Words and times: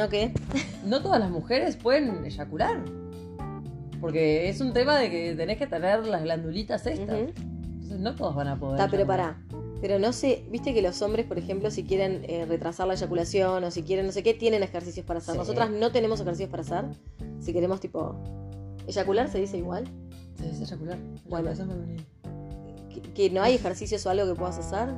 ¿No 0.00 0.08
qué? 0.08 0.32
no 0.86 1.02
todas 1.02 1.20
las 1.20 1.30
mujeres 1.30 1.76
pueden 1.76 2.24
eyacular. 2.24 2.82
Porque 4.00 4.48
es 4.48 4.62
un 4.62 4.72
tema 4.72 4.98
de 4.98 5.10
que 5.10 5.34
tenés 5.34 5.58
que 5.58 5.66
tener 5.66 6.06
las 6.06 6.22
glandulitas 6.22 6.86
estas. 6.86 7.18
Entonces 7.18 7.98
no 7.98 8.14
todos 8.14 8.34
van 8.34 8.48
a 8.48 8.58
poder. 8.58 8.80
Está, 8.80 8.90
pero 8.90 9.06
pará. 9.06 9.42
Pero 9.82 9.98
no 9.98 10.14
sé, 10.14 10.46
viste 10.50 10.72
que 10.72 10.80
los 10.80 11.02
hombres, 11.02 11.26
por 11.26 11.38
ejemplo, 11.38 11.70
si 11.70 11.84
quieren 11.84 12.24
eh, 12.28 12.46
retrasar 12.46 12.86
la 12.86 12.94
eyaculación 12.94 13.62
o 13.62 13.70
si 13.70 13.82
quieren 13.82 14.06
no 14.06 14.12
sé 14.12 14.22
qué, 14.22 14.32
tienen 14.32 14.62
ejercicios 14.62 15.04
para 15.04 15.18
hacer. 15.18 15.34
Sí. 15.34 15.38
Nosotras 15.38 15.70
no 15.70 15.92
tenemos 15.92 16.18
ejercicios 16.18 16.48
para 16.48 16.62
hacer. 16.62 16.84
Si 17.40 17.52
queremos, 17.52 17.80
tipo. 17.80 18.16
¿Eyacular 18.86 19.28
se 19.28 19.38
dice 19.38 19.58
igual? 19.58 19.84
Se 20.38 20.48
dice 20.48 20.64
eyacular. 20.64 20.96
Bueno. 21.28 21.50
¿Que, 22.88 23.02
que 23.02 23.28
no 23.28 23.42
hay 23.42 23.54
ejercicios 23.54 24.06
o 24.06 24.10
algo 24.10 24.32
que 24.32 24.38
puedas 24.38 24.58
hacer? 24.58 24.94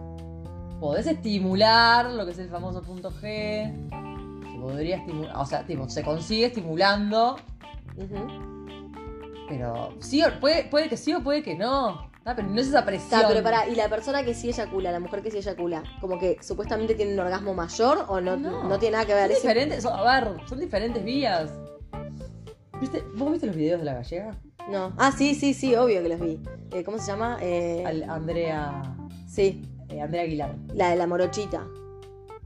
Podés 0.78 1.08
estimular 1.08 2.08
lo 2.08 2.24
que 2.24 2.30
es 2.30 2.38
el 2.38 2.48
famoso 2.48 2.82
punto 2.82 3.10
G. 3.10 4.11
Podría 4.62 4.96
estimular. 4.98 5.36
O 5.36 5.44
sea, 5.44 5.64
tipo, 5.66 5.88
se 5.88 6.02
consigue 6.04 6.46
estimulando. 6.46 7.36
Pero 9.48 9.94
sí, 10.00 10.22
puede, 10.40 10.64
puede 10.64 10.88
que 10.88 10.96
sí 10.96 11.12
o 11.12 11.22
puede 11.22 11.42
que 11.42 11.54
no. 11.56 12.10
Ah, 12.24 12.34
pero 12.36 12.46
no 12.48 12.60
es 12.60 12.68
esa 12.68 12.84
presión. 12.84 13.20
Está, 13.20 13.28
pero 13.28 13.42
pará, 13.42 13.66
¿y 13.68 13.74
la 13.74 13.88
persona 13.88 14.22
que 14.24 14.32
sí 14.34 14.48
eyacula, 14.48 14.92
la 14.92 15.00
mujer 15.00 15.22
que 15.22 15.30
sí 15.32 15.38
eyacula, 15.38 15.82
como 16.00 16.18
que 16.20 16.38
supuestamente 16.40 16.94
tiene 16.94 17.14
un 17.14 17.18
orgasmo 17.18 17.52
mayor 17.52 18.04
o 18.08 18.20
no, 18.20 18.36
no. 18.36 18.62
No. 18.68 18.78
tiene 18.78 18.92
nada 18.92 19.04
que 19.06 19.12
Son 19.12 19.20
ver? 19.22 19.30
Es- 19.32 19.42
diferentes, 19.42 19.82
son- 19.82 19.98
a 19.98 20.20
ver, 20.20 20.36
son 20.48 20.60
diferentes 20.60 21.04
vías. 21.04 21.50
¿Viste? 22.80 23.02
¿Vos 23.16 23.32
viste 23.32 23.46
los 23.48 23.56
videos 23.56 23.80
de 23.80 23.84
la 23.86 23.94
gallega? 23.94 24.36
No. 24.70 24.92
Ah, 24.96 25.10
sí, 25.10 25.34
sí, 25.34 25.52
sí, 25.54 25.74
obvio 25.74 26.00
que 26.02 26.08
los 26.08 26.20
vi. 26.20 26.40
Eh, 26.70 26.84
¿Cómo 26.84 26.98
se 26.98 27.08
llama? 27.10 27.38
Eh, 27.40 27.82
Al- 27.84 28.04
Andrea. 28.08 28.94
Sí, 29.28 29.68
eh, 29.88 30.00
Andrea 30.00 30.22
Aguilar. 30.22 30.54
la 30.74 30.90
de 30.90 30.96
la 30.96 31.06
morochita. 31.08 31.66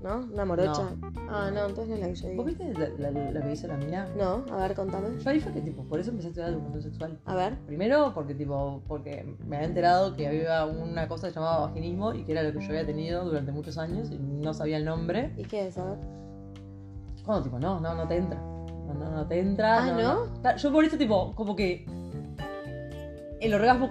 ¿No? 0.06 0.20
¿Una 0.32 0.44
morocha? 0.44 0.88
Ah, 1.28 1.50
no, 1.52 1.66
entonces 1.66 1.88
no 1.88 1.94
es 1.96 2.00
la 2.00 2.06
que 2.08 2.14
yo 2.14 2.28
digo. 2.28 2.42
¿Vos 2.44 2.46
viste 2.46 2.72
la, 2.98 3.10
la- 3.10 3.30
la 3.32 3.40
que 3.42 3.52
hizo 3.52 3.66
la 3.66 3.76
mina? 3.76 4.08
No, 4.16 4.44
a 4.52 4.56
ver, 4.58 4.74
contame. 4.76 5.08
Yo 5.18 5.30
ahí 5.30 5.40
fue 5.40 5.50
que 5.52 5.60
tipo, 5.62 5.82
por 5.82 5.98
eso 5.98 6.10
empecé 6.10 6.28
a 6.28 6.30
estudiar 6.30 6.50
educación 6.52 6.82
sexual. 6.82 7.18
A 7.24 7.34
ver. 7.34 7.58
Primero 7.66 8.12
porque 8.14 8.34
tipo, 8.34 8.82
porque 8.86 9.26
me 9.44 9.56
había 9.56 9.66
enterado 9.68 10.14
que 10.14 10.28
había 10.28 10.64
una 10.64 11.08
cosa 11.08 11.30
llamada 11.30 11.66
vaginismo 11.66 12.14
y 12.14 12.22
que 12.24 12.32
era 12.32 12.44
lo 12.44 12.52
que 12.52 12.60
yo 12.60 12.68
había 12.68 12.86
tenido 12.86 13.24
durante 13.24 13.50
muchos 13.50 13.78
años 13.78 14.10
y 14.12 14.18
no 14.18 14.54
sabía 14.54 14.76
el 14.76 14.84
nombre. 14.84 15.32
¿Y 15.36 15.42
qué 15.42 15.66
es? 15.66 15.78
A 15.78 15.84
ver. 15.84 15.98
Cuando 17.24 17.42
tipo, 17.42 17.58
no, 17.58 17.80
no, 17.80 17.94
no 17.94 18.06
te 18.06 18.16
entra. 18.16 18.38
No, 18.40 18.94
no, 18.94 19.10
no 19.10 19.26
te 19.26 19.40
entra. 19.40 19.82
Ah, 19.82 19.86
¿no? 20.00 20.40
Claro, 20.40 20.58
Yo 20.58 20.72
por 20.72 20.84
eso 20.84 20.96
tipo, 20.96 21.34
como 21.34 21.56
que 21.56 21.84
el 23.40 23.52
orgasmo 23.54 23.90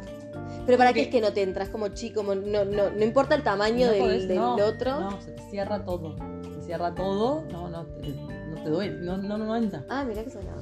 Pero 0.66 0.78
para 0.78 0.94
qué 0.94 1.02
es 1.04 1.08
que 1.10 1.22
no 1.22 1.32
te 1.34 1.42
entras 1.44 1.70
como 1.70 1.90
chico, 1.90 2.22
como 2.22 2.36
no, 2.36 2.66
no, 2.66 2.90
no 2.90 3.04
importa 3.04 3.36
el 3.36 3.44
tamaño 3.44 3.88
no 3.88 3.92
del, 3.94 4.02
podés- 4.02 4.28
del 4.28 4.38
no, 4.38 4.56
otro. 4.56 5.00
No, 5.00 5.22
se 5.22 5.32
te 5.32 5.42
cierra 5.50 5.84
todo. 5.86 6.16
Se 6.60 6.66
cierra 6.66 6.94
todo, 6.96 7.44
no, 7.52 7.70
no, 7.70 7.86
te, 7.86 8.10
no 8.10 8.64
te 8.64 8.70
duele, 8.70 8.98
no, 9.02 9.18
no, 9.18 9.38
no 9.38 9.56
entra. 9.56 9.84
Ah, 9.90 10.04
mirá 10.04 10.24
que 10.24 10.30
sonaba. 10.32 10.62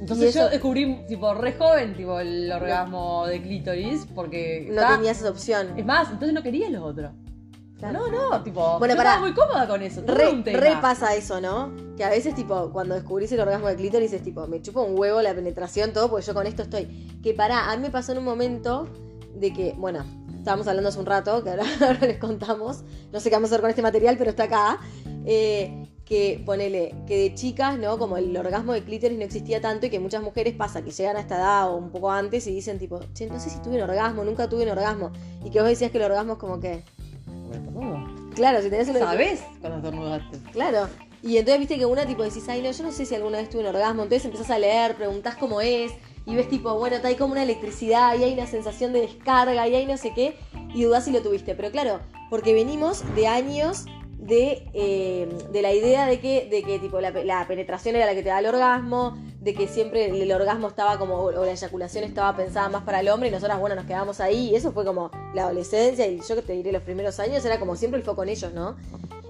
Entonces 0.00 0.34
¿Y 0.34 0.38
yo 0.38 0.48
descubrí, 0.48 1.04
tipo, 1.08 1.34
re 1.34 1.52
joven, 1.54 1.94
tipo, 1.96 2.20
el 2.20 2.50
orgasmo 2.52 3.26
de 3.26 3.42
clítoris, 3.42 4.06
porque... 4.14 4.68
No 4.70 4.86
tenías 4.94 5.18
esa 5.20 5.30
opción. 5.30 5.76
Es 5.76 5.84
más, 5.84 6.08
entonces 6.10 6.32
no 6.32 6.42
quería 6.42 6.70
los 6.70 6.82
otros. 6.82 7.10
Claro. 7.78 8.08
No, 8.10 8.30
no, 8.30 8.42
tipo... 8.42 8.78
Bueno, 8.78 8.94
yo 8.94 9.00
estaba 9.00 9.20
muy 9.20 9.32
cómoda 9.34 9.68
con 9.68 9.82
eso. 9.82 10.02
Re, 10.04 10.42
re 10.44 10.76
pasa 10.82 11.14
eso, 11.14 11.40
¿no? 11.40 11.72
Que 11.96 12.04
a 12.04 12.10
veces, 12.10 12.34
tipo, 12.34 12.70
cuando 12.72 12.94
descubrís 12.94 13.30
el 13.32 13.40
orgasmo 13.40 13.68
de 13.68 13.76
clítoris 13.76 14.12
es 14.12 14.22
tipo, 14.22 14.46
me 14.48 14.60
chupa 14.60 14.80
un 14.80 14.98
huevo 14.98 15.22
la 15.22 15.32
penetración, 15.34 15.92
todo, 15.92 16.10
porque 16.10 16.26
yo 16.26 16.34
con 16.34 16.46
esto 16.46 16.62
estoy. 16.62 16.86
Que 17.22 17.34
pará, 17.34 17.70
a 17.70 17.76
mí 17.76 17.82
me 17.82 17.90
pasó 17.90 18.12
en 18.12 18.18
un 18.18 18.24
momento 18.24 18.88
de 19.34 19.52
que, 19.52 19.74
bueno, 19.76 20.04
estábamos 20.36 20.66
hablando 20.66 20.88
hace 20.88 20.98
un 20.98 21.06
rato, 21.06 21.44
que 21.44 21.50
ahora, 21.50 21.64
ahora 21.80 22.00
les 22.00 22.18
contamos, 22.18 22.82
no 23.12 23.20
sé 23.20 23.30
qué 23.30 23.36
vamos 23.36 23.50
a 23.50 23.54
hacer 23.54 23.60
con 23.60 23.70
este 23.70 23.82
material, 23.82 24.16
pero 24.18 24.30
está 24.30 24.44
acá. 24.44 24.80
eh, 25.24 25.84
que 26.08 26.42
ponele, 26.46 26.94
que 27.06 27.18
de 27.18 27.34
chicas, 27.34 27.78
¿no? 27.78 27.98
Como 27.98 28.16
el 28.16 28.34
orgasmo 28.34 28.72
de 28.72 28.82
clítoris 28.82 29.18
no 29.18 29.24
existía 29.24 29.60
tanto 29.60 29.84
y 29.84 29.90
que 29.90 30.00
muchas 30.00 30.22
mujeres 30.22 30.54
pasa 30.54 30.80
que 30.80 30.90
llegan 30.90 31.18
a 31.18 31.20
esta 31.20 31.36
edad 31.36 31.70
o 31.70 31.76
un 31.76 31.90
poco 31.90 32.10
antes 32.10 32.46
y 32.46 32.54
dicen 32.54 32.78
tipo, 32.78 32.98
che, 33.12 33.26
no 33.26 33.38
sé 33.38 33.50
si 33.50 33.58
tuve 33.60 33.76
un 33.76 33.82
orgasmo, 33.82 34.24
nunca 34.24 34.48
tuve 34.48 34.62
un 34.62 34.70
orgasmo. 34.70 35.12
Y 35.44 35.50
que 35.50 35.60
vos 35.60 35.68
decías 35.68 35.90
que 35.90 35.98
el 35.98 36.04
orgasmo 36.04 36.32
es 36.32 36.38
como 36.38 36.60
que. 36.60 36.82
Claro, 38.34 38.62
si 38.62 38.70
tenés 38.70 38.88
un 38.88 38.98
¿Sabés 38.98 39.42
cuando 39.60 39.78
estornudaste? 39.78 40.38
Claro. 40.52 40.88
Y 41.22 41.36
entonces 41.36 41.58
viste 41.58 41.78
que 41.78 41.86
una 41.86 42.06
tipo 42.06 42.22
decís, 42.22 42.48
ay 42.48 42.62
no, 42.62 42.70
yo 42.70 42.84
no 42.84 42.92
sé 42.92 43.04
si 43.04 43.14
alguna 43.14 43.38
vez 43.38 43.50
tuve 43.50 43.62
un 43.62 43.66
orgasmo. 43.66 44.04
Entonces 44.04 44.24
empezás 44.24 44.50
a 44.50 44.58
leer, 44.58 44.94
preguntás 44.94 45.36
cómo 45.36 45.60
es, 45.60 45.92
y 46.26 46.36
ves 46.36 46.48
tipo, 46.48 46.74
bueno, 46.74 46.96
hay 47.02 47.16
como 47.16 47.32
una 47.32 47.42
electricidad, 47.42 48.16
y 48.18 48.24
hay 48.24 48.34
una 48.34 48.46
sensación 48.46 48.92
de 48.92 49.00
descarga, 49.00 49.66
y 49.66 49.74
hay 49.74 49.86
no 49.86 49.96
sé 49.96 50.12
qué, 50.14 50.36
y 50.74 50.84
dudás 50.84 51.06
si 51.06 51.10
lo 51.10 51.22
tuviste. 51.22 51.54
Pero 51.54 51.70
claro, 51.72 52.00
porque 52.30 52.52
venimos 52.52 53.02
de 53.14 53.26
años 53.26 53.86
de, 54.28 54.68
eh, 54.74 55.28
de 55.50 55.62
la 55.62 55.72
idea 55.72 56.06
de 56.06 56.20
que, 56.20 56.46
de 56.48 56.62
que 56.62 56.78
tipo 56.78 57.00
la, 57.00 57.12
pe- 57.12 57.24
la 57.24 57.46
penetración 57.48 57.96
era 57.96 58.06
la 58.06 58.14
que 58.14 58.22
te 58.22 58.28
da 58.28 58.38
el 58.38 58.46
orgasmo, 58.46 59.16
de 59.40 59.54
que 59.54 59.66
siempre 59.66 60.06
el, 60.10 60.20
el 60.22 60.32
orgasmo 60.32 60.68
estaba 60.68 60.98
como, 60.98 61.14
o 61.16 61.30
la 61.32 61.50
eyaculación 61.50 62.04
estaba 62.04 62.36
pensada 62.36 62.68
más 62.68 62.82
para 62.82 63.00
el 63.00 63.08
hombre, 63.08 63.28
y 63.28 63.32
nosotras, 63.32 63.58
bueno, 63.58 63.74
nos 63.74 63.86
quedamos 63.86 64.20
ahí, 64.20 64.50
y 64.50 64.54
eso 64.54 64.72
fue 64.72 64.84
como 64.84 65.10
la 65.34 65.44
adolescencia, 65.44 66.06
y 66.06 66.20
yo 66.20 66.34
que 66.36 66.42
te 66.42 66.52
diré 66.52 66.70
los 66.72 66.82
primeros 66.82 67.18
años, 67.18 67.44
era 67.44 67.58
como 67.58 67.74
siempre 67.74 67.98
el 67.98 68.04
foco 68.04 68.22
en 68.22 68.28
ellos, 68.28 68.52
¿no? 68.52 68.76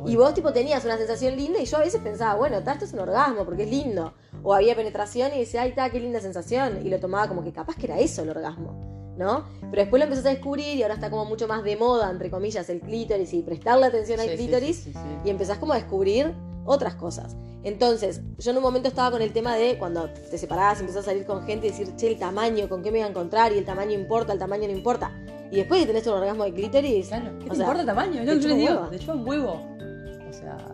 Y 0.07 0.15
vos 0.15 0.33
tipo 0.33 0.53
tenías 0.53 0.85
una 0.85 0.97
sensación 0.97 1.37
linda 1.37 1.59
y 1.59 1.65
yo 1.65 1.77
a 1.77 1.81
veces 1.81 2.01
pensaba, 2.01 2.37
bueno, 2.37 2.63
ta, 2.63 2.75
esto 2.75 2.85
es 2.85 2.93
un 2.93 3.01
orgasmo 3.01 3.45
porque 3.45 3.65
es 3.65 3.69
lindo. 3.71 4.15
O 4.45 4.55
había 4.55 4.77
penetración 4.77 5.35
y 5.35 5.41
decía, 5.41 5.63
ay, 5.63 5.73
ta, 5.73 5.91
qué 5.91 5.99
linda 5.99 6.21
sensación. 6.21 6.87
Y 6.87 6.89
lo 6.89 7.01
tomaba 7.01 7.27
como 7.27 7.43
que 7.43 7.53
capaz 7.53 7.75
que 7.75 7.87
era 7.87 7.99
eso 7.99 8.23
el 8.23 8.31
orgasmo, 8.31 8.88
¿no? 9.19 9.45
Pero 9.71 9.83
después 9.83 10.01
lo 10.01 10.05
empezás 10.05 10.25
a 10.27 10.31
descubrir 10.31 10.77
y 10.77 10.83
ahora 10.83 10.95
está 10.95 11.11
como 11.11 11.25
mucho 11.27 11.47
más 11.49 11.63
de 11.65 11.77
moda, 11.77 12.11
entre 12.11 12.31
comillas, 12.31 12.69
el 12.71 12.81
clítoris 12.81 13.35
y 13.35 13.43
prestarle 13.43 13.87
atención 13.87 14.21
al 14.21 14.29
Sí, 14.31 14.37
clítoris. 14.37 14.77
sí, 14.77 14.83
sí, 14.85 14.93
sí. 14.93 14.99
Y 15.25 15.31
empezás 15.31 15.59
como 15.59 15.73
a 15.73 15.77
descubrir 15.77 16.33
otras 16.65 16.95
cosas. 16.95 17.37
Entonces, 17.65 18.21
yo 18.39 18.51
en 18.53 18.57
un 18.59 18.63
momento 18.63 18.89
estaba 18.89 19.11
con 19.11 19.21
el 19.21 19.33
tema 19.33 19.57
de 19.57 19.77
cuando 19.79 20.09
te 20.11 20.39
separabas 20.39 20.79
y 20.79 20.83
empezás 20.83 21.03
a 21.03 21.11
salir 21.11 21.27
con 21.27 21.45
gente 21.45 21.67
y 21.67 21.71
decir, 21.71 21.95
che, 21.97 22.07
el 22.07 22.19
tamaño, 22.19 22.69
con 22.69 22.83
qué 22.83 22.93
me 22.93 22.99
voy 22.99 23.07
a 23.07 23.11
encontrar, 23.11 23.53
y 23.53 23.59
el 23.59 23.65
tamaño 23.65 23.93
importa, 23.93 24.33
el 24.33 24.39
tamaño 24.39 24.69
no 24.69 24.73
importa. 24.75 25.11
Y 25.51 25.57
después 25.57 25.81
de 25.81 25.87
tenés 25.87 26.07
un 26.07 26.13
orgasmo 26.15 26.45
de 26.45 26.53
clítoris, 26.53 27.09
Claro, 27.09 27.33
¿qué 27.41 27.47
o 27.47 27.49
te 27.49 27.57
sea, 27.57 27.65
importa 27.65 27.81
el 27.81 27.87
tamaño? 27.87 28.21
Te 28.21 28.27
yo 28.27 28.35
chupa 28.37 28.49
les 28.49 28.57
digo. 28.59 28.73
huevo. 28.75 28.89
Te 28.91 28.99
chupa 29.01 29.13
un 29.15 29.29
huevo. 29.29 29.61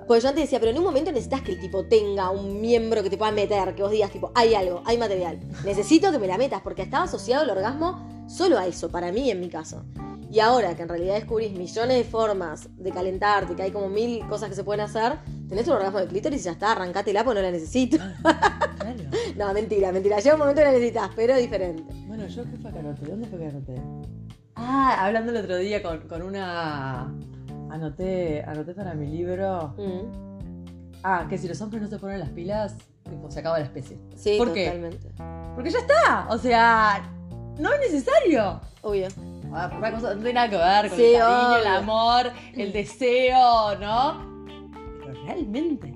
Pues 0.06 0.22
yo 0.22 0.28
antes 0.28 0.44
decía, 0.44 0.60
pero 0.60 0.70
en 0.70 0.78
un 0.78 0.84
momento 0.84 1.10
necesitas 1.10 1.42
que 1.42 1.52
el 1.52 1.60
tipo 1.60 1.86
tenga 1.86 2.30
un 2.30 2.60
miembro 2.60 3.02
que 3.02 3.10
te 3.10 3.16
pueda 3.16 3.32
meter, 3.32 3.74
que 3.74 3.82
vos 3.82 3.90
digas, 3.90 4.10
tipo, 4.10 4.32
hay 4.34 4.54
algo, 4.54 4.82
hay 4.84 4.98
material. 4.98 5.40
Necesito 5.64 6.12
que 6.12 6.18
me 6.18 6.26
la 6.26 6.36
metas, 6.36 6.60
porque 6.62 6.82
estaba 6.82 7.04
asociado 7.04 7.44
el 7.44 7.50
orgasmo 7.50 8.24
solo 8.28 8.58
a 8.58 8.66
eso, 8.66 8.90
para 8.90 9.12
mí 9.12 9.30
en 9.30 9.40
mi 9.40 9.48
caso. 9.48 9.84
Y 10.30 10.40
ahora 10.40 10.74
que 10.74 10.82
en 10.82 10.88
realidad 10.88 11.14
descubrís 11.14 11.52
millones 11.52 11.96
de 11.96 12.04
formas 12.04 12.68
de 12.76 12.90
calentarte, 12.90 13.54
que 13.54 13.62
hay 13.62 13.70
como 13.70 13.88
mil 13.88 14.26
cosas 14.26 14.48
que 14.48 14.56
se 14.56 14.64
pueden 14.64 14.80
hacer, 14.80 15.18
tenés 15.48 15.66
un 15.68 15.74
orgasmo 15.74 16.00
de 16.00 16.08
clítoris 16.08 16.40
y 16.40 16.44
ya 16.44 16.52
está, 16.52 16.72
arrancátela 16.72 17.22
porque 17.24 17.40
no 17.40 17.46
la 17.46 17.52
necesito. 17.52 17.96
Claro. 17.96 19.04
No, 19.36 19.52
mentira, 19.52 19.90
mentira. 19.90 20.18
Llega 20.18 20.34
un 20.34 20.40
momento 20.40 20.60
que 20.60 20.66
la 20.66 20.72
necesitas, 20.72 21.10
pero 21.16 21.36
diferente. 21.36 21.82
Bueno, 22.06 22.26
yo 22.28 22.44
qué 22.44 22.56
fue 22.56 22.72
que 22.72 22.78
anoté. 22.78 23.06
¿Dónde 23.06 23.26
fue 23.26 23.38
que 23.38 23.46
anoté? 23.46 23.82
Ah, 24.54 25.04
hablando 25.06 25.32
el 25.32 25.38
otro 25.38 25.56
día 25.56 25.82
con, 25.82 26.00
con 26.06 26.22
una. 26.22 27.12
Anoté, 27.74 28.44
anoté 28.46 28.72
para 28.72 28.94
mi 28.94 29.08
libro. 29.08 29.74
Mm. 29.76 31.00
Ah, 31.02 31.26
que 31.28 31.36
si 31.36 31.48
los 31.48 31.60
hombres 31.60 31.82
no 31.82 31.88
se 31.88 31.98
ponen 31.98 32.20
las 32.20 32.28
pilas, 32.28 32.76
tipo, 33.02 33.28
se 33.32 33.40
acaba 33.40 33.58
la 33.58 33.64
especie. 33.64 33.98
Sí, 34.14 34.36
¿Por 34.38 34.52
qué? 34.52 34.66
totalmente. 34.66 35.08
Porque 35.56 35.70
ya 35.70 35.80
está. 35.80 36.28
O 36.30 36.38
sea, 36.38 37.02
no 37.58 37.72
es 37.72 37.80
necesario. 37.80 38.60
Obvio. 38.80 39.08
Ah, 39.52 39.68
no 39.90 40.14
tiene 40.14 40.32
nada 40.34 40.48
que 40.48 40.56
ver 40.56 40.88
con 40.88 40.98
Sí, 40.98 41.14
el 41.14 41.18
cariño, 41.20 41.56
el 41.56 41.66
amor, 41.66 42.32
el 42.54 42.72
deseo, 42.72 43.76
¿no? 43.80 44.44
Pero 45.00 45.24
realmente. 45.24 45.93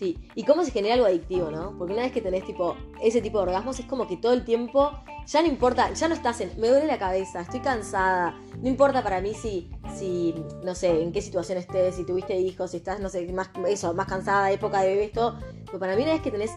Sí, 0.00 0.16
y 0.34 0.44
cómo 0.44 0.64
se 0.64 0.70
genera 0.70 0.94
algo 0.94 1.04
adictivo, 1.04 1.50
¿no? 1.50 1.76
Porque 1.76 1.92
una 1.92 2.04
vez 2.04 2.12
que 2.12 2.22
tenés 2.22 2.46
tipo 2.46 2.74
ese 3.02 3.20
tipo 3.20 3.36
de 3.36 3.42
orgasmos 3.42 3.78
es 3.80 3.84
como 3.84 4.08
que 4.08 4.16
todo 4.16 4.32
el 4.32 4.46
tiempo 4.46 4.92
ya 5.26 5.42
no 5.42 5.48
importa, 5.48 5.92
ya 5.92 6.08
no 6.08 6.14
estás 6.14 6.40
en, 6.40 6.58
me 6.58 6.68
duele 6.68 6.86
la 6.86 6.98
cabeza, 6.98 7.42
estoy 7.42 7.60
cansada, 7.60 8.34
no 8.62 8.66
importa 8.70 9.02
para 9.02 9.20
mí 9.20 9.34
si, 9.34 9.70
si, 9.94 10.34
no 10.64 10.74
sé, 10.74 11.02
en 11.02 11.12
qué 11.12 11.20
situación 11.20 11.58
estés, 11.58 11.96
si 11.96 12.06
tuviste 12.06 12.34
hijos, 12.34 12.70
si 12.70 12.78
estás, 12.78 12.98
no 12.98 13.10
sé, 13.10 13.30
más, 13.30 13.50
eso, 13.68 13.92
más 13.92 14.06
cansada, 14.06 14.50
época 14.50 14.80
de 14.80 14.88
bebés, 14.88 15.12
todo, 15.12 15.38
pero 15.66 15.78
para 15.78 15.94
mí 15.96 16.02
una 16.02 16.12
vez 16.12 16.22
que 16.22 16.30
tenés 16.30 16.52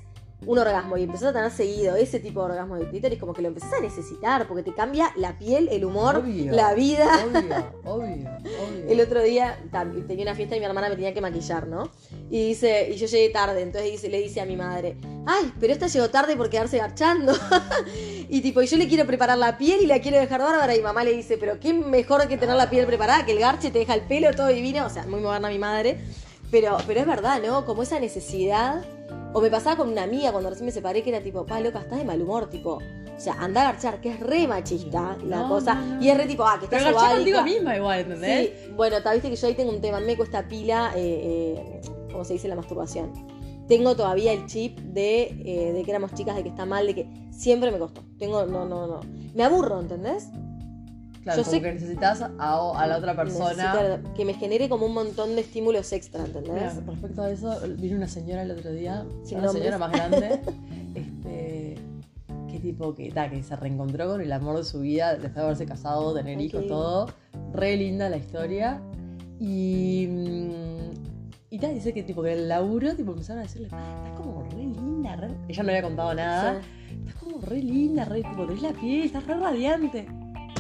un 0.46 0.60
orgasmo 0.60 0.98
y 0.98 1.04
empezás 1.04 1.30
a 1.30 1.34
tener 1.34 1.52
seguido 1.52 1.96
ese 1.96 2.20
tipo 2.20 2.42
de 2.42 2.52
orgasmo 2.52 2.76
de 2.76 2.88
clítoris, 2.90 3.20
como 3.20 3.34
que 3.34 3.42
lo 3.42 3.48
empezás 3.48 3.74
a 3.74 3.82
necesitar, 3.82 4.48
porque 4.48 4.64
te 4.64 4.74
cambia 4.74 5.12
la 5.16 5.38
piel, 5.38 5.70
el 5.72 5.86
humor, 5.86 6.18
Obvio. 6.18 6.52
la 6.52 6.74
vida. 6.74 7.26
Obvio, 7.26 7.66
obvio, 7.86 8.30
obvio. 8.30 8.90
El 8.90 9.02
otro 9.02 9.22
día 9.22 9.60
tenía 10.08 10.24
una 10.24 10.36
fiesta 10.36 10.56
y 10.56 10.60
mi 10.60 10.66
hermana 10.66 10.90
me 10.90 10.96
tenía 10.96 11.14
que 11.14 11.22
maquillar, 11.22 11.68
¿no? 11.68 11.90
Y 12.30 12.48
dice, 12.50 12.90
y 12.92 12.96
yo 12.96 13.08
llegué 13.08 13.30
tarde, 13.30 13.62
entonces 13.62 13.92
dice, 13.92 14.10
le 14.10 14.20
dice 14.20 14.42
a 14.42 14.46
mi 14.46 14.56
madre, 14.56 14.98
ay, 15.26 15.54
pero 15.60 15.74
esta 15.74 15.88
llegó 15.88 16.10
tarde 16.10 16.36
por 16.36 16.50
quedarse 16.50 16.78
garchando. 16.78 17.34
y 18.30 18.42
tipo, 18.42 18.62
y 18.62 18.68
yo 18.68 18.78
le 18.78 18.88
quiero 18.88 19.06
preparar 19.06 19.38
la 19.38 19.58
piel 19.58 19.82
y 19.82 19.86
la 19.86 20.00
quiero 20.00 20.18
dejar 20.18 20.42
bárbara. 20.42 20.76
Y 20.76 20.82
mamá 20.82 21.04
le 21.04 21.12
dice, 21.12 21.38
pero 21.38 21.60
qué 21.60 21.74
mejor 21.74 22.28
que 22.28 22.38
tener 22.38 22.56
la 22.56 22.70
piel 22.70 22.86
preparada, 22.86 23.26
que 23.26 23.34
el 23.34 23.40
garche 23.40 23.72
te 23.72 23.80
deja 23.80 23.94
el 23.94 24.02
pelo 24.02 24.32
todo 24.34 24.48
divino. 24.48 24.86
O 24.86 24.90
sea, 24.90 25.06
muy 25.06 25.20
moderna 25.22 25.50
mi 25.50 25.60
madre. 25.60 26.00
Pero, 26.52 26.78
pero 26.86 27.00
es 27.00 27.08
verdad, 27.08 27.42
¿no? 27.46 27.66
Como 27.66 27.84
esa 27.84 28.00
necesidad. 28.00 28.84
O 29.34 29.42
me 29.42 29.50
pasaba 29.50 29.76
con 29.78 29.90
una 29.90 30.04
amiga 30.04 30.32
cuando 30.32 30.50
recién 30.50 30.66
me 30.68 30.72
separé 30.72 31.02
que 31.02 31.10
era 31.10 31.22
tipo, 31.22 31.46
pa, 31.46 31.60
loca, 31.60 31.80
estás 31.80 31.98
de 32.00 32.06
mal 32.06 32.22
humor, 32.22 32.50
tipo. 32.50 32.80
O 33.16 33.20
sea, 33.20 33.34
anda 33.40 33.62
a 33.62 33.72
garchar, 33.72 34.02
que 34.02 34.10
es 34.10 34.20
re 34.20 34.48
machista 34.48 35.18
la 35.26 35.42
No, 35.42 35.50
cosa. 35.50 35.76
no, 35.76 35.96
no. 35.96 36.04
Y 36.04 36.10
es 36.10 36.18
re 36.18 36.26
tipo, 36.26 36.44
ah, 36.44 36.58
que 36.60 36.66
estás 36.66 36.84
Pero 36.84 36.96
garché 36.96 37.16
contigo 37.16 37.44
misma 37.44 37.76
igual, 37.78 38.00
¿entendés? 38.02 38.50
Sí, 38.66 38.72
bueno, 38.76 38.98
viste 39.14 39.30
que 39.30 39.36
yo 39.36 39.48
ahí 39.48 39.54
tengo 39.54 39.72
un 39.72 39.82
tema, 39.82 40.00
me 40.00 40.18
cuesta 40.18 40.48
pila, 40.48 40.92
eh, 40.96 41.82
eh, 41.82 41.82
¿cómo 42.12 42.24
se 42.26 42.34
dice? 42.34 42.48
La 42.48 42.56
masturbación. 42.56 43.12
tengo 43.68 43.96
todavía 43.96 44.34
el 44.34 44.46
chip 44.46 44.78
de, 44.80 45.24
eh, 45.46 45.72
de 45.74 45.84
que 45.84 45.90
éramos 45.92 46.14
chicas, 46.14 46.36
de 46.36 46.44
que 46.44 46.50
está 46.50 46.66
mal, 46.66 46.86
de 46.86 46.96
que 46.96 47.08
siempre 47.32 47.72
me 47.72 47.80
costó. 47.80 48.02
Tengo, 48.20 48.46
no, 48.46 48.66
no, 48.66 48.88
no. 48.88 49.00
Me 49.34 49.44
aburro, 49.44 49.80
¿entendés? 49.80 50.30
Claro, 51.24 51.38
Yo 51.40 51.44
como 51.46 51.56
sé- 51.56 51.62
que 51.62 51.74
necesitas 51.74 52.22
a, 52.22 52.32
a 52.38 52.88
la 52.88 52.98
otra 52.98 53.16
persona. 53.16 54.02
Que 54.16 54.26
me 54.26 54.34
genere 54.34 54.68
como 54.70 54.86
un 54.88 54.94
montón 54.94 55.36
de 55.36 55.42
estímulos 55.42 55.92
extra, 55.94 56.26
¿entendés? 56.26 56.54
Mira, 56.54 56.74
respecto 56.86 57.22
a 57.22 57.30
eso, 57.32 57.60
vino 57.80 57.96
una 57.98 58.08
señora 58.10 58.42
el 58.44 58.52
otro 58.52 58.72
día, 58.74 59.06
Sin 59.24 59.38
una 59.38 59.48
nombres. 59.48 59.64
señora 59.64 59.78
más 59.78 59.92
grande, 59.92 60.42
este, 60.96 61.76
que 62.52 62.60
tipo 62.60 62.94
que, 62.94 63.10
ta, 63.12 63.30
que 63.30 63.42
se 63.42 63.56
reencontró 63.56 64.08
con 64.10 64.22
el 64.22 64.32
amor 64.32 64.58
de 64.58 64.64
su 64.66 64.82
vida 64.82 65.12
después 65.14 65.34
de 65.36 65.42
haberse 65.42 65.66
casado, 65.66 66.14
tener 66.14 66.40
hijos, 66.42 66.68
todo. 66.68 67.08
Re 67.54 67.78
linda 67.78 68.10
la 68.10 68.18
historia. 68.18 68.82
Y. 69.40 70.08
mm, 70.10 70.94
Y 71.52 71.60
tal, 71.60 71.74
dice 71.76 71.94
que 71.94 72.04
tipo 72.04 72.22
que 72.24 72.34
en 72.34 72.40
el 72.40 72.50
laburo 72.50 72.96
tipo, 72.96 73.12
empezaron 73.12 73.40
a 73.40 73.44
decirle, 73.44 73.68
estás 73.68 73.82
como 74.18 74.44
re 74.44 74.58
linda, 74.58 75.16
re-". 75.16 75.30
Ella 75.48 75.64
no 75.64 75.70
había 75.70 75.84
contado 75.84 76.14
nada. 76.16 76.62
Sí. 76.62 76.96
Estás 77.08 77.16
como 77.16 77.40
re 77.42 77.62
linda, 77.62 78.06
re, 78.06 78.24
tipo, 78.24 78.46
tenés 78.46 78.62
la 78.62 78.72
piel, 78.74 79.06
estás 79.06 79.26
re 79.26 79.36
radiante. 79.36 80.06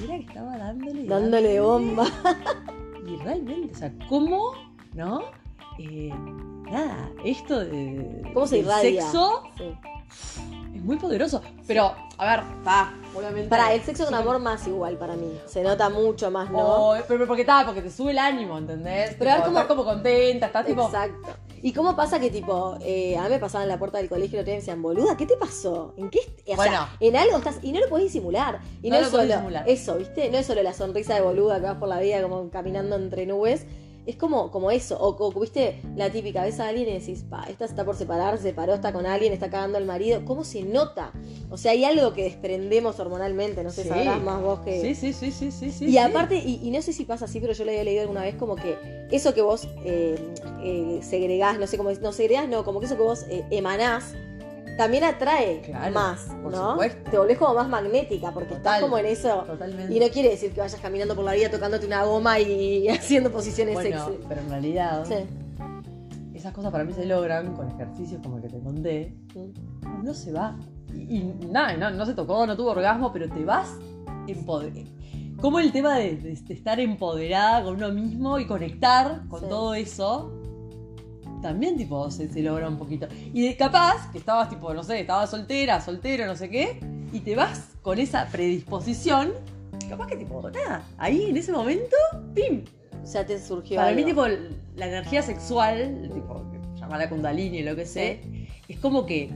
Era 0.03 0.17
que 0.17 0.23
estaba 0.27 0.57
dándole. 0.57 1.01
y 1.01 1.07
Dándole 1.07 1.59
bomba. 1.61 2.05
y 3.07 3.15
realmente, 3.17 3.73
o 3.73 3.77
sea, 3.77 3.91
¿cómo, 4.09 4.53
no? 4.93 5.21
Eh, 5.79 6.11
nada, 6.69 7.09
esto 7.23 7.59
de. 7.59 8.21
¿Cómo 8.33 8.47
se 8.47 8.59
irradia? 8.59 9.01
sexo 9.03 9.43
Sí. 9.57 9.73
es 10.75 10.83
muy 10.83 10.97
poderoso. 10.97 11.41
Pero, 11.67 11.93
a 12.17 12.25
ver, 12.25 12.43
está, 12.59 12.93
obviamente. 13.15 13.49
Para, 13.49 13.73
el 13.73 13.81
sexo 13.81 14.03
es 14.03 14.09
un 14.09 14.15
amor 14.15 14.39
más 14.39 14.67
igual 14.67 14.97
para 14.97 15.15
mí. 15.15 15.37
Se 15.47 15.63
nota 15.63 15.89
mucho 15.89 16.29
más, 16.29 16.51
¿no? 16.51 16.59
Oh, 16.59 16.95
pero, 17.07 17.25
porque 17.25 17.41
está, 17.41 17.65
porque 17.65 17.81
te 17.81 17.89
sube 17.89 18.11
el 18.11 18.19
ánimo, 18.19 18.57
¿entendés? 18.57 19.15
Pero 19.17 19.31
cómo- 19.37 19.47
estás 19.47 19.65
como 19.65 19.83
contenta, 19.83 20.47
estás 20.47 20.65
tipo. 20.65 20.85
Exacto. 20.85 21.29
¿Y 21.65 21.71
cómo 21.71 21.95
pasa 21.95 22.19
que, 22.19 22.29
tipo, 22.29 22.77
eh, 22.81 23.15
a 23.17 23.23
mí 23.23 23.29
me 23.29 23.39
pasaba 23.39 23.63
en 23.63 23.69
la 23.69 23.79
puerta 23.79 23.97
del 23.97 24.09
colegio 24.09 24.35
y 24.37 24.39
otro 24.41 24.47
día 24.47 24.55
me 24.55 24.59
decían, 24.59 24.81
boluda, 24.81 25.15
¿qué 25.15 25.25
te 25.25 25.37
pasó? 25.37 25.93
¿En 25.95 26.09
qué? 26.09 26.19
O 26.47 26.55
Bueno. 26.57 26.71
sea, 26.73 26.89
en 26.99 27.15
algo 27.15 27.37
estás. 27.37 27.59
Y 27.63 27.71
no 27.71 27.79
lo 27.79 27.87
podés 27.87 28.07
disimular. 28.07 28.59
Y 28.81 28.89
no, 28.89 28.97
No 28.97 29.01
es 29.05 29.11
lo 29.13 29.17
solo 29.19 29.31
disimular. 29.33 29.69
eso, 29.69 29.95
¿viste? 29.95 30.29
No 30.29 30.39
es 30.39 30.45
solo 30.45 30.61
la 30.61 30.73
sonrisa 30.73 31.15
de 31.15 31.21
boluda 31.21 31.55
que 31.61 31.65
vas 31.65 31.77
por 31.77 31.87
la 31.87 32.01
vida 32.01 32.21
como 32.21 32.49
caminando 32.49 32.97
entre 32.97 33.25
nubes. 33.25 33.65
Es 34.05 34.17
como, 34.17 34.51
como 34.51 34.69
eso. 34.69 34.97
O, 34.99 35.15
o, 35.17 35.31
viste, 35.39 35.81
la 35.95 36.09
típica, 36.09 36.43
ves 36.43 36.59
a 36.59 36.67
alguien 36.67 36.89
y 36.89 36.93
decís, 36.99 37.23
pa, 37.29 37.45
esta 37.49 37.63
está 37.65 37.85
por 37.85 37.95
separar, 37.95 38.37
se 38.37 38.43
separó, 38.43 38.73
está 38.73 38.91
con 38.91 39.05
alguien, 39.05 39.31
está 39.31 39.49
cagando 39.49 39.77
al 39.77 39.85
marido. 39.85 40.25
¿Cómo 40.25 40.43
se 40.43 40.63
nota? 40.63 41.13
O 41.49 41.57
sea, 41.57 41.71
hay 41.71 41.85
algo 41.85 42.13
que 42.13 42.23
desprendemos 42.23 42.99
hormonalmente, 42.99 43.63
no 43.63 43.69
sé, 43.69 43.83
Sí. 43.83 43.89
sabrás 43.89 44.21
más 44.21 44.41
vos 44.41 44.59
que. 44.59 44.81
Sí, 44.81 44.95
sí, 44.95 45.13
sí, 45.13 45.31
sí, 45.31 45.51
sí, 45.51 45.71
sí. 45.71 45.85
Y 45.85 45.91
sí. 45.91 45.97
aparte, 45.97 46.35
y, 46.35 46.59
y 46.61 46.71
no 46.71 46.81
sé 46.81 46.91
si 46.91 47.05
pasa 47.05 47.25
así, 47.25 47.39
pero 47.39 47.53
yo 47.53 47.63
lo 47.63 47.71
había 47.71 47.83
leído 47.83 48.01
alguna 48.01 48.23
vez 48.23 48.35
como 48.35 48.55
que 48.55 48.77
eso 49.11 49.33
que 49.33 49.41
vos 49.41 49.67
eh, 49.85 50.15
eh, 50.63 50.99
segregás, 51.01 51.59
no 51.59 51.67
sé 51.67 51.77
cómo 51.77 51.91
no 51.91 52.11
segregás, 52.11 52.49
no, 52.49 52.63
como 52.65 52.79
que 52.79 52.87
eso 52.87 52.95
que 52.97 53.03
vos 53.03 53.25
eh, 53.29 53.45
emanás, 53.51 54.15
también 54.77 55.03
atrae 55.03 55.61
Claro, 55.61 55.93
más, 55.93 56.25
por 56.41 56.51
¿no? 56.51 56.71
supuesto. 56.71 57.11
Te 57.11 57.17
volvés 57.17 57.37
como 57.37 57.53
más 57.53 57.67
magnética, 57.69 58.31
porque 58.31 58.55
estás 58.55 58.81
como 58.81 58.97
en 58.97 59.05
eso. 59.05 59.43
Totalmente. 59.47 59.93
Y 59.93 59.99
no 59.99 60.07
quiere 60.09 60.29
decir 60.29 60.51
que 60.51 60.61
vayas 60.61 60.79
caminando 60.81 61.15
por 61.15 61.23
la 61.25 61.33
vida 61.33 61.49
tocándote 61.49 61.85
una 61.85 62.03
goma 62.03 62.39
y 62.39 62.87
haciendo 62.89 63.31
posiciones 63.31 63.75
bueno, 63.75 64.05
sexy. 64.05 64.19
pero 64.27 64.41
en 64.41 64.49
realidad, 64.49 65.05
Sí. 65.05 65.15
esas 66.33 66.53
cosas 66.53 66.71
para 66.71 66.83
mí 66.83 66.93
se 66.93 67.05
logran 67.05 67.53
con 67.55 67.69
ejercicios 67.69 68.21
como 68.21 68.37
el 68.37 68.43
que 68.43 68.49
te 68.49 68.59
conté. 68.59 69.13
Mm. 69.35 70.03
no 70.05 70.13
se 70.13 70.31
va. 70.31 70.57
Y, 70.93 71.17
y 71.17 71.47
nada, 71.49 71.75
no, 71.77 71.89
no 71.91 72.05
se 72.05 72.13
tocó, 72.13 72.45
no 72.45 72.55
tuvo 72.55 72.71
orgasmo, 72.71 73.11
pero 73.13 73.27
te 73.29 73.43
vas 73.45 73.69
empoderada. 74.27 74.81
Como 75.41 75.59
el 75.59 75.71
tema 75.71 75.97
de, 75.97 76.15
de- 76.17 76.35
de 76.35 76.53
estar 76.53 76.79
empoderada 76.79 77.63
con 77.63 77.75
uno 77.75 77.89
mismo 77.91 78.39
y 78.39 78.45
conectar 78.47 79.27
con 79.27 79.41
Sí. 79.41 79.45
todo 79.49 79.73
eso, 79.73 80.31
también 81.43 81.77
tipo 81.77 82.09
se, 82.09 82.27
se 82.27 82.41
logra 82.41 82.67
un 82.67 82.79
poquito. 82.79 83.07
Y 83.33 83.45
de 83.45 83.55
capaz, 83.55 84.11
que 84.11 84.17
estabas 84.17 84.49
tipo, 84.49 84.73
no 84.73 84.81
sé, 84.81 85.01
estabas 85.01 85.29
soltera, 85.29 85.79
soltero, 85.79 86.25
no 86.25 86.35
sé 86.35 86.49
qué, 86.49 86.79
y 87.11 87.19
te 87.19 87.35
vas 87.35 87.75
con 87.83 87.99
esa 87.99 88.27
predisposición, 88.31 89.33
capaz 89.87 90.07
que 90.07 90.15
tipo, 90.15 90.49
nada, 90.49 90.83
ahí 90.97 91.29
en 91.29 91.37
ese 91.37 91.51
momento, 91.51 91.95
¡pim! 92.33 92.63
O 93.03 93.05
sea, 93.05 93.25
te 93.25 93.39
surgió. 93.39 93.75
Para 93.75 93.91
mí, 93.91 94.03
algo. 94.03 94.25
tipo, 94.25 94.47
la 94.77 94.87
energía 94.87 95.21
sexual, 95.21 96.09
tipo, 96.11 96.43
llamada 96.75 97.09
kundalini 97.09 97.61
o 97.61 97.65
lo 97.65 97.75
que 97.75 97.85
sé, 97.85 98.21
es 98.67 98.79
como 98.79 99.05
que 99.05 99.29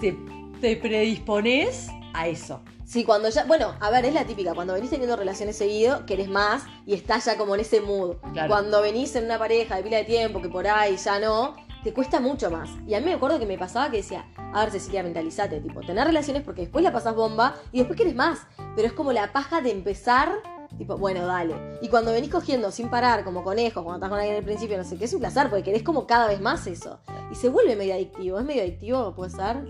te, 0.00 0.14
te 0.60 0.76
predispones 0.76 1.88
a 2.14 2.28
eso. 2.28 2.60
Sí, 2.84 3.04
cuando 3.04 3.28
ya. 3.28 3.44
Bueno, 3.44 3.74
a 3.80 3.90
ver, 3.90 4.04
es 4.04 4.14
la 4.14 4.24
típica. 4.24 4.54
Cuando 4.54 4.74
venís 4.74 4.90
teniendo 4.90 5.16
relaciones 5.16 5.56
seguido, 5.56 6.04
querés 6.06 6.28
más 6.28 6.64
y 6.86 6.94
estás 6.94 7.24
ya 7.24 7.36
como 7.36 7.54
en 7.54 7.60
ese 7.62 7.80
mood. 7.80 8.16
Claro. 8.32 8.48
Cuando 8.48 8.82
venís 8.82 9.14
en 9.16 9.24
una 9.24 9.38
pareja 9.38 9.76
de 9.76 9.82
pila 9.82 9.96
de 9.98 10.04
tiempo, 10.04 10.42
que 10.42 10.48
por 10.48 10.66
ahí 10.66 10.96
ya 10.96 11.18
no, 11.18 11.54
te 11.82 11.92
cuesta 11.92 12.20
mucho 12.20 12.50
más. 12.50 12.70
Y 12.86 12.94
a 12.94 13.00
mí 13.00 13.06
me 13.06 13.14
acuerdo 13.14 13.38
que 13.38 13.46
me 13.46 13.58
pasaba 13.58 13.90
que 13.90 13.98
decía, 13.98 14.26
a 14.36 14.60
ver, 14.60 14.70
Cecilia, 14.70 15.02
mentalizate, 15.02 15.60
tipo, 15.60 15.80
tener 15.80 16.06
relaciones 16.06 16.42
porque 16.42 16.62
después 16.62 16.84
la 16.84 16.92
pasás 16.92 17.14
bomba 17.14 17.54
y 17.72 17.78
después 17.78 17.96
querés 17.96 18.14
más. 18.14 18.46
Pero 18.76 18.86
es 18.86 18.92
como 18.92 19.12
la 19.12 19.32
paja 19.32 19.60
de 19.60 19.70
empezar. 19.70 20.32
Tipo, 20.78 20.96
bueno, 20.96 21.26
dale. 21.26 21.54
Y 21.82 21.88
cuando 21.88 22.12
venís 22.12 22.30
cogiendo 22.30 22.70
sin 22.70 22.88
parar, 22.88 23.24
como 23.24 23.44
conejos, 23.44 23.82
cuando 23.82 23.96
estás 23.96 24.08
con 24.08 24.18
alguien 24.18 24.36
al 24.36 24.44
principio, 24.44 24.78
no 24.78 24.84
sé 24.84 24.96
qué, 24.96 25.04
es 25.04 25.12
un 25.12 25.20
placer, 25.20 25.50
porque 25.50 25.64
querés 25.64 25.82
como 25.82 26.06
cada 26.06 26.28
vez 26.28 26.40
más 26.40 26.66
eso. 26.66 26.98
Y 27.30 27.34
se 27.34 27.48
vuelve 27.48 27.76
medio 27.76 27.94
adictivo. 27.94 28.38
¿Es 28.38 28.44
medio 28.44 28.62
adictivo? 28.62 29.14
¿Puede 29.14 29.30
ser? 29.30 29.64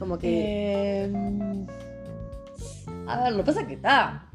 Como 0.00 0.18
que. 0.18 1.04
Eh, 1.04 1.12
a 3.06 3.22
ver, 3.24 3.32
lo 3.32 3.38
que 3.38 3.44
pasa 3.44 3.60
es 3.60 3.66
que 3.68 3.74
está. 3.74 4.26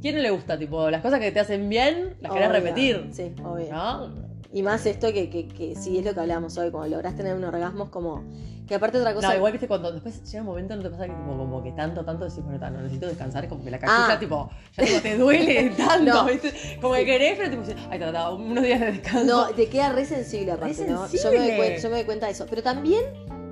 ¿Quién 0.00 0.16
no 0.16 0.22
le 0.22 0.30
gusta? 0.30 0.58
Tipo, 0.58 0.90
las 0.90 1.02
cosas 1.02 1.20
que 1.20 1.30
te 1.30 1.38
hacen 1.40 1.68
bien, 1.68 2.16
las 2.20 2.32
querés 2.32 2.50
repetir. 2.50 3.10
Sí, 3.12 3.34
obvio. 3.44 3.70
¿No? 3.70 4.30
Y 4.52 4.62
más 4.62 4.84
esto 4.86 5.12
que, 5.12 5.30
que, 5.30 5.46
que 5.46 5.76
sí 5.76 5.98
es 5.98 6.04
lo 6.04 6.12
que 6.14 6.20
hablábamos 6.20 6.56
hoy, 6.58 6.72
como 6.72 6.84
lográs 6.86 7.14
tener 7.14 7.36
un 7.36 7.44
orgasmo, 7.44 7.84
es 7.84 7.90
como. 7.90 8.24
Que 8.66 8.76
aparte 8.76 8.98
otra 8.98 9.12
cosa. 9.14 9.28
No, 9.30 9.34
igual 9.36 9.50
viste 9.52 9.66
cuando 9.68 9.90
después 9.92 10.22
llega 10.30 10.42
un 10.42 10.46
momento, 10.46 10.76
no 10.76 10.82
te 10.82 10.90
pasa 10.90 11.04
que 11.06 11.12
tipo, 11.12 11.36
como 11.36 11.60
que 11.62 11.72
tanto, 11.72 12.04
tanto 12.04 12.24
decís, 12.24 12.42
bueno, 12.44 12.70
no 12.70 12.80
necesito 12.82 13.08
descansar, 13.08 13.48
como 13.48 13.64
que 13.64 13.70
la 13.72 13.78
cachucha, 13.80 14.12
Ah. 14.14 14.18
tipo, 14.18 14.48
ya 14.76 14.84
tipo, 14.84 15.00
te 15.02 15.18
duele 15.18 15.70
tanto, 15.76 16.04
No. 16.14 16.24
¿viste? 16.26 16.78
Como 16.80 16.94
que 16.94 17.04
querés, 17.04 17.36
pero 17.36 17.50
tipo, 17.50 17.62
ay, 17.90 17.98
ta, 17.98 18.12
ta, 18.12 18.30
unos 18.30 18.62
días 18.64 18.78
de 18.80 18.92
descanso. 18.92 19.24
No, 19.26 19.48
te 19.54 19.68
queda 19.68 19.90
re 19.92 20.04
sensible 20.04 20.52
aparte, 20.52 20.84
Re 20.84 20.88
¿no? 20.90 20.98
Yo 20.98 21.02
me, 21.02 21.18
sensible. 21.18 21.56
doy 21.56 21.78
yo 21.82 21.90
me 21.90 21.96
doy 21.96 22.04
cuenta 22.04 22.26
de 22.26 22.32
eso. 22.32 22.46
Pero 22.48 22.62
también, 22.62 23.04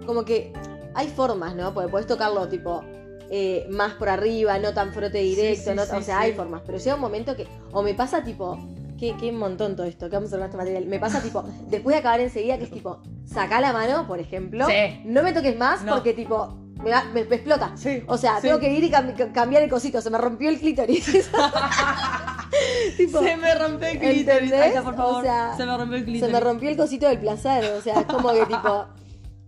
como 0.06 0.24
que 0.24 0.52
hay 0.98 1.08
formas, 1.08 1.54
¿no? 1.54 1.72
Porque 1.74 1.88
podés 1.90 2.06
tocarlo, 2.06 2.48
tipo, 2.48 2.82
eh, 3.30 3.66
más 3.70 3.94
por 3.94 4.08
arriba, 4.08 4.58
no 4.58 4.72
tan 4.74 4.92
frote 4.92 5.18
directo, 5.18 5.64
Sí, 5.64 5.70
sí, 5.70 5.76
no- 5.76 5.84
sí, 5.84 5.92
o 5.96 6.02
sea, 6.02 6.20
hay 6.20 6.32
formas. 6.32 6.62
Pero 6.66 6.78
llega 6.78 6.94
un 6.94 7.00
momento 7.00 7.36
que, 7.36 7.46
o 7.72 7.82
me 7.82 7.94
pasa, 7.94 8.22
tipo, 8.24 8.58
qué, 8.98 9.14
qué 9.20 9.30
montón 9.32 9.76
todo 9.76 9.86
esto, 9.86 10.08
que 10.10 10.16
vamos 10.16 10.32
a 10.32 10.36
hablar 10.36 10.48
de 10.50 10.56
este 10.56 10.64
material. 10.64 10.86
Me 10.90 10.98
pasa, 10.98 11.20
tipo, 11.22 11.44
después 11.68 11.94
de 11.94 12.00
acabar 12.00 12.20
enseguida, 12.20 12.58
que 12.58 12.64
es 12.64 12.70
tipo, 12.70 13.00
saca 13.26 13.60
la 13.60 13.72
mano, 13.72 14.06
por 14.06 14.18
ejemplo, 14.18 14.66
Sí. 14.66 15.00
no 15.04 15.22
me 15.22 15.32
toques 15.32 15.56
más 15.56 15.82
No. 15.84 15.94
porque, 15.94 16.14
tipo, 16.14 16.56
me, 16.82 16.90
va- 16.90 17.04
me- 17.12 17.24
me 17.24 17.36
explota. 17.36 17.72
Sí. 17.76 18.02
O 18.06 18.16
sea, 18.16 18.40
tengo 18.40 18.58
que 18.58 18.72
ir 18.72 18.82
y 18.84 18.90
cam- 18.90 19.14
ca- 19.16 19.32
cambiar 19.32 19.62
el 19.62 19.70
cosito. 19.70 20.00
Se 20.00 20.10
me 20.10 20.18
rompió 20.18 20.48
el 20.48 20.58
clítoris. 20.58 21.06
tipo, 22.96 23.20
Se 23.20 23.36
me 23.36 23.54
rompió 23.54 23.88
el 23.88 23.98
clítoris. 23.98 24.52
está, 24.52 24.82
por 24.82 24.96
favor. 24.96 25.16
O 25.16 25.22
sea, 25.22 25.54
se 25.56 25.66
me 25.66 25.76
rompió 25.76 25.96
el 25.98 26.04
clítoris. 26.04 26.26
se 26.26 26.32
me 26.32 26.40
rompió 26.40 26.70
el 26.70 26.76
cosito 26.76 27.08
del 27.08 27.18
placer. 27.18 27.64
O 27.76 27.82
sea, 27.82 28.00
es 28.00 28.06
como 28.06 28.30
que 28.32 28.46
tipo. 28.46 28.86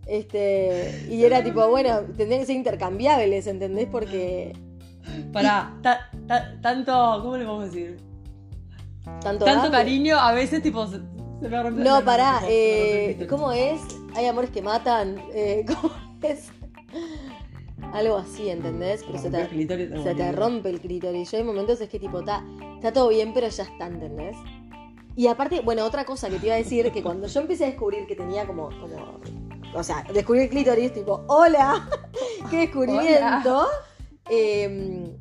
Este. 0.06 1.06
Y 1.08 1.24
era 1.24 1.42
tipo, 1.44 1.66
bueno, 1.68 2.00
tendrían 2.16 2.40
que 2.40 2.46
ser 2.46 2.56
intercambiables, 2.56 3.46
¿entendés? 3.46 3.86
Porque. 3.90 4.52
Pará, 5.32 5.76
ta- 5.82 6.10
ta- 6.26 6.60
tanto, 6.60 6.92
¿cómo 7.22 7.36
le 7.36 7.44
podemos 7.44 7.72
decir? 7.72 7.96
Tanto, 9.22 9.44
Tanto 9.44 9.70
cariño, 9.70 10.18
a 10.18 10.32
veces 10.32 10.62
tipo 10.62 10.86
se, 10.86 10.98
se 11.40 11.48
me 11.48 11.62
rompe 11.62 11.82
No, 11.82 12.04
pará. 12.04 12.34
tipo, 12.40 12.46
me 12.50 13.10
Eh. 13.10 13.26
¿Cómo 13.28 13.52
es? 13.52 13.80
Hay 14.14 14.26
amores 14.26 14.50
que 14.50 14.62
matan. 14.62 15.16
Eh, 15.32 15.64
¿Cómo 15.80 15.92
es? 16.22 16.50
Algo 17.92 18.18
así, 18.18 18.48
¿entendés? 18.50 19.02
Pero 19.04 19.18
se 19.18 19.30
te, 19.30 19.48
se 20.02 20.14
te 20.14 20.32
rompe 20.32 20.70
el 20.70 20.80
clítoris. 20.80 21.30
Yo 21.32 21.38
hay 21.38 21.44
momentos 21.44 21.80
es 21.80 21.88
que 21.88 21.98
tipo, 21.98 22.20
está 22.20 22.44
está 22.76 22.92
todo 22.92 23.08
bien, 23.08 23.32
pero 23.34 23.48
ya 23.48 23.64
está, 23.64 23.86
¿entendés? 23.86 24.36
Y 25.16 25.26
aparte, 25.26 25.60
bueno, 25.60 25.84
otra 25.84 26.04
cosa 26.04 26.28
que 26.30 26.38
te 26.38 26.46
iba 26.46 26.54
a 26.54 26.58
decir, 26.58 26.90
que 26.92 27.02
cuando 27.02 27.26
yo 27.26 27.40
empecé 27.40 27.64
a 27.64 27.66
descubrir 27.68 28.06
que 28.06 28.14
tenía 28.16 28.46
como, 28.46 28.68
como 28.80 29.18
o 29.74 29.82
sea, 29.82 30.04
descubrí 30.12 30.42
el 30.42 30.48
clítoris, 30.48 30.92
tipo, 30.92 31.24
hola, 31.28 31.88
qué 32.50 32.58
descubrimiento, 32.58 33.66
eh, 34.28 35.16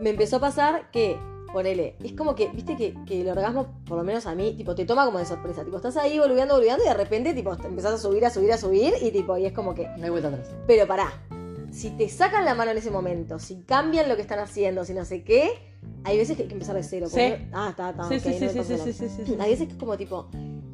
me 0.00 0.10
empezó 0.10 0.36
a 0.36 0.40
pasar 0.40 0.90
que, 0.90 1.18
ponele, 1.52 1.96
es 2.02 2.12
como 2.12 2.34
que, 2.34 2.48
viste 2.48 2.76
que, 2.76 2.94
que 3.06 3.20
el 3.22 3.28
orgasmo, 3.28 3.82
por 3.86 3.98
lo 3.98 4.04
menos 4.04 4.26
a 4.26 4.34
mí, 4.34 4.54
tipo, 4.56 4.74
te 4.74 4.84
toma 4.84 5.04
como 5.04 5.18
de 5.18 5.26
sorpresa, 5.26 5.64
tipo, 5.64 5.76
estás 5.76 5.96
ahí 5.96 6.18
volviendo, 6.18 6.54
volviendo 6.54 6.82
y 6.84 6.88
de 6.88 6.94
repente, 6.94 7.34
tipo, 7.34 7.56
te 7.56 7.66
empezás 7.66 7.94
a 7.94 7.98
subir, 7.98 8.24
a 8.24 8.30
subir, 8.30 8.52
a 8.52 8.58
subir 8.58 8.94
y 9.00 9.10
tipo, 9.10 9.36
y 9.36 9.46
es 9.46 9.52
como 9.52 9.74
que, 9.74 9.86
No 9.96 10.04
hay 10.04 10.10
vuelta 10.10 10.28
atrás. 10.28 10.48
pero 10.66 10.86
pará, 10.86 11.12
si 11.72 11.90
te 11.90 12.08
sacan 12.08 12.44
la 12.44 12.54
mano 12.54 12.70
en 12.72 12.78
ese 12.78 12.90
momento, 12.90 13.38
si 13.38 13.62
cambian 13.62 14.08
lo 14.08 14.16
que 14.16 14.22
están 14.22 14.38
haciendo, 14.38 14.84
si 14.84 14.92
no 14.94 15.04
sé 15.04 15.22
qué, 15.22 15.50
hay 16.04 16.16
veces 16.16 16.36
que 16.36 16.42
hay 16.44 16.48
que 16.48 16.54
empezar 16.54 16.74
de 16.76 16.82
cero. 16.82 17.06
Sí. 17.08 17.12
porque- 17.14 17.48
Ah, 17.52 17.68
está, 17.70 17.90
está. 17.90 18.08
Sí, 18.08 18.14
ok, 18.16 18.22
sí, 18.22 18.30
no 18.44 18.50
sí, 18.64 18.76
sí, 18.76 18.92
sí, 18.92 19.08
sí, 19.08 19.22
sí. 19.26 19.36
Hay 19.38 19.50
veces 19.50 19.66
que 19.66 19.72
es 19.74 19.78
como 19.78 19.96
tipo, 19.96 20.28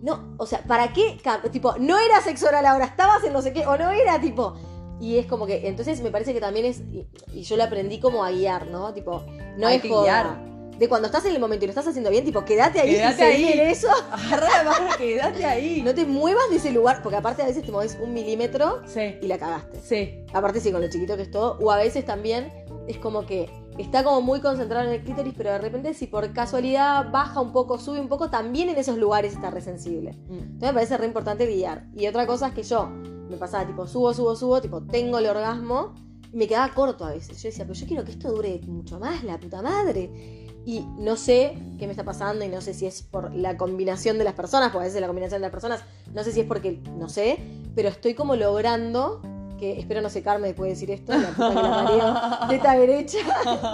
no, 0.06 0.34
o 0.38 0.46
sea, 0.46 0.60
¿para 0.62 0.92
qué? 0.92 1.18
Tipo, 1.50 1.74
no 1.78 1.98
era 1.98 2.20
sexo 2.22 2.46
oral 2.46 2.64
ahora, 2.64 2.84
estabas 2.86 3.24
en 3.24 3.32
no 3.32 3.42
sé 3.42 3.52
qué, 3.52 3.66
o 3.66 3.76
no 3.76 3.90
era 3.90 4.20
tipo. 4.20 4.54
Y 5.00 5.18
es 5.18 5.26
como 5.26 5.46
que, 5.46 5.66
entonces 5.68 6.00
me 6.00 6.10
parece 6.10 6.32
que 6.32 6.40
también 6.40 6.64
es, 6.64 6.80
y, 6.80 7.06
y 7.32 7.42
yo 7.42 7.56
lo 7.56 7.64
aprendí 7.64 8.00
como 8.00 8.24
a 8.24 8.30
guiar, 8.30 8.68
¿no? 8.68 8.94
Tipo, 8.94 9.24
no 9.58 9.66
Hay 9.66 9.76
es 9.76 9.82
que 9.82 9.88
joda. 9.90 10.02
guiar. 10.04 10.46
de 10.78 10.88
cuando 10.88 11.06
estás 11.06 11.24
en 11.26 11.34
el 11.34 11.40
momento 11.40 11.64
y 11.64 11.68
lo 11.68 11.72
estás 11.72 11.86
haciendo 11.88 12.08
bien, 12.10 12.24
tipo, 12.24 12.44
quédate 12.44 12.80
ahí 12.80 12.94
Quédate 12.94 13.38
y 13.40 13.44
ahí. 13.44 13.58
en 13.58 13.66
eso. 13.68 13.88
Agarra 14.12 14.62
la 14.62 14.96
quédate 14.96 15.44
ahí. 15.44 15.82
No 15.82 15.94
te 15.94 16.06
muevas 16.06 16.48
de 16.50 16.56
ese 16.56 16.70
lugar, 16.70 17.02
porque 17.02 17.16
aparte 17.16 17.42
a 17.42 17.46
veces 17.46 17.64
te 17.64 17.72
mueves 17.72 17.98
un 18.00 18.14
milímetro 18.14 18.82
Sí, 18.86 19.18
y 19.20 19.26
la 19.26 19.36
cagaste. 19.38 19.80
sí. 19.82 20.24
Aparte 20.32 20.60
sí, 20.60 20.70
con 20.72 20.80
lo 20.80 20.88
chiquito 20.88 21.16
que 21.16 21.22
es 21.24 21.30
todo. 21.30 21.58
O 21.60 21.70
a 21.72 21.76
veces 21.76 22.04
también 22.06 22.50
es 22.88 22.96
como 22.98 23.26
que 23.26 23.50
está 23.78 24.04
como 24.04 24.20
muy 24.20 24.40
concentrado 24.40 24.86
en 24.86 24.94
el 24.94 25.02
clítoris, 25.02 25.34
pero 25.36 25.52
de 25.52 25.58
repente 25.58 25.94
si 25.94 26.06
por 26.06 26.32
casualidad 26.32 27.10
baja 27.10 27.40
un 27.40 27.52
poco, 27.52 27.78
sube 27.78 28.00
un 28.00 28.08
poco, 28.08 28.30
también 28.30 28.68
en 28.68 28.76
esos 28.76 28.98
lugares 28.98 29.34
está 29.34 29.50
resensible. 29.50 30.12
Mm. 30.28 30.34
Entonces 30.34 30.68
me 30.68 30.72
parece 30.72 30.96
re 30.96 31.06
importante 31.06 31.46
guiar. 31.46 31.86
Y 31.94 32.06
otra 32.06 32.26
cosa 32.26 32.48
es 32.48 32.54
que 32.54 32.62
yo 32.62 32.88
me 32.88 33.36
pasaba 33.36 33.66
tipo 33.66 33.86
subo, 33.86 34.14
subo, 34.14 34.36
subo, 34.36 34.60
tipo 34.60 34.82
tengo 34.82 35.18
el 35.18 35.26
orgasmo 35.26 35.94
y 36.32 36.36
me 36.36 36.46
quedaba 36.46 36.72
corto 36.74 37.04
a 37.04 37.10
veces. 37.10 37.40
Yo 37.42 37.48
decía, 37.48 37.64
pero 37.64 37.78
yo 37.78 37.86
quiero 37.86 38.04
que 38.04 38.12
esto 38.12 38.30
dure 38.30 38.60
mucho 38.66 38.98
más, 38.98 39.24
la 39.24 39.38
puta 39.38 39.62
madre. 39.62 40.44
Y 40.64 40.84
no 40.98 41.16
sé 41.16 41.56
qué 41.78 41.86
me 41.86 41.92
está 41.92 42.04
pasando 42.04 42.44
y 42.44 42.48
no 42.48 42.60
sé 42.60 42.74
si 42.74 42.86
es 42.86 43.02
por 43.02 43.32
la 43.32 43.56
combinación 43.56 44.18
de 44.18 44.24
las 44.24 44.34
personas, 44.34 44.70
porque 44.70 44.84
a 44.84 44.88
veces 44.88 45.00
la 45.00 45.06
combinación 45.06 45.40
de 45.40 45.46
las 45.46 45.52
personas, 45.52 45.84
no 46.12 46.24
sé 46.24 46.32
si 46.32 46.40
es 46.40 46.46
porque, 46.46 46.82
no 46.98 47.08
sé, 47.08 47.38
pero 47.76 47.88
estoy 47.88 48.14
como 48.14 48.34
logrando, 48.34 49.20
que 49.58 49.78
espero 49.78 50.00
no 50.02 50.10
secarme 50.10 50.48
después 50.48 50.68
de 50.68 50.74
decir 50.74 50.90
esto, 50.90 51.12
la 51.16 51.28
puta 51.28 51.48
que 51.48 51.54
la 51.54 51.70
parió, 51.70 52.48
teta 52.48 52.74
derecha, 52.78 53.18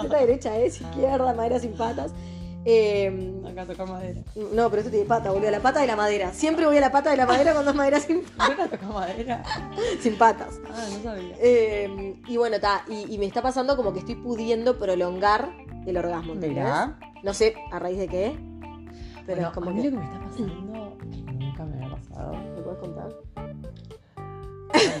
teta 0.03 0.17
derecha 0.19 0.57
es, 0.57 0.81
izquierda, 0.81 1.33
madera 1.33 1.59
sin 1.59 1.73
patas. 1.73 2.13
Eh, 2.65 3.33
Acá 3.45 3.65
tocar 3.65 3.89
madera. 3.89 4.21
no, 4.35 4.69
pero 4.69 4.77
esto 4.79 4.89
tiene 4.89 5.05
pata, 5.05 5.31
boludo, 5.31 5.51
la 5.51 5.59
pata 5.59 5.81
de 5.81 5.87
la 5.87 5.97
madera. 5.97 6.31
Siempre 6.31 6.65
voy 6.65 6.77
a 6.77 6.81
la 6.81 6.93
pata 6.93 7.11
de 7.11 7.17
la 7.17 7.25
madera 7.25 7.51
cuando 7.51 7.71
es 7.71 7.75
madera 7.77 7.99
sin, 7.99 8.21
Acá 8.37 8.67
tocar 8.69 8.89
madera. 8.89 9.43
sin 9.99 10.17
patas. 10.17 10.59
Ah, 10.73 10.85
no 10.95 11.03
sabía. 11.03 11.35
Eh, 11.39 12.15
y 12.27 12.37
bueno, 12.37 12.55
está, 12.55 12.83
y, 12.87 13.13
y 13.13 13.17
me 13.17 13.25
está 13.25 13.41
pasando 13.41 13.75
como 13.75 13.91
que 13.91 13.99
estoy 13.99 14.15
pudiendo 14.15 14.77
prolongar 14.79 15.49
el 15.85 15.97
orgasmo, 15.97 16.33
¿entendés? 16.33 16.65
No 17.23 17.33
sé 17.33 17.55
a 17.71 17.79
raíz 17.79 17.97
de 17.97 18.07
qué, 18.07 18.37
pero 19.25 19.41
Bueno, 19.41 19.47
es 19.49 19.53
como 19.53 19.69
a 19.69 19.73
mí 19.73 19.81
que... 19.81 19.91
lo 19.91 19.99
que 19.99 20.05
me 20.07 20.13
está 20.13 20.25
pasando, 20.25 20.82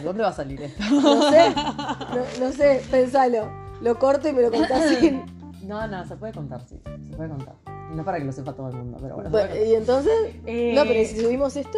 ¿Dónde 0.03 0.23
va 0.23 0.29
a 0.29 0.33
salir 0.33 0.61
esto? 0.61 0.83
No 0.89 1.29
sé, 1.31 1.53
no, 1.55 2.45
no 2.45 2.51
sé, 2.51 2.81
pensalo. 2.89 3.49
Lo 3.81 3.97
corto 3.99 4.29
y 4.29 4.33
me 4.33 4.41
lo 4.43 4.51
contás 4.51 4.95
sin... 4.99 5.23
No, 5.67 5.87
no, 5.87 6.05
se 6.05 6.15
puede 6.15 6.33
contar, 6.33 6.61
sí. 6.67 6.79
Se 7.09 7.15
puede 7.15 7.29
contar. 7.29 7.55
No 7.93 8.03
para 8.03 8.17
que 8.17 8.25
lo 8.25 8.31
sepa 8.31 8.53
todo 8.53 8.69
el 8.69 8.75
mundo, 8.75 8.97
pero 9.01 9.15
bueno. 9.15 9.29
Bueno, 9.29 9.55
y 9.55 9.75
entonces... 9.75 10.35
Eh, 10.45 10.73
No, 10.75 10.83
pero 10.83 10.99
¿y 10.99 11.05
si 11.05 11.19
subimos 11.19 11.55
esto? 11.55 11.77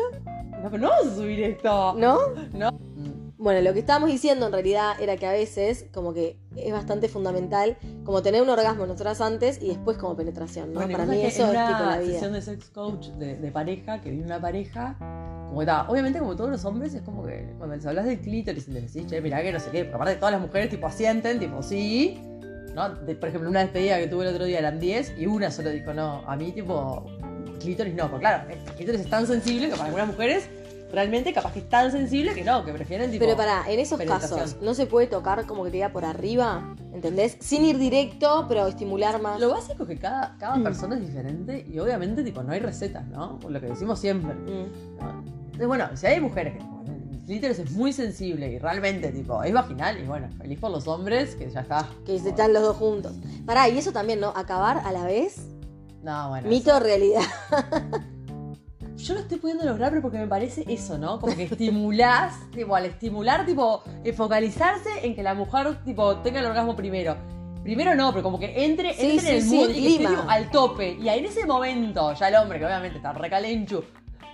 No, 0.63 0.69
pero 0.71 0.83
no 0.83 0.89
vamos 0.89 1.07
a 1.07 1.15
subir 1.15 1.43
esto. 1.43 1.93
¿No? 1.97 2.19
No. 2.53 2.69
Bueno, 3.45 3.61
lo 3.61 3.73
que 3.73 3.79
estábamos 3.81 4.09
diciendo 4.09 4.47
en 4.47 4.51
realidad 4.53 4.93
era 4.99 5.17
que 5.17 5.27
a 5.27 5.31
veces 5.31 5.85
como 5.93 6.15
que 6.15 6.35
es 6.55 6.73
bastante 6.73 7.07
fundamental 7.09 7.77
como 8.03 8.23
tener 8.23 8.41
un 8.41 8.49
orgasmo 8.49 8.87
nosotras 8.87 9.21
antes 9.21 9.61
y 9.61 9.67
después 9.67 9.99
como 9.99 10.15
penetración, 10.15 10.73
¿no? 10.73 10.79
Bueno, 10.79 10.93
Para 10.93 11.05
mí 11.05 11.21
eso 11.21 11.43
es 11.45 11.49
una 11.51 11.67
tipo 11.67 11.83
la 11.87 11.99
vida. 11.99 12.13
sesión 12.13 12.33
de 12.33 12.41
sex 12.41 12.71
coach 12.71 13.09
de, 13.19 13.35
de 13.35 13.51
pareja, 13.51 14.01
que 14.01 14.09
viene 14.09 14.25
una 14.25 14.41
pareja, 14.41 14.95
como 15.47 15.59
que 15.59 15.71
obviamente 15.91 16.17
como 16.17 16.35
todos 16.35 16.49
los 16.49 16.65
hombres, 16.65 16.95
es 16.95 17.03
como 17.03 17.23
que 17.23 17.53
cuando 17.59 17.75
les 17.75 17.85
hablas 17.85 18.05
del 18.05 18.19
clítoris 18.19 18.67
y 18.67 18.71
les 18.71 18.91
decís, 18.91 19.07
che, 19.11 19.21
mirá 19.21 19.43
que 19.43 19.53
no 19.53 19.59
sé 19.59 19.69
qué, 19.69 19.83
porque 19.83 19.95
aparte 19.95 20.15
todas 20.15 20.31
las 20.31 20.41
mujeres 20.41 20.71
tipo 20.71 20.87
asienten, 20.87 21.39
tipo 21.39 21.61
sí, 21.61 22.19
¿no? 22.73 22.95
De- 22.95 23.13
por 23.15 23.29
ejemplo, 23.29 23.47
una 23.47 23.59
despedida 23.59 23.99
que 23.99 24.07
tuve 24.07 24.27
el 24.27 24.33
otro 24.33 24.45
día 24.45 24.57
eran 24.57 24.79
10 24.79 25.19
y 25.19 25.27
una 25.27 25.51
solo 25.51 25.69
dijo, 25.69 25.93
no, 25.93 26.23
a 26.27 26.35
mí 26.35 26.51
tipo, 26.51 27.05
clítoris 27.59 27.93
no, 27.93 28.09
porque 28.09 28.21
claro, 28.21 28.49
el 28.49 28.57
clítoris 28.73 29.01
es 29.01 29.09
tan 29.11 29.27
sensible 29.27 29.67
que 29.69 29.73
para 29.75 29.85
algunas 29.85 30.07
mujeres 30.07 30.49
realmente 30.91 31.33
capaz 31.33 31.53
que 31.53 31.59
es 31.59 31.69
tan 31.69 31.91
sensible 31.91 32.33
que 32.33 32.43
no, 32.43 32.63
que 32.63 32.71
prefieren 32.71 33.11
tipo... 33.11 33.23
Pero 33.25 33.35
para, 33.35 33.69
en 33.69 33.79
esos 33.79 33.99
casos, 34.01 34.57
¿no 34.61 34.73
se 34.73 34.85
puede 34.85 35.07
tocar 35.07 35.45
como 35.45 35.63
que 35.63 35.71
te 35.71 35.77
diga 35.77 35.89
por 35.89 36.05
arriba? 36.05 36.75
¿Entendés? 36.93 37.37
Sin 37.39 37.65
ir 37.65 37.77
directo, 37.77 38.45
pero 38.47 38.67
estimular 38.67 39.21
más. 39.21 39.39
Lo 39.39 39.49
básico 39.49 39.83
es 39.83 39.89
que 39.89 39.97
cada, 39.97 40.37
cada 40.37 40.55
Mm. 40.55 40.63
persona 40.63 40.95
es 40.95 41.01
diferente 41.01 41.65
y 41.69 41.79
obviamente 41.79 42.23
tipo 42.23 42.41
no 42.43 42.53
hay 42.53 42.59
recetas, 42.59 43.05
¿no? 43.07 43.37
Por 43.39 43.51
lo 43.51 43.59
que 43.59 43.67
decimos 43.67 43.99
siempre. 43.99 44.33
Mm. 44.33 44.97
¿no? 44.99 45.23
Entonces, 45.45 45.67
bueno, 45.67 45.89
si 45.95 46.07
hay 46.07 46.21
mujeres 46.21 46.53
que 46.57 46.75
clítoris 47.25 47.57
es 47.59 47.71
muy 47.71 47.91
sensible 47.91 48.51
y 48.51 48.59
realmente 48.59 49.09
tipo 49.11 49.41
es 49.43 49.51
vaginal, 49.51 49.99
y 49.99 50.03
bueno, 50.05 50.29
feliz 50.37 50.59
por 50.59 50.69
los 50.71 50.87
hombres 50.87 51.35
que 51.35 51.49
ya 51.49 51.61
está. 51.61 51.87
Que 52.05 52.19
se 52.19 52.29
están 52.29 52.53
los 52.53 52.61
dos 52.61 52.77
juntos. 52.77 53.13
Pará, 53.45 53.67
y 53.67 53.77
eso 53.77 53.91
también, 53.91 54.19
¿no? 54.19 54.29
Acabar 54.35 54.81
a 54.85 54.91
la 54.91 55.03
vez. 55.05 55.37
No, 56.03 56.29
bueno. 56.29 56.47
Mito 56.47 56.75
o 56.75 56.79
realidad. 56.79 57.23
Yo 59.05 59.13
lo 59.13 59.19
estoy 59.19 59.37
pudiendo 59.37 59.63
lograr, 59.65 59.91
pero 59.91 60.01
porque 60.01 60.17
me 60.17 60.27
parece 60.27 60.65
eso, 60.67 60.97
¿no? 60.97 61.19
Como 61.19 61.35
que 61.35 61.43
estimulás, 61.43 62.33
tipo, 62.51 62.75
al 62.75 62.85
estimular, 62.85 63.45
tipo, 63.45 63.83
eh, 64.03 64.13
focalizarse 64.13 64.89
en 65.03 65.13
que 65.15 65.21
la 65.21 65.35
mujer, 65.35 65.83
tipo, 65.83 66.17
tenga 66.17 66.39
el 66.39 66.47
orgasmo 66.47 66.75
primero. 66.75 67.15
Primero 67.61 67.93
no, 67.93 68.09
pero 68.11 68.23
como 68.23 68.39
que 68.39 68.65
entre, 68.65 68.93
Sí, 68.95 69.11
entre 69.11 69.19
sí, 69.19 69.27
en 69.29 69.35
el 69.35 69.41
sí, 69.43 69.55
mood 69.55 69.69
y 69.69 69.73
que 69.73 69.87
esté, 69.89 69.95
clima. 69.97 70.09
tipo, 70.09 70.29
al 70.29 70.49
tope. 70.49 70.93
Y 70.99 71.07
ahí 71.09 71.19
en 71.19 71.25
ese 71.25 71.45
momento, 71.45 72.13
ya 72.13 72.29
el 72.29 72.35
hombre, 72.35 72.57
que 72.57 72.65
obviamente 72.65 72.97
está 72.97 73.13
recalenchu, 73.13 73.83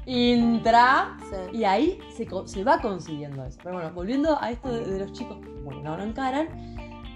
entra 0.05 1.17
y 1.53 1.63
ahí 1.63 1.99
se, 2.15 2.27
se 2.45 2.63
va 2.63 2.79
consiguiendo 2.81 3.43
eso. 3.45 3.59
Pero 3.63 3.75
bueno, 3.75 3.91
volviendo 3.93 4.37
a 4.41 4.51
esto 4.51 4.69
de, 4.71 4.85
de 4.85 4.99
los 4.99 5.11
chicos, 5.13 5.37
bueno, 5.65 5.81
no, 5.81 5.97
no 5.97 6.03
encaran. 6.03 6.47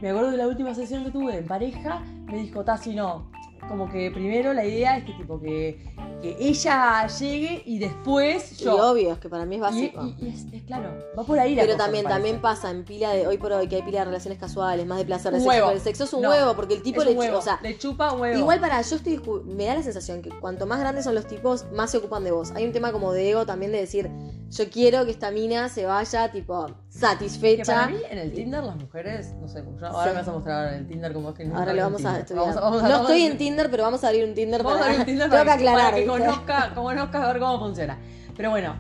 Me 0.02 0.10
acuerdo 0.10 0.32
de 0.32 0.38
la 0.38 0.48
última 0.48 0.74
sesión 0.76 1.06
que 1.06 1.12
tuve 1.12 1.38
en 1.38 1.48
pareja, 1.48 2.02
me 2.26 2.38
dijo, 2.38 2.64
Tassi, 2.66 2.94
no. 2.96 3.32
Como 3.68 3.90
que 3.90 4.12
primero 4.12 4.54
la 4.54 4.64
idea 4.64 4.98
es 4.98 5.06
que 5.06 5.14
tipo 5.14 5.40
que, 5.42 5.80
que 6.22 6.36
ella 6.40 7.08
llegue 7.08 7.64
y 7.66 7.80
después 7.80 8.52
Y 8.62 8.64
yo. 8.66 8.92
obvio, 8.92 9.14
es 9.14 9.18
que 9.18 9.28
para 9.28 9.46
mí 9.46 9.56
es 9.56 9.60
Y, 9.60 9.62
básico. 9.62 10.06
y- 10.20 10.26
y 10.26 10.30
es, 10.30 10.46
es 10.54 10.62
claro, 10.64 10.90
va 11.18 11.24
por 11.24 11.40
ahí 11.40 11.56
la 11.56 11.64
Pero 11.64 11.74
cosa, 11.74 11.86
también, 11.86 12.06
también 12.06 12.42
pasa 12.42 12.70
en 12.70 12.84
pila 12.86 13.12
de 13.14 13.26
hoy 13.26 13.38
por 13.40 13.52
hoy 13.54 13.68
que 13.68 13.78
hay 13.78 13.82
pila 13.82 14.00
de 14.00 14.06
relaciones 14.06 14.38
casuales, 14.40 14.86
más 14.86 15.00
de 15.00 15.06
placer 15.06 15.32
de 15.32 15.40
Un 15.40 15.44
sexo. 15.46 15.58
huevo. 15.58 15.72
El 15.72 15.80
sexo 15.82 16.04
es 16.04 16.14
un 16.14 16.22
No, 16.22 16.30
huevo, 16.30 16.56
porque 16.56 16.76
el 16.76 16.84
tipo 16.84 17.04
le 17.04 17.14
huevo, 17.14 17.40
o 17.40 17.42
sea, 17.42 17.60
le 17.64 17.76
chupa 17.78 18.12
un 18.14 18.22
huevo. 18.22 18.38
Igual 18.38 18.60
para, 18.60 18.80
yo 18.82 18.96
estoy, 18.98 19.20
me 19.46 19.66
da 19.66 19.74
la 19.76 19.84
sensación 19.84 20.22
que 20.22 20.30
cuanto 20.30 20.68
más 20.68 20.80
grandes 20.80 21.04
son 21.04 21.16
los 21.16 21.26
tipos, 21.26 21.66
más 21.74 21.90
se 21.90 21.98
ocupan 21.98 22.24
de 22.24 22.32
vos. 22.32 22.52
Hay 22.52 22.66
un 22.66 22.72
tema 22.72 22.92
como 22.92 23.14
de 23.14 23.32
ego 23.32 23.46
también 23.48 23.72
de 23.72 23.80
decir, 23.80 24.12
yo 24.50 24.70
quiero 24.70 25.06
que 25.06 25.12
esta 25.12 25.32
mina 25.32 25.68
se 25.70 25.86
vaya, 25.86 26.32
tipo, 26.32 26.66
que 26.68 26.74
para 26.74 26.84
satisfecha. 27.14 27.88
mí 27.88 27.98
en 28.10 28.18
el 28.20 28.32
Tinder 28.34 28.64
las 28.64 28.76
mujeres, 28.76 29.34
no 29.42 29.48
sé, 29.48 29.64
yo- 29.80 29.88
ahora 29.88 30.04
Sí. 30.04 30.10
me 30.10 30.16
vas 30.20 30.28
a 30.28 30.32
mostrar 30.32 30.74
en 30.74 30.80
el 30.80 30.88
Tinder 30.88 31.14
como 31.14 31.30
es 31.30 31.36
que 31.36 31.44
Ahora 31.54 31.74
lo 31.74 31.82
vamos 31.84 32.02
a 32.06 32.08
Tinder. 32.08 32.22
estudiar. 32.22 32.46
Vamos 32.46 32.58
a- 32.58 32.62
vamos 32.62 32.84
a- 32.84 32.90
no 32.90 32.96
estoy 33.02 33.22
en 33.24 33.38
Tinder, 33.38 33.70
pero 33.72 33.84
vamos 33.84 34.04
a 34.04 34.08
abrir 34.08 34.26
un 34.26 34.34
Tinder 34.34 34.64
Vamos 34.64 34.78
a 34.78 34.82
para, 34.82 34.92
abrir 34.92 35.00
un 35.02 35.06
Tinder 35.08 35.30
para, 35.30 35.44
que 35.44 35.52
aclarar. 35.52 35.86
para 35.92 35.96
que 35.98 36.06
conozca, 36.06 36.72
conozcas 36.74 37.22
a 37.24 37.28
ver 37.34 37.40
cómo 37.40 37.60
funciona. 37.60 37.98
Pero 38.38 38.50
bueno, 38.52 38.76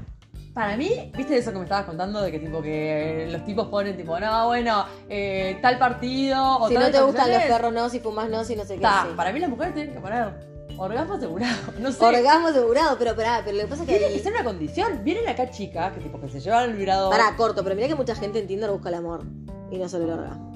para 0.54 0.78
mí, 0.78 1.12
¿viste 1.18 1.38
eso 1.38 1.52
que 1.52 1.58
me 1.58 1.64
estabas 1.66 1.86
contando? 1.86 2.22
De 2.22 2.32
que 2.32 2.40
tipo 2.40 2.62
que 2.62 3.28
los 3.30 3.44
tipos 3.44 3.68
ponen 3.68 3.98
tipo, 3.98 4.18
no, 4.20 4.48
bueno, 4.48 4.86
eh, 5.10 5.58
tal 5.62 5.78
partido 5.78 6.60
o 6.60 6.68
Si 6.70 6.74
tal 6.76 6.84
no 6.84 6.92
te 6.92 7.02
gustan 7.02 7.32
los 7.32 7.44
perros, 7.44 7.74
no, 7.74 7.90
si 7.90 8.00
fumas, 8.00 8.30
no, 8.30 8.44
si 8.46 8.56
no 8.56 8.64
sé 8.64 8.76
qué. 8.76 8.82
Ta, 8.82 9.06
sí. 9.10 9.14
Para 9.18 9.34
mí 9.34 9.40
las 9.40 9.50
mujeres 9.50 9.74
tienen 9.74 9.94
que 9.94 10.00
poner 10.00 10.55
orgasmo 10.78 11.14
asegurado. 11.16 11.56
No 11.80 11.92
sé. 11.92 12.04
Orgasmo 12.06 12.48
asegurado, 12.48 12.98
pero 12.98 13.16
pará, 13.16 13.42
pero 13.44 13.58
lo 13.58 13.64
que 13.64 13.70
pasa 13.70 13.84
es 13.84 13.90
que 13.90 13.98
Tiene 13.98 14.14
que 14.14 14.20
ser 14.20 14.34
una 14.34 14.44
condición. 14.44 15.04
Vienen 15.04 15.28
acá 15.28 15.50
chicas 15.50 15.94
que 15.94 16.02
tipo 16.02 16.20
que 16.20 16.30
se 16.30 16.40
llevan 16.40 16.70
el 16.72 16.76
vibrador. 16.78 17.12
Pará, 17.12 17.36
corto, 17.36 17.64
pero 17.64 17.76
mira 17.76 17.88
que 17.88 17.96
mucha 17.96 18.16
gente 18.16 18.40
en 18.40 18.48
Tinder 18.48 18.70
busca 18.72 18.90
el 18.90 18.96
amor 18.96 19.24
y 19.72 19.78
no 19.78 19.88
solo 19.90 20.06
el 20.06 20.12
orgasmo. 20.12 20.52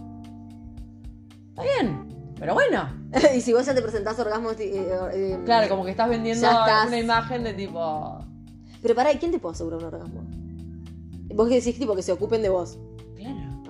Está 1.50 1.64
bien. 1.64 2.34
Pero 2.40 2.54
bueno. 2.54 2.90
y 3.36 3.42
si 3.42 3.52
vos 3.54 3.66
ya 3.66 3.76
te 3.76 3.82
presentás 3.82 4.18
orgasmo... 4.20 4.52
eh, 4.52 4.58
eh, 5.14 5.40
Claro, 5.46 5.68
como 5.68 5.84
que 5.84 5.92
estás 5.92 6.08
vendiendo 6.10 6.48
estás. 6.48 6.88
una 6.88 6.98
imagen 7.00 7.44
de 7.44 7.54
tipo. 7.54 8.20
Pero 8.82 8.96
pará, 8.96 9.12
¿y 9.12 9.18
quién 9.18 9.32
te 9.32 9.40
puede 9.40 9.56
asegurar 9.56 9.80
un 9.80 9.86
orgasmo? 9.86 10.24
Vos 11.36 11.48
que 11.50 11.56
decís 11.56 11.78
tipo 11.78 11.96
que 11.96 12.02
se 12.02 12.12
ocupen 12.14 12.42
de 12.42 12.50
vos. 12.50 12.78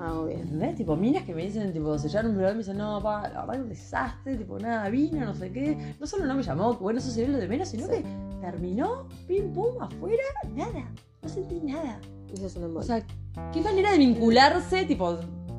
Ah, 0.02 0.14
obvio. 0.14 0.38
¿Entendés? 0.38 0.76
Tipo, 0.76 0.96
minas 0.96 1.24
que 1.24 1.36
me 1.36 1.44
dicen, 1.44 1.74
tipo, 1.74 1.98
se 1.98 2.08
llevan 2.08 2.28
un 2.28 2.36
y 2.36 2.38
me 2.38 2.54
dicen, 2.54 2.78
no, 2.78 3.02
pa, 3.04 3.28
la 3.28 3.46
verdad 3.46 3.62
un 3.64 3.70
desastre, 3.70 4.38
tipo, 4.38 4.58
nada, 4.58 4.88
vino, 4.90 5.26
no 5.26 5.36
sé 5.36 5.52
qué. 5.52 5.96
No 6.00 6.08
solo 6.08 6.26
no 6.26 6.36
me 6.36 6.44
llamó, 6.44 6.78
que 6.78 6.84
bueno, 6.84 7.00
eso 7.00 7.12
sería 7.12 7.30
lo 7.30 7.38
de 7.38 7.48
menos, 7.48 7.68
sino 7.68 7.86
Sí. 7.86 7.92
que 7.92 8.06
terminó, 8.40 9.08
pim, 9.28 9.52
pum, 9.54 9.82
afuera, 9.82 10.24
nada. 10.56 10.90
No 11.22 11.28
sentí 11.30 11.60
nada. 11.60 12.00
Eso 12.34 12.48
es 12.48 12.56
un 12.56 12.78
O 12.78 12.82
sea, 12.82 13.06
qué 13.52 13.62
manera 13.62 13.92
de 13.92 13.98
vincularse, 13.98 14.86
tipo, 14.86 15.18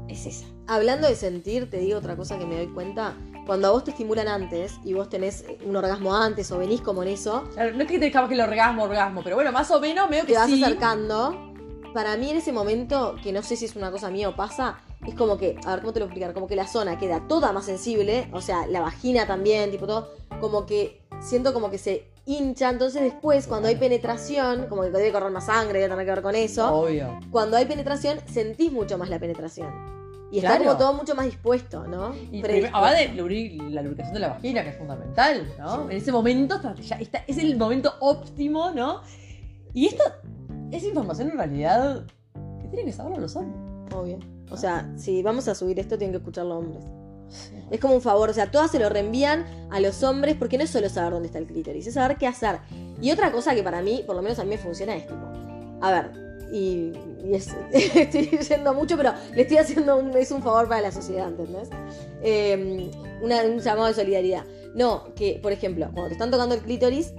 es 0.09 0.25
esa. 0.25 0.47
Hablando 0.67 1.07
de 1.07 1.17
sentir, 1.17 1.69
te 1.69 1.77
digo 1.79 1.99
otra 1.99 2.17
cosa 2.17 2.39
que 2.39 2.47
me 2.47 2.57
doy 2.57 2.69
cuenta. 2.69 3.15
Cuando 3.47 3.69
a 3.69 3.71
vos 3.73 3.85
te 3.85 3.91
estimulan 3.91 4.29
antes 4.29 4.79
y 4.85 4.93
vos 4.93 5.09
tenés 5.09 5.45
un 5.67 5.75
orgasmo 5.77 6.15
antes 6.15 6.51
o 6.53 6.59
venís 6.59 6.81
como 6.81 7.03
en 7.03 7.09
eso, 7.09 7.45
Claro, 7.55 7.75
no 7.77 7.83
es 7.83 7.89
que 7.89 7.99
te 7.99 8.11
capaz 8.11 8.29
que 8.29 8.35
el 8.35 8.41
orgasmo, 8.41 8.85
orgasmo, 8.85 9.23
pero 9.25 9.37
bueno, 9.37 9.51
más 9.51 9.71
o 9.71 9.81
menos, 9.81 10.09
medio 10.09 10.25
que 10.25 10.33
te 10.33 10.39
vas 10.39 10.49
sí. 10.49 10.63
acercando. 10.63 11.50
Para 11.95 12.17
mí 12.17 12.31
en 12.31 12.37
ese 12.37 12.53
momento, 12.53 13.17
que 13.23 13.33
no 13.33 13.43
sé 13.43 13.57
si 13.57 13.65
es 13.65 13.75
una 13.75 13.91
cosa 13.91 14.11
mía 14.11 14.29
o 14.29 14.37
pasa, 14.37 14.79
es 15.07 15.15
como 15.15 15.37
que, 15.39 15.57
a 15.65 15.73
ver, 15.75 15.81
¿cómo 15.81 15.93
te 15.93 15.99
lo 16.01 16.07
voy 16.07 16.11
a 16.11 16.13
explicar? 16.13 16.35
Como 16.35 16.47
que 16.47 16.55
la 16.55 16.69
zona 16.69 16.99
queda 16.99 17.27
toda 17.27 17.53
más 17.53 17.65
sensible, 17.65 18.29
o 18.33 18.41
sea, 18.41 18.67
la 18.69 18.81
vagina 18.81 19.27
también, 19.27 19.71
tipo 19.73 19.87
todo, 19.87 20.09
como 20.41 20.67
que 20.67 21.03
siento 21.21 21.53
como 21.53 21.69
que 21.71 21.79
se 21.79 22.07
hincha, 22.27 22.71
entonces 22.71 23.03
después 23.03 23.49
cuando 23.49 23.67
hay 23.69 23.75
penetración, 23.75 24.67
como 24.69 24.83
que 24.83 24.91
debe 24.91 25.11
correr 25.11 25.33
más 25.33 25.47
sangre, 25.47 25.81
debe 25.81 25.91
tener 25.91 26.05
que 26.07 26.13
ver 26.13 26.23
con 26.23 26.35
eso, 26.37 26.73
Obvio. 26.83 27.19
cuando 27.31 27.57
hay 27.57 27.65
penetración 27.65 28.19
sentís 28.33 28.71
mucho 28.71 28.97
más 28.97 29.09
la 29.11 29.19
penetración. 29.19 29.73
Y 30.31 30.37
está 30.39 30.51
Claro. 30.51 30.65
como 30.65 30.77
todo 30.79 30.93
mucho 30.95 31.17
más 31.17 31.25
dispuesto, 31.27 31.89
¿no? 31.89 32.15
Y 32.31 32.41
lubri- 33.17 33.69
la 33.71 33.83
lubricación 33.83 34.15
de 34.15 34.21
la 34.21 34.29
vagina, 34.29 34.63
que 34.63 34.69
es 34.71 34.79
fundamental, 34.79 35.53
¿no? 35.59 35.91
En 35.91 35.97
ese 35.97 36.13
momento 36.13 36.61
ya 36.81 36.97
está- 37.01 37.25
es 37.27 37.37
el 37.39 37.57
momento 37.57 37.95
óptimo, 37.99 38.71
¿no? 38.71 39.01
Y 39.75 39.87
esto 39.87 40.05
es 40.73 40.85
información 40.85 41.31
en 41.31 41.37
realidad 41.37 42.05
que 42.61 42.69
tienen 42.69 42.87
que 42.87 42.93
saberlo 42.93 43.19
los 43.21 43.35
hombres. 43.37 43.61
Obvio. 43.95 44.19
O 44.51 44.57
sea, 44.57 44.91
si 44.97 45.23
vamos 45.23 45.49
a 45.49 45.55
subir 45.55 45.79
esto, 45.79 45.97
tienen 45.99 46.13
que 46.13 46.19
escucharlo 46.19 46.59
hombres. 46.59 46.85
Es 47.71 47.79
como 47.79 47.95
un 47.95 48.03
favor, 48.03 48.29
o 48.31 48.33
sea, 48.33 48.51
todas 48.51 48.71
se 48.73 48.79
lo 48.81 48.89
reenvían 48.89 49.45
a 49.71 49.79
los 49.79 50.03
hombres 50.03 50.35
porque 50.37 50.59
no 50.59 50.65
es 50.65 50.71
solo 50.71 50.89
saber 50.89 51.13
dónde 51.13 51.27
está 51.27 51.39
el 51.39 51.47
clítoris, 51.47 51.87
es 51.87 51.95
saber 51.95 52.17
qué 52.19 52.27
hacer. 52.27 52.59
Y 53.01 53.13
otra 53.13 53.31
cosa 53.31 53.55
que 53.55 53.63
para 53.63 53.81
mí, 53.83 54.03
por 54.05 54.17
lo 54.17 54.23
menos 54.23 54.39
a 54.41 54.45
mí 54.45 54.51
me 54.51 54.59
funciona 54.59 54.97
es 54.97 55.07
tipo, 55.07 55.21
a 55.81 55.91
ver, 55.93 56.11
y, 56.53 56.93
y 57.25 57.35
es- 57.35 57.55
estoy 57.73 58.27
diciendo 58.27 58.75
mucho, 58.75 58.97
pero 58.97 59.13
le 59.35 59.43
estoy 59.43 59.59
haciendo 59.59 59.97
un, 59.97 60.17
es 60.17 60.33
un 60.33 60.43
favor 60.43 60.69
para 60.69 60.81
la 60.81 60.91
sociedad, 60.91 61.29
¿entendés? 61.29 61.69
Eh, 62.23 62.91
una- 63.23 63.43
un 63.45 63.61
llamado 63.61 63.87
de 63.87 63.95
solidaridad. 63.95 64.45
No, 64.75 65.15
que, 65.15 65.39
por 65.41 65.53
ejemplo, 65.53 65.87
cuando 65.93 66.09
te 66.09 66.15
están 66.15 66.33
tocando 66.33 66.57
el 66.57 66.63
clítoris, 66.63 67.13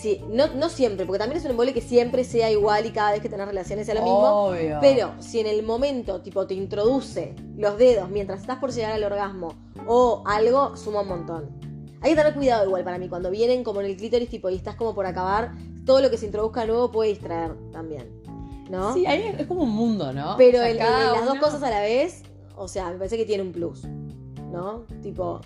sí, 0.00 0.22
no, 0.28 0.48
no 0.54 0.68
siempre, 0.68 1.06
porque 1.06 1.18
también 1.18 1.38
es 1.38 1.44
un 1.44 1.50
embole 1.52 1.72
que 1.74 1.80
siempre 1.80 2.24
sea 2.24 2.50
igual 2.50 2.86
y 2.86 2.90
cada 2.90 3.12
vez 3.12 3.20
que 3.20 3.28
tenés 3.28 3.46
relaciones 3.46 3.86
sea 3.86 3.94
lo 3.94 4.02
mismo. 4.02 4.18
Obvio. 4.48 4.78
Pero 4.80 5.12
si 5.20 5.40
en 5.40 5.46
el 5.46 5.62
momento, 5.62 6.20
tipo, 6.22 6.46
te 6.46 6.54
introduce 6.54 7.34
los 7.56 7.76
dedos 7.78 8.08
mientras 8.10 8.40
estás 8.40 8.58
por 8.58 8.72
llegar 8.72 8.92
al 8.92 9.04
orgasmo 9.04 9.54
o 9.86 10.22
algo, 10.26 10.76
suma 10.76 11.00
un 11.02 11.08
montón. 11.08 11.50
Hay 12.02 12.10
que 12.10 12.16
tener 12.16 12.34
cuidado 12.34 12.64
igual 12.66 12.84
para 12.84 12.98
mí, 12.98 13.08
cuando 13.08 13.30
vienen 13.30 13.64
como 13.64 13.80
en 13.80 13.86
el 13.86 13.96
clítoris, 13.96 14.28
tipo, 14.28 14.50
y 14.50 14.54
estás 14.56 14.76
como 14.76 14.94
por 14.94 15.06
acabar, 15.06 15.52
todo 15.84 16.00
lo 16.00 16.10
que 16.10 16.18
se 16.18 16.26
introduzca 16.26 16.66
nuevo 16.66 16.90
puede 16.92 17.10
distraer 17.10 17.52
también. 17.72 18.22
¿No? 18.70 18.92
Sí, 18.92 19.06
ahí 19.06 19.34
es, 19.38 19.46
como 19.46 19.62
un 19.62 19.70
mundo, 19.70 20.12
¿no? 20.12 20.34
Pero 20.36 20.58
O 20.58 20.62
sea, 20.62 20.70
el- 20.70 20.76
las 20.78 21.24
dos 21.24 21.38
cosas 21.38 21.62
a 21.62 21.70
la 21.70 21.80
vez, 21.80 22.22
o 22.56 22.66
sea, 22.68 22.90
me 22.90 22.96
parece 22.96 23.16
que 23.16 23.24
tiene 23.24 23.42
un 23.44 23.52
plus. 23.52 23.84
¿No? 24.52 24.84
Tipo, 25.02 25.40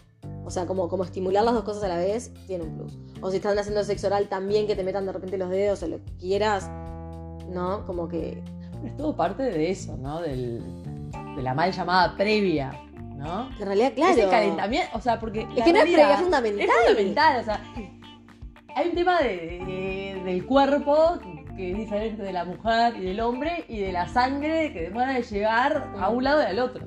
o 0.45 0.51
sea, 0.51 0.67
como, 0.67 0.89
como 0.89 1.05
estimular 1.05 1.45
las 1.45 1.55
dos 1.55 1.65
cosas 1.65 1.83
a 1.85 1.89
la 1.89 1.97
vez, 1.97 2.33
tiene 2.47 2.65
un 2.65 2.77
plus. 2.77 2.99
O 3.21 3.31
si 3.31 3.37
están 3.37 3.59
haciendo 3.59 3.83
sexo 3.85 4.07
oral 4.09 4.29
también, 4.29 4.67
que 4.67 4.75
te 4.77 4.83
metan 4.85 5.07
de 5.07 5.13
repente 5.13 5.37
los 5.39 5.51
dedos 5.51 5.83
o 5.83 5.89
lo 5.89 5.99
que 6.05 6.13
quieras, 6.19 6.69
¿no? 7.49 7.85
Como 7.87 8.09
que 8.09 8.43
Es 8.85 8.97
todo 8.97 9.15
parte 9.17 9.43
de 9.43 9.71
eso, 9.71 9.97
¿no? 9.97 10.21
Del, 10.23 10.63
de 11.37 11.43
la 11.43 11.55
mal 11.55 11.73
llamada 11.73 12.17
previa, 12.17 12.73
¿no? 13.17 13.51
en 13.59 13.67
realidad, 13.67 13.93
claro. 13.95 14.13
Ese 14.15 14.29
calentamiento, 14.29 14.89
o 14.97 15.01
sea, 15.01 15.21
porque. 15.21 15.47
Es 15.57 15.65
que 15.65 15.73
no 15.73 15.79
es 15.79 15.85
previa, 15.85 16.15
es 16.15 16.21
fundamental. 16.21 16.67
Es 16.67 16.71
fundamental, 16.87 17.41
o 17.41 17.45
sea. 17.45 17.61
Hay 18.77 18.89
un 18.89 18.95
tema 18.95 19.21
de, 19.21 19.29
de- 19.67 20.23
del 20.25 20.47
cuerpo 20.47 21.19
que 21.57 21.73
es 21.73 21.77
diferente 21.77 22.23
de 22.23 22.33
la 22.33 22.45
mujer 22.45 22.97
y 22.97 23.01
del 23.05 23.21
hombre 23.21 23.65
y 23.69 23.81
de 23.81 23.93
la 23.93 24.09
sangre 24.09 24.73
que 24.73 24.83
demora 24.83 25.13
de 25.13 25.23
llegar 25.23 25.93
a 25.99 26.09
un 26.09 26.25
lado 26.25 26.41
y 26.41 26.47
al 26.47 26.59
otro. 26.61 26.85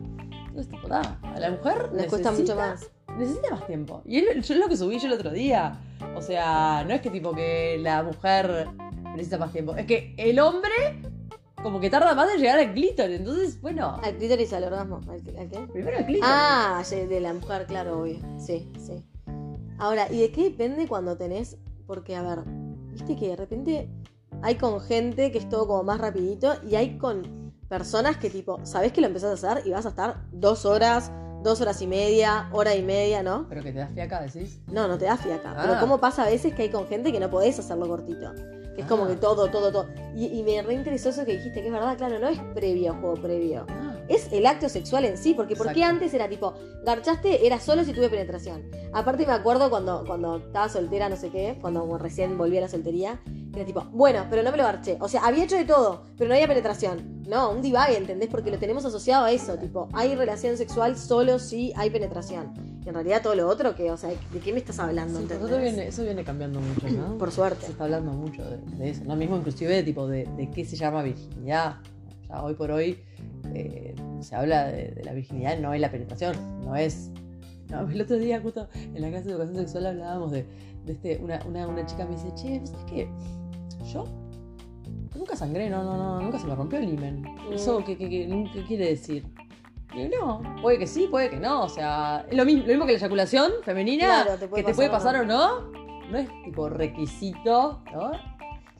Entonces, 0.47 0.69
tipo, 0.69 0.87
nada, 0.87 1.19
a 1.21 1.39
la 1.39 1.51
mujer 1.51 1.89
Les 1.93 2.07
cuesta 2.07 2.31
mucho 2.31 2.55
más. 2.55 2.89
Necesita 3.17 3.51
más 3.51 3.67
tiempo. 3.67 4.01
Y 4.05 4.21
yo 4.21 4.29
es 4.31 4.49
lo 4.49 4.67
que 4.67 4.77
subí 4.77 4.99
yo 4.99 5.07
el 5.07 5.13
otro 5.13 5.31
día. 5.31 5.79
O 6.15 6.21
sea, 6.21 6.83
no 6.87 6.93
es 6.93 7.01
que 7.01 7.09
tipo 7.09 7.33
que 7.33 7.77
la 7.79 8.03
mujer 8.03 8.67
necesita 9.13 9.37
más 9.37 9.51
tiempo. 9.51 9.75
Es 9.75 9.85
que 9.85 10.13
el 10.17 10.39
hombre 10.39 10.71
como 11.63 11.79
que 11.79 11.89
tarda 11.89 12.13
más 12.13 12.29
en 12.33 12.41
llegar 12.41 12.59
al 12.59 12.73
clítoris. 12.73 13.19
Entonces, 13.19 13.61
bueno, 13.61 13.97
Al 14.03 14.17
clítoris 14.17 14.51
al 14.53 14.65
orgasmo. 14.65 14.99
¿Al, 15.07 15.21
al 15.39 15.49
qué? 15.49 15.59
primero 15.71 15.97
el 15.97 16.05
clítoris. 16.05 16.29
Ah, 16.31 16.83
de 16.89 17.19
la 17.21 17.33
mujer, 17.33 17.65
claro, 17.65 18.01
obvio. 18.01 18.19
Sí, 18.37 18.69
sí. 18.77 19.03
Ahora, 19.79 20.11
¿y 20.11 20.19
de 20.19 20.31
qué 20.31 20.43
depende 20.43 20.87
cuando 20.87 21.17
tenés? 21.17 21.57
Porque, 21.87 22.15
a 22.15 22.21
ver, 22.21 22.43
viste 22.91 23.15
que 23.15 23.29
de 23.29 23.35
repente 23.35 23.89
hay 24.41 24.55
con 24.55 24.79
gente 24.81 25.31
que 25.31 25.37
es 25.37 25.49
todo 25.49 25.67
como 25.67 25.83
más 25.83 25.99
rapidito 25.99 26.53
y 26.69 26.75
hay 26.75 26.97
con 26.97 27.53
personas 27.69 28.17
que 28.17 28.29
tipo, 28.29 28.59
sabés 28.65 28.91
que 28.91 29.01
lo 29.01 29.07
empezás 29.07 29.43
a 29.43 29.51
hacer 29.51 29.67
y 29.67 29.71
vas 29.71 29.85
a 29.85 29.89
estar 29.89 30.17
dos 30.31 30.65
horas, 30.65 31.11
dos 31.43 31.61
horas 31.61 31.81
y 31.81 31.87
media, 31.87 32.49
hora 32.51 32.75
y 32.75 32.81
media, 32.83 33.21
¿no? 33.21 33.45
Pero 33.49 33.61
que 33.63 33.71
te 33.71 33.79
das 33.79 33.91
fiaca, 33.93 34.21
decís. 34.21 34.59
No, 34.71 34.87
no 34.87 34.97
te 34.97 35.05
da 35.05 35.17
fiaca. 35.17 35.51
Ah. 35.55 35.59
Pero 35.67 35.79
cómo 35.79 35.99
pasa 35.99 36.23
a 36.23 36.29
veces 36.29 36.53
que 36.53 36.63
hay 36.63 36.69
con 36.69 36.87
gente 36.87 37.11
que 37.11 37.19
no 37.19 37.29
podés 37.29 37.59
hacerlo 37.59 37.87
cortito. 37.87 38.33
Que 38.75 38.81
es 38.81 38.87
como 38.87 39.03
Ah. 39.03 39.07
que 39.09 39.15
todo, 39.17 39.49
todo, 39.51 39.71
todo. 39.71 39.87
Y, 40.15 40.25
y 40.39 40.43
me 40.43 40.61
reinteresó 40.61 41.09
eso 41.09 41.25
que 41.25 41.33
dijiste, 41.33 41.61
que 41.61 41.67
es 41.67 41.73
verdad, 41.73 41.95
claro, 41.97 42.17
no 42.19 42.27
es 42.27 42.39
previo, 42.55 42.93
juego 42.95 43.15
previo. 43.21 43.65
Ah, 43.69 43.92
Es 44.07 44.31
el 44.31 44.45
acto 44.45 44.69
sexual 44.69 45.05
en 45.05 45.17
sí, 45.17 45.33
porque 45.33 45.55
¿por 45.55 45.67
qué 45.67 45.79
Exacto. 45.79 45.95
antes 45.95 46.13
era 46.13 46.29
tipo, 46.29 46.53
garchaste 46.83 47.45
era 47.45 47.59
solo 47.59 47.83
si 47.83 47.93
tuve 47.93 48.09
penetración? 48.09 48.63
Aparte 48.93 49.25
me 49.25 49.33
acuerdo 49.33 49.69
cuando, 49.69 50.03
cuando 50.05 50.37
estaba 50.37 50.69
soltera, 50.69 51.09
no 51.09 51.15
sé 51.15 51.29
qué, 51.29 51.57
cuando 51.61 51.97
recién 51.97 52.37
volví 52.37 52.57
a 52.57 52.61
la 52.61 52.67
soltería, 52.67 53.19
era 53.55 53.65
tipo, 53.65 53.83
bueno, 53.91 54.25
pero 54.29 54.41
no 54.43 54.51
me 54.51 54.57
lo 54.57 54.63
garché. 54.63 54.97
O 54.99 55.07
sea, 55.07 55.21
había 55.25 55.43
hecho 55.43 55.55
de 55.55 55.65
todo, 55.65 56.07
pero 56.17 56.27
no 56.27 56.33
había 56.33 56.47
penetración. 56.47 57.23
No, 57.27 57.51
un 57.51 57.61
divague, 57.61 57.97
¿entendés? 57.97 58.29
Porque 58.29 58.51
lo 58.51 58.57
tenemos 58.57 58.83
asociado 58.85 59.25
a 59.25 59.31
eso, 59.31 59.57
tipo, 59.57 59.87
hay 59.93 60.15
relación 60.15 60.57
sexual 60.57 60.97
solo 60.97 61.39
si 61.39 61.71
hay 61.75 61.89
penetración. 61.89 62.53
Y 62.83 62.89
en 62.89 62.95
realidad 62.95 63.21
todo 63.21 63.35
lo 63.35 63.47
otro 63.47 63.75
que, 63.75 63.91
o 63.91 63.97
sea, 63.97 64.09
¿de 64.09 64.39
qué 64.39 64.51
me 64.51 64.59
estás 64.59 64.79
hablando? 64.79 65.19
sí, 65.19 65.27
eso, 65.29 65.57
viene, 65.57 65.87
eso 65.87 66.03
viene 66.03 66.23
cambiando 66.23 66.59
mucho, 66.59 66.89
¿no? 66.89 67.17
Por 67.19 67.31
suerte. 67.31 67.65
Se 67.65 67.71
está 67.71 67.85
hablando 67.85 68.11
mucho 68.11 68.43
de, 68.43 68.57
de 68.77 68.89
eso, 68.89 69.03
¿no? 69.05 69.15
Mismo 69.15 69.37
inclusive 69.37 69.73
de, 69.73 69.83
tipo 69.83 70.07
de, 70.07 70.27
de 70.35 70.49
qué 70.49 70.65
se 70.65 70.75
llama 70.75 71.01
virginidad. 71.03 71.77
Hoy 72.41 72.53
por 72.55 72.71
hoy 72.71 72.99
eh, 73.53 73.93
se 74.21 74.35
habla 74.35 74.67
de, 74.67 74.89
de 74.91 75.03
la 75.03 75.13
virginidad, 75.13 75.59
no 75.59 75.73
es 75.73 75.81
la 75.81 75.91
penetración, 75.91 76.35
no 76.65 76.75
es... 76.75 77.11
No, 77.69 77.89
el 77.89 78.01
otro 78.01 78.17
día 78.17 78.39
justo 78.41 78.67
en 78.75 79.01
la 79.01 79.09
clase 79.09 79.25
de 79.25 79.31
educación 79.31 79.55
sexual 79.57 79.85
hablábamos 79.87 80.31
de, 80.31 80.45
de 80.85 80.93
este, 80.93 81.17
una, 81.23 81.39
una, 81.47 81.67
una 81.67 81.85
chica 81.85 82.05
me 82.05 82.11
dice, 82.11 82.27
che, 82.35 82.59
¿vos 82.59 82.69
sabés 82.69 82.85
qué? 82.85 83.09
Yo 83.91 84.03
nunca 85.15 85.35
sangré, 85.35 85.69
no, 85.69 85.83
no, 85.83 85.97
no, 85.97 86.21
nunca 86.21 86.37
se 86.39 86.45
me 86.47 86.55
rompió 86.55 86.79
el 86.79 86.89
himen. 86.89 87.23
¿Eso 87.51 87.83
qué, 87.85 87.97
qué, 87.97 88.09
qué- 88.09 88.49
qué 88.53 88.63
quiere 88.63 88.87
decir? 88.89 89.25
No, 90.19 90.41
puede 90.61 90.79
que 90.79 90.87
sí, 90.87 91.07
puede 91.09 91.29
que 91.29 91.37
no. 91.37 91.63
O 91.63 91.69
sea, 91.69 92.25
es 92.29 92.35
lo 92.35 92.45
mismo, 92.45 92.63
lo 92.63 92.69
mismo 92.69 92.85
que 92.85 92.93
la 92.93 92.97
eyaculación 92.97 93.51
femenina, 93.63 94.23
Claro, 94.23 94.39
te 94.39 94.49
que 94.49 94.63
te 94.63 94.73
puede 94.73 94.89
pasar 94.89 95.13
pasar 95.13 95.21
o 95.21 95.25
no. 95.25 95.71
No 96.11 96.17
es 96.17 96.27
tipo 96.43 96.67
requisito, 96.67 97.81
¿no? 97.93 98.11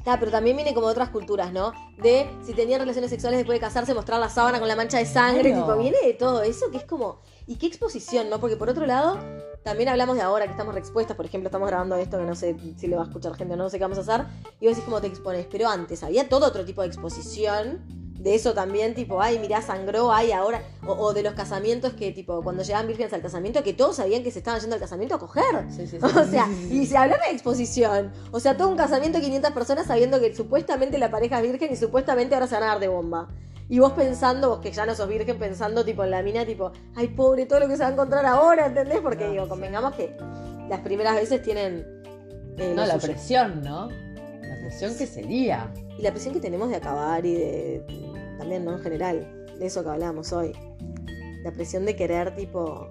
Claro, 0.04 0.20
pero 0.20 0.32
también 0.32 0.56
viene 0.58 0.74
como 0.74 0.88
de 0.88 0.92
otras 0.92 1.10
culturas, 1.10 1.54
¿no? 1.54 1.72
De 1.98 2.30
si 2.46 2.54
tenían 2.54 2.80
relaciones 2.82 3.10
sexuales 3.10 3.38
después 3.40 3.56
de 3.56 3.62
casarse, 3.62 3.94
mostrar 3.94 4.20
la 4.20 4.30
sábana 4.30 4.60
con 4.60 4.68
la 4.68 4.76
mancha 4.76 4.98
de 4.98 5.06
sangre, 5.06 5.52
Claro. 5.52 5.66
tipo, 5.66 5.78
viene 5.78 5.98
de 6.04 6.14
todo 6.14 6.44
eso 6.44 6.70
que 6.72 6.78
es 6.78 6.84
como. 6.84 7.20
Y 7.48 7.56
qué 7.56 7.68
exposición, 7.68 8.30
¿no? 8.30 8.40
Porque 8.40 8.58
por 8.58 8.70
otro 8.70 8.86
lado, 8.86 9.18
también 9.64 9.88
hablamos 9.90 10.18
de 10.18 10.22
ahora 10.22 10.46
que 10.46 10.52
estamos 10.52 10.74
reexpuestas, 10.74 11.16
por 11.16 11.26
ejemplo, 11.26 11.48
estamos 11.48 11.70
grabando 11.70 11.96
esto 11.96 12.18
que 12.18 12.26
no 12.26 12.36
sé 12.36 12.56
si 12.78 12.88
lo 12.88 12.98
va 12.98 13.04
a 13.04 13.06
escuchar 13.06 13.34
gente 13.36 13.54
o 13.54 13.58
no, 13.58 13.64
no 13.64 13.70
sé 13.70 13.78
qué 13.78 13.84
vamos 13.86 13.98
a 13.98 14.02
hacer, 14.02 14.26
y 14.60 14.68
vos 14.68 14.76
decís 14.76 14.84
cómo 14.84 15.00
te 15.00 15.08
expones, 15.08 15.48
pero 15.50 15.70
antes 15.70 16.04
había 16.04 16.28
todo 16.28 16.48
otro 16.48 16.66
tipo 16.66 16.82
de 16.82 16.88
exposición. 16.88 18.03
De 18.24 18.36
eso 18.36 18.54
también, 18.54 18.96
tipo, 18.96 19.22
ay, 19.22 19.38
mirá, 19.38 19.62
sangró, 19.62 20.10
ay, 20.14 20.32
ahora. 20.32 20.62
O, 20.88 20.94
o 20.94 21.14
de 21.14 21.24
los 21.24 21.34
casamientos 21.34 21.92
que, 21.92 22.14
tipo, 22.14 22.42
cuando 22.42 22.64
llegaban 22.64 22.88
vírgenes 22.88 23.12
al 23.12 23.22
casamiento, 23.22 23.62
que 23.64 23.74
todos 23.74 23.98
sabían 23.98 24.24
que 24.24 24.32
se 24.32 24.40
estaban 24.40 24.62
yendo 24.62 24.76
al 24.76 24.80
casamiento 24.80 25.16
a 25.16 25.20
coger. 25.20 25.44
Sí, 25.70 25.86
sí, 25.86 25.98
sí. 26.00 26.08
O 26.18 26.24
sea, 26.26 26.48
y 26.72 26.86
se 26.86 26.96
hablaba 26.96 27.22
de 27.26 27.34
exposición. 27.34 28.14
O 28.32 28.40
sea, 28.40 28.56
todo 28.56 28.70
un 28.70 28.78
casamiento 28.78 29.18
de 29.20 29.26
500 29.26 29.52
personas 29.52 29.88
sabiendo 29.88 30.22
que 30.22 30.34
supuestamente 30.34 30.98
la 31.00 31.12
pareja 31.12 31.42
es 31.42 31.44
virgen 31.52 31.74
y 31.74 31.76
supuestamente 31.76 32.34
ahora 32.34 32.48
se 32.48 32.56
van 32.56 32.64
a 32.64 32.68
dar 32.68 32.80
de 32.80 32.88
bomba. 32.88 33.28
Y 33.68 33.80
vos 33.80 33.92
pensando, 33.92 34.50
vos 34.50 34.60
que 34.60 34.72
ya 34.72 34.86
no 34.86 34.96
sos 34.96 35.10
virgen, 35.10 35.38
pensando 35.38 35.84
tipo 35.84 36.04
en 36.06 36.12
la 36.12 36.22
mina, 36.22 36.46
tipo, 36.46 36.72
ay, 36.96 37.10
pobre, 37.10 37.46
todo 37.46 37.60
lo 37.60 37.68
que 37.68 37.76
se 37.76 37.84
va 37.84 37.90
a 37.90 37.92
encontrar 37.92 38.26
ahora, 38.26 38.68
¿entendés? 38.68 39.02
Porque 39.02 39.26
No, 39.26 39.32
digo, 39.32 39.50
convengamos 39.50 39.96
que 39.96 40.16
las 40.70 40.80
primeras 40.80 41.16
veces 41.16 41.42
tienen. 41.42 41.86
eh, 42.58 42.74
No, 42.74 42.86
la 42.86 43.00
suyo. 43.00 43.14
presión, 43.14 43.62
¿no? 43.62 43.90
La 43.90 44.60
presión 44.62 44.96
que 44.98 45.08
sería. 45.08 45.74
Y 45.98 46.02
la 46.02 46.12
presión 46.12 46.34
que 46.34 46.40
tenemos 46.40 46.70
de 46.70 46.76
acabar 46.78 47.26
y 47.26 47.34
de. 47.36 48.13
También, 48.38 48.66
¿no? 48.66 48.74
En 48.74 48.80
general, 48.80 49.46
de 49.60 49.66
eso 49.66 49.84
que 49.84 49.90
hablábamos 49.90 50.32
hoy. 50.34 50.54
La 51.44 51.52
presión 51.52 51.86
de 51.86 51.96
querer, 51.96 52.36
tipo. 52.36 52.90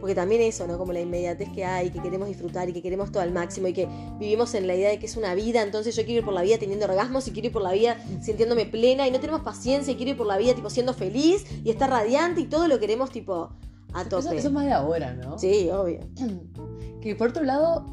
Porque 0.00 0.14
también 0.14 0.42
eso, 0.42 0.66
¿no? 0.66 0.76
Como 0.76 0.92
la 0.92 1.00
inmediatez 1.00 1.48
que 1.54 1.64
hay, 1.64 1.88
que 1.88 1.98
queremos 2.02 2.28
disfrutar 2.28 2.68
y 2.68 2.74
que 2.74 2.82
queremos 2.82 3.10
todo 3.10 3.22
al 3.22 3.32
máximo 3.32 3.68
y 3.68 3.72
que 3.72 3.88
vivimos 4.18 4.54
en 4.54 4.66
la 4.66 4.74
idea 4.74 4.90
de 4.90 4.98
que 4.98 5.06
es 5.06 5.16
una 5.16 5.34
vida, 5.34 5.62
entonces 5.62 5.96
yo 5.96 6.04
quiero 6.04 6.18
ir 6.18 6.24
por 6.26 6.34
la 6.34 6.42
vida 6.42 6.58
teniendo 6.58 6.84
orgasmos 6.84 7.26
y 7.26 7.30
quiero 7.30 7.46
ir 7.46 7.52
por 7.54 7.62
la 7.62 7.72
vida 7.72 7.96
sintiéndome 8.20 8.66
plena 8.66 9.08
y 9.08 9.10
no 9.10 9.18
tenemos 9.18 9.40
paciencia 9.40 9.94
y 9.94 9.96
quiero 9.96 10.10
ir 10.10 10.16
por 10.18 10.26
la 10.26 10.36
vida, 10.36 10.52
tipo, 10.54 10.68
siendo 10.68 10.92
feliz 10.92 11.46
y 11.64 11.70
estar 11.70 11.88
radiante 11.88 12.42
y 12.42 12.46
todo 12.46 12.68
lo 12.68 12.78
queremos, 12.78 13.10
tipo, 13.10 13.48
a 13.94 14.02
Eso, 14.02 14.10
tope. 14.10 14.36
eso 14.36 14.48
es 14.48 14.52
más 14.52 14.66
de 14.66 14.72
ahora, 14.72 15.14
¿no? 15.14 15.38
Sí, 15.38 15.70
obvio. 15.70 16.00
Que 17.00 17.14
por 17.14 17.28
otro 17.28 17.44
lado, 17.44 17.84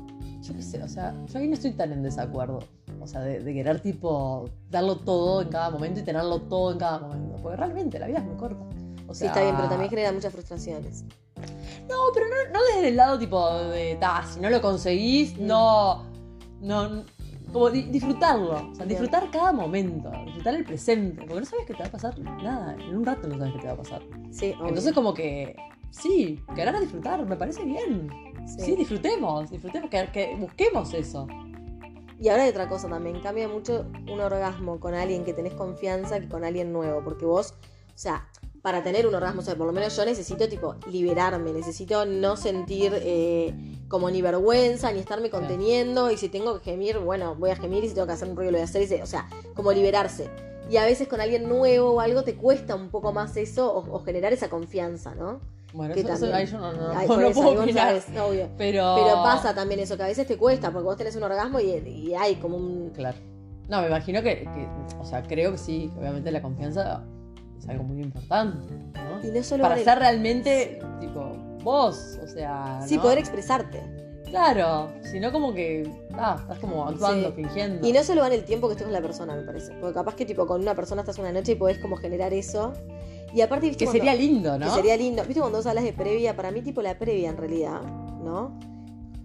yo 0.41 0.53
qué 0.53 0.61
sé, 0.61 0.81
o 0.81 0.87
sea, 0.87 1.13
yo 1.27 1.39
ahí 1.39 1.47
no 1.47 1.53
estoy 1.53 1.71
tan 1.71 1.91
en 1.93 2.01
desacuerdo. 2.03 2.59
O 3.01 3.07
sea, 3.07 3.21
de, 3.21 3.39
de 3.41 3.53
querer 3.53 3.79
tipo 3.81 4.49
darlo 4.69 4.97
todo 4.97 5.41
en 5.41 5.49
cada 5.49 5.69
momento 5.71 5.99
y 5.99 6.03
tenerlo 6.03 6.41
todo 6.43 6.71
en 6.73 6.77
cada 6.77 6.99
momento. 6.99 7.37
Porque 7.41 7.57
realmente 7.57 7.97
la 7.99 8.07
vida 8.07 8.19
es 8.19 8.25
muy 8.25 8.35
corta. 8.35 8.63
O 9.07 9.13
Sí, 9.13 9.19
sea, 9.21 9.27
está 9.29 9.41
bien, 9.41 9.55
pero 9.55 9.67
también 9.69 9.89
genera 9.89 10.11
muchas 10.11 10.31
frustraciones. 10.31 11.03
No, 11.89 11.95
pero 12.13 12.27
no, 12.27 12.53
no 12.53 12.59
desde 12.75 12.87
el 12.89 12.95
lado 12.95 13.17
tipo 13.19 13.53
de, 13.69 13.95
ta, 13.99 14.23
si 14.23 14.39
no 14.39 14.49
lo 14.49 14.61
conseguís, 14.61 15.37
Mm. 15.37 15.45
no, 15.47 16.03
no, 16.61 17.03
como 17.51 17.69
di- 17.69 17.81
disfrutarlo, 17.83 18.69
o 18.71 18.75
sea, 18.75 18.85
disfrutar 18.85 19.29
cada 19.31 19.51
momento, 19.51 20.09
disfrutar 20.25 20.53
el 20.53 20.63
presente, 20.63 21.21
porque 21.25 21.39
no 21.41 21.45
sabes 21.45 21.65
que 21.65 21.73
te 21.73 21.79
va 21.83 21.89
a 21.89 21.91
pasar 21.91 22.17
nada, 22.19 22.75
en 22.79 22.95
un 22.95 23.05
rato 23.05 23.27
no 23.27 23.37
sabes 23.37 23.53
qué 23.55 23.59
te 23.59 23.67
va 23.67 23.73
a 23.73 23.77
pasar. 23.77 24.01
Sí, 24.31 24.53
obvio. 24.57 24.67
Entonces 24.69 24.93
como 24.93 25.13
que, 25.13 25.55
sí, 25.89 26.39
querer 26.55 26.79
disfrutar, 26.79 27.25
me 27.25 27.35
parece 27.35 27.63
bien. 27.65 28.09
Sí. 28.47 28.61
Sí, 28.61 28.75
disfrutemos, 28.75 29.49
disfrutemos, 29.51 29.89
que, 29.89 30.07
que 30.13 30.35
busquemos 30.39 30.93
eso. 30.93 31.27
Y 32.21 32.29
ahora 32.29 32.43
hay 32.43 32.51
otra 32.51 32.69
cosa 32.69 32.87
también, 32.87 33.19
cambia 33.19 33.47
mucho 33.47 33.87
un 34.07 34.21
orgasmo 34.21 34.79
con 34.79 34.93
alguien 34.93 35.25
que 35.25 35.33
tenés 35.33 35.55
confianza 35.55 36.19
que 36.19 36.29
con 36.29 36.45
alguien 36.45 36.71
nuevo, 36.71 37.03
porque 37.03 37.25
vos, 37.25 37.55
o 37.87 37.97
sea, 37.97 38.29
para 38.61 38.83
tener 38.83 39.07
un 39.07 39.15
orgasmo, 39.15 39.41
o 39.41 39.43
sea, 39.43 39.55
por 39.55 39.65
lo 39.65 39.73
menos 39.73 39.97
yo 39.97 40.05
necesito 40.05 40.47
tipo 40.47 40.75
liberarme, 40.85 41.51
necesito 41.51 42.05
no 42.05 42.37
sentir 42.37 42.93
eh, 42.95 43.55
como 43.87 44.11
ni 44.11 44.21
vergüenza, 44.21 44.91
ni 44.91 44.99
estarme 44.99 45.31
conteniendo, 45.31 46.11
y 46.11 46.17
si 46.17 46.29
tengo 46.29 46.59
que 46.59 46.71
gemir, 46.71 46.99
bueno, 46.99 47.33
voy 47.33 47.49
a 47.49 47.55
gemir, 47.55 47.83
y 47.83 47.89
si 47.89 47.95
tengo 47.95 48.05
que 48.05 48.13
hacer 48.13 48.29
un 48.29 48.35
ruido, 48.35 48.51
lo 48.51 48.57
voy 48.59 48.61
a 48.61 48.65
hacer, 48.65 48.83
y 48.83 49.01
o 49.01 49.07
sea, 49.07 49.27
como 49.55 49.71
liberarse. 49.71 50.29
Y 50.69 50.77
a 50.77 50.85
veces 50.85 51.07
con 51.07 51.21
alguien 51.21 51.49
nuevo 51.49 51.93
o 51.93 51.99
algo 52.01 52.23
te 52.23 52.35
cuesta 52.35 52.75
un 52.75 52.89
poco 52.89 53.11
más 53.13 53.35
eso, 53.35 53.73
o, 53.73 53.95
o 53.95 54.03
generar 54.03 54.31
esa 54.31 54.47
confianza, 54.47 55.15
¿no? 55.15 55.41
Bueno, 55.73 55.93
que 55.93 56.01
eso, 56.01 56.09
eso 56.09 56.19
también- 56.29 56.35
ahí 56.35 56.45
yo 56.45 56.57
no, 56.59 56.73
no, 56.73 56.89
Ay, 56.97 57.07
no 57.07 57.19
eso, 57.21 57.41
puedo 57.41 57.61
opinar. 57.63 57.95
obvio. 58.27 58.49
Pero... 58.57 58.95
Pero 58.95 59.23
pasa 59.23 59.53
también 59.55 59.79
eso, 59.79 59.95
que 59.97 60.03
a 60.03 60.07
veces 60.07 60.27
te 60.27 60.37
cuesta, 60.37 60.71
porque 60.71 60.85
vos 60.85 60.97
tenés 60.97 61.15
un 61.15 61.23
orgasmo 61.23 61.59
y, 61.59 61.69
y 61.71 62.13
hay 62.13 62.35
como 62.35 62.57
un... 62.57 62.91
Claro. 62.93 63.17
No, 63.69 63.81
me 63.81 63.87
imagino 63.87 64.21
que, 64.21 64.39
que- 64.43 64.67
o 64.99 65.05
sea, 65.05 65.23
creo 65.23 65.51
que 65.53 65.57
sí, 65.57 65.89
obviamente 65.97 66.29
la 66.31 66.41
confianza 66.41 67.03
es 67.57 67.69
algo 67.69 67.83
muy 67.85 68.01
importante, 68.01 68.57
¿no? 68.95 69.25
Y 69.25 69.31
no 69.31 69.43
solo 69.43 69.63
Para 69.63 69.77
el- 69.77 69.85
ser 69.85 69.97
realmente, 69.99 70.79
tipo, 70.99 71.31
vos, 71.63 72.19
o 72.21 72.27
sea, 72.27 72.81
Sí, 72.85 72.97
¿no? 72.97 73.03
poder 73.03 73.19
expresarte. 73.19 73.81
Claro, 74.25 74.89
sino 75.03 75.31
como 75.31 75.53
que, 75.53 75.89
ah, 76.13 76.37
estás 76.39 76.59
como 76.59 76.87
actuando, 76.87 77.29
Sí. 77.29 77.33
fingiendo. 77.35 77.85
Y 77.87 77.91
no 77.93 78.01
solo 78.03 78.21
va 78.21 78.27
en 78.27 78.33
el 78.33 78.45
tiempo 78.45 78.67
que 78.67 78.73
estés 78.73 78.85
con 78.85 78.93
la 78.93 79.01
persona, 79.01 79.35
me 79.35 79.43
parece. 79.43 79.73
Porque 79.79 79.93
capaz 79.93 80.15
que 80.15 80.25
tipo 80.25 80.47
con 80.47 80.61
una 80.61 80.73
persona 80.73 81.01
estás 81.01 81.17
una 81.17 81.31
noche 81.33 81.51
y 81.53 81.55
podés 81.55 81.79
como 81.79 81.97
generar 81.97 82.33
eso. 82.33 82.71
Y 83.33 83.41
aparte, 83.41 83.67
¿viste? 83.67 83.85
Que 83.85 83.85
cuando- 83.85 84.03
sería 84.05 84.15
lindo, 84.15 84.57
¿no? 84.57 84.65
Que 84.65 84.71
sería 84.71 84.97
lindo. 84.97 85.23
¿Viste 85.23 85.39
cuando 85.39 85.57
vos 85.59 85.65
hablas 85.65 85.83
de 85.83 85.93
previa? 85.93 86.35
Para 86.35 86.51
mí, 86.51 86.61
tipo 86.61 86.81
la 86.81 86.97
previa 86.97 87.29
en 87.29 87.37
realidad, 87.37 87.81
¿no? 87.81 88.59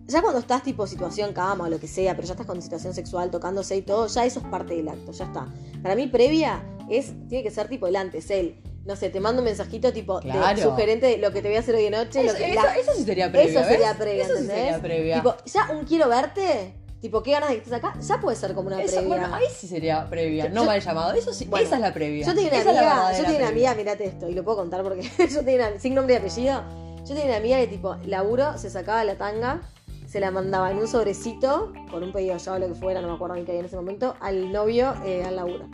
Ya 0.06 0.22
cuando 0.22 0.38
estás 0.38 0.62
tipo 0.62 0.86
situación 0.86 1.32
cama 1.32 1.64
o 1.64 1.68
lo 1.68 1.80
que 1.80 1.88
sea, 1.88 2.14
pero 2.14 2.26
ya 2.28 2.34
estás 2.34 2.46
con 2.46 2.62
situación 2.62 2.94
sexual, 2.94 3.30
tocándose 3.30 3.76
y 3.76 3.82
todo, 3.82 4.06
ya 4.06 4.24
eso 4.24 4.38
es 4.38 4.46
parte 4.46 4.74
del 4.76 4.88
acto, 4.88 5.10
ya 5.10 5.24
está. 5.24 5.52
Para 5.82 5.96
mí 5.96 6.06
previa 6.06 6.62
es, 6.88 7.12
tiene 7.28 7.42
que 7.42 7.50
ser 7.50 7.66
tipo 7.68 7.88
el 7.88 7.96
antes, 7.96 8.30
el, 8.30 8.60
no 8.84 8.94
sé, 8.94 9.10
te 9.10 9.18
mando 9.18 9.42
un 9.42 9.46
mensajito 9.46 9.92
tipo 9.92 10.20
de 10.20 10.30
Claro. 10.30 10.62
sugerente 10.62 11.06
de 11.06 11.16
lo 11.18 11.32
que 11.32 11.42
te 11.42 11.48
voy 11.48 11.56
a 11.56 11.60
hacer 11.60 11.74
hoy 11.74 11.82
de 11.82 11.90
noche. 11.90 12.20
Eso, 12.20 12.32
lo 12.32 12.38
que, 12.38 12.52
eso- 12.52 12.62
la- 12.62 12.76
eso 12.76 12.92
sí 12.94 13.02
sería 13.02 13.32
previa, 13.32 13.50
eso 13.50 13.58
¿ves? 13.58 13.68
sería 13.68 13.94
previa, 13.98 14.22
Eso 14.24 14.36
sí 14.36 14.46
sería 14.46 14.78
previa. 14.80 15.14
Tipo, 15.16 15.34
ya 15.44 15.70
un 15.76 15.84
quiero 15.84 16.08
verte, 16.08 16.74
tipo, 17.06 17.22
qué 17.22 17.30
ganas 17.32 17.50
de 17.50 17.54
que 17.56 17.60
estés 17.62 17.72
acá, 17.74 17.94
ya 18.00 18.20
puede 18.20 18.36
ser 18.36 18.52
como 18.52 18.66
una 18.68 18.82
Eso, 18.82 18.96
previa. 18.96 19.08
bueno, 19.08 19.34
ahí 19.34 19.44
sí 19.56 19.68
sería 19.68 20.08
previa, 20.10 20.46
Yo- 20.48 20.54
no 20.54 20.60
yo- 20.62 20.66
mal 20.66 20.80
llamado. 20.80 21.12
Eso 21.12 21.32
sí, 21.32 21.44
Bueno, 21.46 21.64
esa 21.66 21.76
es 21.76 21.80
la 21.82 21.94
previa. 21.94 22.26
Yo 22.26 22.34
tenía 22.34 22.50
una 22.50 22.58
Esa 22.60 22.70
amiga, 22.70 23.12
yo 23.18 23.22
tenía 23.24 23.38
una 23.38 23.48
amiga, 23.48 23.74
mirate 23.74 24.04
esto, 24.06 24.28
y 24.28 24.34
lo 24.34 24.42
puedo 24.42 24.56
contar 24.58 24.82
porque 24.82 25.02
yo 25.30 25.44
tenía 25.44 25.68
una, 25.68 25.78
sin 25.78 25.94
nombre 25.94 26.14
y 26.14 26.18
apellido, 26.18 26.62
yo 26.98 27.06
tenía 27.14 27.24
una 27.26 27.36
amiga 27.36 27.58
que 27.58 27.68
tipo, 27.68 27.94
laburo, 28.04 28.58
se 28.58 28.70
sacaba 28.70 29.04
la 29.04 29.14
tanga, 29.16 29.60
se 30.08 30.18
la 30.20 30.30
mandaba 30.32 30.70
en 30.72 30.78
un 30.78 30.88
sobrecito, 30.88 31.72
con 31.90 32.02
un 32.02 32.12
pedido 32.12 32.36
ya 32.36 32.52
o 32.54 32.58
lo 32.58 32.66
que 32.68 32.74
fuera, 32.74 33.00
no 33.00 33.08
me 33.08 33.14
acuerdo 33.14 33.36
ni 33.36 33.44
qué 33.44 33.52
había 33.52 33.60
en 33.60 33.66
ese 33.66 33.76
momento, 33.76 34.16
al 34.20 34.50
novio 34.52 34.94
eh, 35.04 35.22
al 35.24 35.36
laburo. 35.36 35.66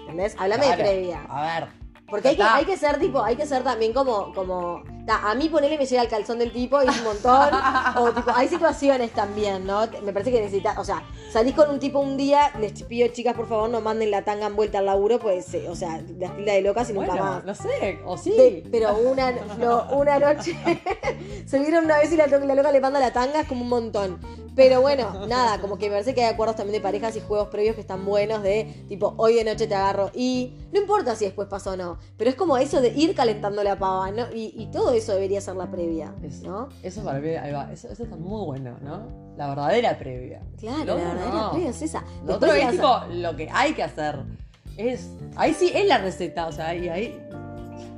¿Entendés? 0.00 0.34
Háblame 0.38 0.64
Claro. 0.66 0.82
de 0.82 0.88
previa. 0.88 1.26
A 1.28 1.42
ver. 1.60 1.68
Porque 2.08 2.28
hay 2.28 2.36
que, 2.36 2.42
hay 2.42 2.64
que 2.64 2.76
ser 2.78 2.98
tipo, 2.98 3.22
hay 3.22 3.36
que 3.36 3.44
ser 3.44 3.62
también 3.62 3.92
como, 3.92 4.32
como. 4.32 4.82
Ta, 5.08 5.28
a 5.30 5.34
mí 5.34 5.48
ponele 5.48 5.76
me 5.78 5.86
llega 5.86 6.02
el 6.02 6.08
calzón 6.08 6.38
del 6.38 6.52
tipo 6.52 6.80
y 6.82 6.86
es 6.86 6.98
un 6.98 7.04
montón. 7.04 7.50
o 7.96 8.12
tipo, 8.12 8.30
hay 8.34 8.46
situaciones 8.46 9.10
también, 9.12 9.66
¿no? 9.66 9.80
Me 10.04 10.12
parece 10.12 10.30
que 10.30 10.38
necesitas, 10.40 10.78
o 10.78 10.84
sea, 10.84 11.02
salís 11.32 11.54
con 11.54 11.70
un 11.70 11.78
tipo 11.80 11.98
un 11.98 12.16
día, 12.16 12.52
les 12.60 12.82
pido 12.84 13.08
chicas 13.08 13.34
por 13.34 13.48
favor 13.48 13.70
no 13.70 13.80
manden 13.80 14.10
la 14.10 14.22
tanga 14.22 14.46
en 14.46 14.54
vuelta 14.56 14.78
al 14.78 14.86
laburo, 14.86 15.18
pues, 15.18 15.52
eh, 15.54 15.66
o 15.68 15.74
sea, 15.74 16.00
las 16.18 16.36
tildas 16.36 16.54
de 16.54 16.60
locas 16.62 16.90
y 16.90 16.92
nunca 16.92 17.08
Bueno, 17.12 17.24
más. 17.24 17.44
no 17.44 17.54
sé, 17.54 18.00
o 18.04 18.16
sí. 18.18 18.30
De- 18.32 18.64
pero 18.70 18.96
una, 18.98 19.32
no, 19.58 19.86
una 19.96 20.18
noche 20.18 20.56
se 21.46 21.58
vieron 21.58 21.84
una 21.86 21.98
vez 21.98 22.12
y 22.12 22.16
la, 22.16 22.26
la 22.26 22.54
loca 22.54 22.70
le 22.72 22.80
manda 22.80 23.00
la 23.00 23.12
tanga, 23.12 23.40
es 23.40 23.48
como 23.48 23.62
un 23.62 23.68
montón. 23.68 24.18
Pero 24.54 24.80
bueno, 24.80 25.24
nada, 25.28 25.60
como 25.60 25.78
que 25.78 25.86
me 25.86 25.92
parece 25.92 26.16
que 26.16 26.24
hay 26.24 26.32
acuerdos 26.34 26.56
también 26.56 26.72
de 26.72 26.80
parejas 26.80 27.14
y 27.14 27.20
juegos 27.20 27.46
previos 27.46 27.76
que 27.76 27.80
están 27.80 28.04
buenos 28.04 28.42
de 28.42 28.64
tipo, 28.88 29.14
hoy 29.16 29.34
de 29.34 29.44
noche 29.44 29.68
te 29.68 29.74
agarro. 29.76 30.10
Y 30.14 30.52
no 30.72 30.80
importa 30.80 31.14
si 31.14 31.26
después 31.26 31.46
pasó 31.46 31.70
o 31.70 31.76
no, 31.76 31.98
pero 32.16 32.28
es 32.28 32.34
como 32.34 32.56
eso 32.58 32.80
de 32.80 32.88
ir 32.88 33.14
calentando 33.14 33.62
la 33.62 33.78
pava, 33.78 34.10
¿no? 34.10 34.24
Y, 34.34 34.52
y 34.56 34.66
todo 34.72 34.90
eso 34.98 35.12
debería 35.14 35.40
ser 35.40 35.56
la 35.56 35.70
previa, 35.70 36.14
Es- 36.22 36.42
¿no? 36.42 36.68
Eso 36.82 37.02
para 37.02 37.18
mí, 37.20 37.28
ahí 37.30 37.52
va, 37.52 37.72
eso, 37.72 37.88
eso 37.88 38.02
está 38.04 38.16
muy 38.16 38.44
bueno, 38.46 38.76
¿no? 38.82 39.06
La 39.36 39.48
verdadera 39.48 39.98
previa. 39.98 40.40
Claro, 40.58 40.84
Lo 40.84 40.96
la 40.98 41.04
verdadera 41.04 41.30
no. 41.34 41.50
previa 41.52 41.70
es 41.70 41.82
esa. 41.82 42.04
Lo 42.26 42.34
otro 42.36 42.52
es 42.52 42.58
ibas 42.60 42.72
tipo 42.72 42.86
a- 42.88 43.06
lo 43.08 43.36
que 43.36 43.48
hay 43.52 43.72
que 43.74 43.82
hacer. 43.82 44.16
Es, 44.76 45.10
ahí 45.36 45.54
sí 45.54 45.70
es 45.74 45.86
la 45.88 45.98
receta, 45.98 46.46
o 46.46 46.52
sea, 46.52 46.74
y 46.74 46.88
ahí 46.88 47.20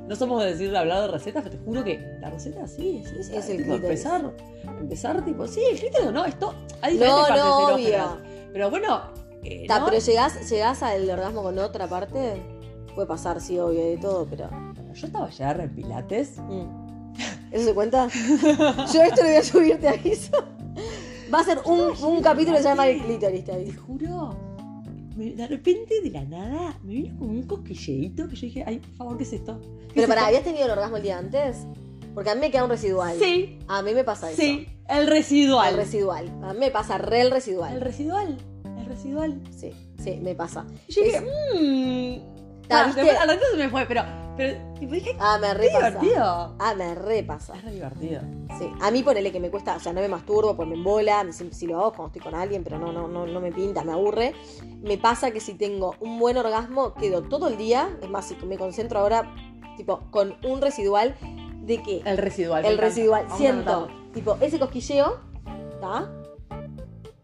no 0.07 0.15
somos 0.15 0.43
de 0.43 0.51
decir 0.51 0.71
de 0.71 0.77
hablar 0.77 1.01
de 1.03 1.07
recetas, 1.09 1.43
pero 1.43 1.57
te 1.57 1.63
juro 1.63 1.83
que 1.83 1.99
la 2.19 2.29
receta 2.29 2.67
sí 2.67 3.01
es 3.05 3.11
esa. 3.11 3.35
Es 3.35 3.49
el 3.49 3.57
tipo, 3.57 3.75
empezar, 3.75 4.31
empezar 4.79 5.23
tipo, 5.23 5.47
sí, 5.47 5.61
el 5.71 5.79
clítoris 5.79 6.11
no, 6.11 6.25
esto 6.25 6.53
hay 6.81 6.97
No, 6.97 7.05
diferentes 7.05 7.27
partes 7.27 7.45
no, 7.45 7.67
obvio. 7.75 8.17
Pero 8.51 8.69
bueno, 8.69 9.01
eh, 9.43 9.65
Ta, 9.67 9.79
¿no? 9.79 9.85
pero 9.85 9.99
llegás, 9.99 10.49
llegás 10.49 10.83
al 10.83 11.09
orgasmo 11.09 11.43
con 11.43 11.57
otra 11.59 11.87
parte, 11.87 12.41
puede 12.93 13.07
pasar, 13.07 13.39
sí, 13.41 13.57
obvio, 13.59 13.79
de 13.85 13.97
todo, 13.97 14.25
pero. 14.29 14.49
yo 14.93 15.05
estaba 15.07 15.27
ayer 15.27 15.59
en 15.61 15.69
Pilates. 15.75 16.37
Mm. 16.39 16.80
¿Eso 17.51 17.65
se 17.65 17.73
cuenta? 17.73 18.07
Yo 18.07 19.01
esto 19.03 19.21
lo 19.21 19.27
voy 19.27 19.35
a 19.37 19.43
subir, 19.43 19.79
te 19.79 19.89
aviso. 19.89 20.31
Va 21.33 21.39
a 21.39 21.43
ser 21.43 21.59
un, 21.65 21.91
un 22.03 22.21
capítulo 22.21 22.57
que 22.57 22.63
se 22.63 22.69
llama 22.69 22.87
el 22.87 23.01
clítoris, 23.03 23.43
te 23.45 23.51
Te 23.53 23.73
juro, 23.73 24.35
me- 25.15 25.31
de 25.31 25.47
repente 25.47 26.01
de 26.01 26.09
la 26.09 26.23
nada 26.23 26.77
me 26.83 26.93
vino 26.93 27.17
como 27.17 27.31
un 27.31 27.43
cosquilleito 27.43 28.27
que 28.27 28.35
yo 28.35 28.41
dije, 28.41 28.63
ay, 28.65 28.79
por 28.79 28.91
favor, 28.95 29.17
¿qué 29.17 29.23
es 29.23 29.33
esto? 29.33 29.59
¿Qué 29.61 29.67
Pero 29.95 30.07
es 30.07 30.09
esto? 30.09 30.25
¿habías 30.25 30.43
tenido 30.43 30.65
el 30.65 30.71
orgasmo 30.71 30.97
el 30.97 31.03
día 31.03 31.17
antes? 31.17 31.57
Porque 32.13 32.29
a 32.29 32.35
mí 32.35 32.41
me 32.41 32.51
queda 32.51 32.65
un 32.65 32.69
residual. 32.69 33.17
Sí, 33.19 33.57
A 33.67 33.81
mí 33.81 33.93
me 33.93 34.03
pasa 34.03 34.29
eso. 34.31 34.41
sí, 34.41 34.67
el 34.89 35.07
residual. 35.07 35.69
El 35.71 35.77
residual. 35.77 36.29
A 36.43 36.53
mí 36.53 36.59
me 36.59 36.71
pasa 36.71 36.97
re 36.97 37.21
el 37.21 37.31
residual. 37.31 37.73
El 37.75 37.81
residual, 37.81 38.37
el 38.77 38.85
residual. 38.85 39.41
Sí, 39.57 39.71
sí, 40.03 40.19
me 40.21 40.35
pasa. 40.35 40.65
Y 40.89 40.93
yo 40.93 41.01
dije, 41.03 41.21
mmm. 41.21 42.40
Ta, 42.71 42.81
Ah, 42.85 42.85
después, 42.93 43.17
al 43.17 43.27
ratito 43.27 43.45
se 43.51 43.57
me 43.57 43.69
fue, 43.69 43.85
pero, 43.85 44.03
pero 44.37 44.73
tipo, 44.79 44.93
dije, 44.93 45.15
Ah, 45.19 45.37
me 45.39 45.47
qué 45.47 45.53
re 45.53 45.69
pasa. 45.73 45.89
divertido. 45.89 46.55
Ah, 46.59 46.73
me 46.77 46.95
re 46.95 47.23
pasa. 47.23 47.53
Es 47.55 47.63
re 47.63 47.71
divertido. 47.71 48.21
Sí. 48.57 48.69
A 48.81 48.91
mí 48.91 49.03
ponele 49.03 49.31
que 49.31 49.39
me 49.39 49.49
cuesta, 49.51 49.75
o 49.75 49.79
sea, 49.79 49.93
no 49.93 50.01
me 50.01 50.07
masturbo, 50.07 50.55
pues 50.55 50.67
me 50.67 50.75
embola, 50.75 51.23
me- 51.23 51.33
si, 51.33 51.51
si 51.51 51.67
lo 51.67 51.79
hago 51.79 51.91
cuando 51.93 52.07
estoy 52.07 52.21
con 52.21 52.33
alguien, 52.39 52.63
pero 52.63 52.79
no, 52.79 52.91
no, 52.91 53.07
no, 53.07 53.27
no 53.27 53.39
me 53.41 53.51
pinta, 53.51 53.83
me 53.83 53.91
aburre. 53.91 54.33
Me 54.81 54.97
pasa 54.97 55.31
que 55.31 55.39
si 55.39 55.53
tengo 55.55 55.95
un 55.99 56.17
buen 56.19 56.37
orgasmo, 56.37 56.93
quedo 56.95 57.21
todo 57.23 57.47
el 57.49 57.57
día, 57.57 57.89
es 58.01 58.09
más, 58.09 58.25
si 58.25 58.35
me 58.45 58.57
concentro 58.57 58.99
ahora, 58.99 59.33
tipo, 59.77 60.01
con 60.11 60.35
un 60.45 60.61
residual 60.61 61.15
de 61.63 61.81
que 61.83 62.01
El 62.05 62.17
residual. 62.17 62.65
el 62.65 62.77
residual, 62.77 63.23
Vamos 63.23 63.37
siento, 63.37 63.87
tipo, 64.13 64.37
ese 64.41 64.57
cosquilleo, 64.59 65.19
¿está? 65.73 66.09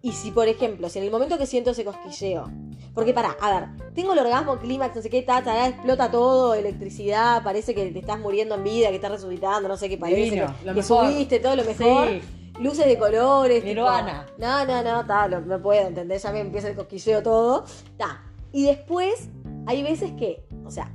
Y 0.01 0.11
si, 0.11 0.31
por 0.31 0.47
ejemplo, 0.47 0.87
si 0.89 0.99
en 0.99 1.05
el 1.05 1.11
momento 1.11 1.37
que 1.37 1.45
siento 1.47 1.71
ese 1.71 1.83
cosquilleo, 1.83 2.49
porque 2.97 3.13
para, 3.13 3.37
a 3.39 3.51
ver, 3.59 3.69
tengo 3.93 4.13
el 4.13 4.17
orgasmo, 4.19 4.57
clímax, 4.57 4.95
no 4.95 5.01
sé 5.03 5.09
qué, 5.11 5.21
ta, 5.21 5.35
ta, 5.43 5.53
ta, 5.53 5.67
explota 5.67 6.09
todo, 6.09 6.55
electricidad, 6.55 7.43
parece 7.43 7.75
que 7.75 7.85
te 7.91 7.99
estás 7.99 8.17
muriendo 8.19 8.55
en 8.55 8.63
vida, 8.63 8.89
que 8.89 8.95
estás 8.95 9.11
resucitando, 9.11 9.69
no 9.69 9.77
sé 9.77 9.87
qué 9.87 9.99
parece, 9.99 10.21
Divino, 10.21 10.47
que, 10.59 10.65
que 10.65 10.73
mejor. 10.73 11.05
subiste, 11.05 11.39
todo 11.39 11.55
lo 11.55 11.63
mejor, 11.63 12.07
Sí. 12.07 12.21
luces 12.59 12.87
de 12.87 12.97
colores, 12.97 13.63
Nirvana. 13.63 14.25
no, 14.39 14.65
no, 14.65 14.81
no, 14.81 15.05
ta, 15.05 15.27
lo- 15.27 15.41
no 15.41 15.61
puedo, 15.61 15.87
¿entendés? 15.87 16.23
Ya 16.23 16.31
me 16.31 16.39
empieza 16.39 16.69
el 16.69 16.75
cosquilleo 16.75 17.21
todo, 17.21 17.65
ta. 17.97 18.23
Y 18.51 18.65
después, 18.65 19.29
hay 19.67 19.83
veces 19.83 20.13
que, 20.13 20.43
o 20.65 20.71
sea, 20.71 20.91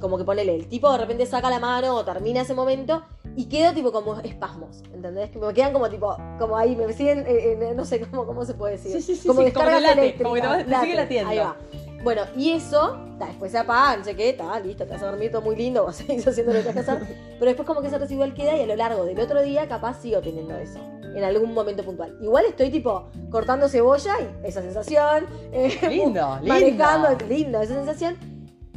como 0.00 0.18
que 0.18 0.24
ponele, 0.24 0.52
el 0.56 0.66
tipo 0.66 0.90
de 0.90 0.98
repente 0.98 1.26
saca 1.26 1.48
la 1.48 1.60
mano 1.60 1.94
o 1.94 2.04
termina 2.04 2.40
ese 2.40 2.54
momento 2.54 3.04
y 3.36 3.44
quedo 3.46 3.72
tipo 3.74 3.92
como 3.92 4.18
espasmos, 4.20 4.82
¿entendés? 4.92 5.30
Que 5.30 5.38
me 5.38 5.52
quedan 5.52 5.72
como 5.72 5.88
tipo, 5.90 6.16
como 6.38 6.56
ahí, 6.56 6.74
me 6.74 6.92
siguen, 6.92 7.20
eh, 7.26 7.52
eh, 7.60 7.72
no 7.76 7.84
sé 7.84 8.00
cómo, 8.00 8.24
cómo 8.26 8.44
se 8.44 8.54
puede 8.54 8.72
decir. 8.72 8.92
Sí, 8.92 9.02
sí, 9.02 9.14
sí, 9.16 9.28
como 9.28 9.42
sí, 9.42 9.52
como 9.52 9.66
descargas 9.68 9.94
que 9.94 10.00
late, 10.02 10.22
como 10.22 10.34
que 10.34 10.40
te 10.40 10.80
sigue 10.80 10.94
latiendo. 10.96 11.30
Ahí 11.30 11.38
va. 11.38 11.56
Bueno, 12.02 12.22
y 12.36 12.52
eso, 12.52 12.98
ta, 13.18 13.26
después 13.26 13.50
se 13.52 13.58
apaga, 13.58 13.96
no 13.96 14.04
sé 14.04 14.14
qué, 14.16 14.30
está 14.30 14.58
listo, 14.60 14.84
te 14.84 14.92
vas 14.92 15.02
a 15.02 15.06
dormir 15.10 15.30
todo 15.30 15.42
muy 15.42 15.56
lindo, 15.56 15.84
vas 15.86 16.00
a 16.00 16.04
seguir 16.04 16.26
haciendo 16.28 16.52
lo 16.52 16.60
que 16.60 16.64
tengas 16.68 16.86
que 16.86 16.90
hacer. 16.92 17.16
Pero 17.38 17.46
después 17.46 17.66
como 17.66 17.80
que 17.82 17.88
ese 17.88 17.98
residual 17.98 18.32
queda 18.32 18.56
y 18.56 18.62
a 18.62 18.66
lo 18.66 18.76
largo 18.76 19.04
del 19.04 19.18
otro 19.20 19.42
día 19.42 19.68
capaz 19.68 20.00
sigo 20.00 20.20
teniendo 20.20 20.56
eso. 20.56 20.78
En 21.02 21.24
algún 21.24 21.52
momento 21.54 21.82
puntual. 21.82 22.16
Igual 22.20 22.44
estoy 22.46 22.70
tipo 22.70 23.08
cortando 23.30 23.68
cebolla 23.68 24.14
y 24.20 24.46
esa 24.46 24.60
sensación. 24.62 25.26
eh, 25.52 25.76
Lindo, 25.88 26.38
lindo. 26.42 26.46
manejando, 26.54 27.08
lindo 27.26 27.60
esa 27.62 27.74
sensación. 27.74 28.16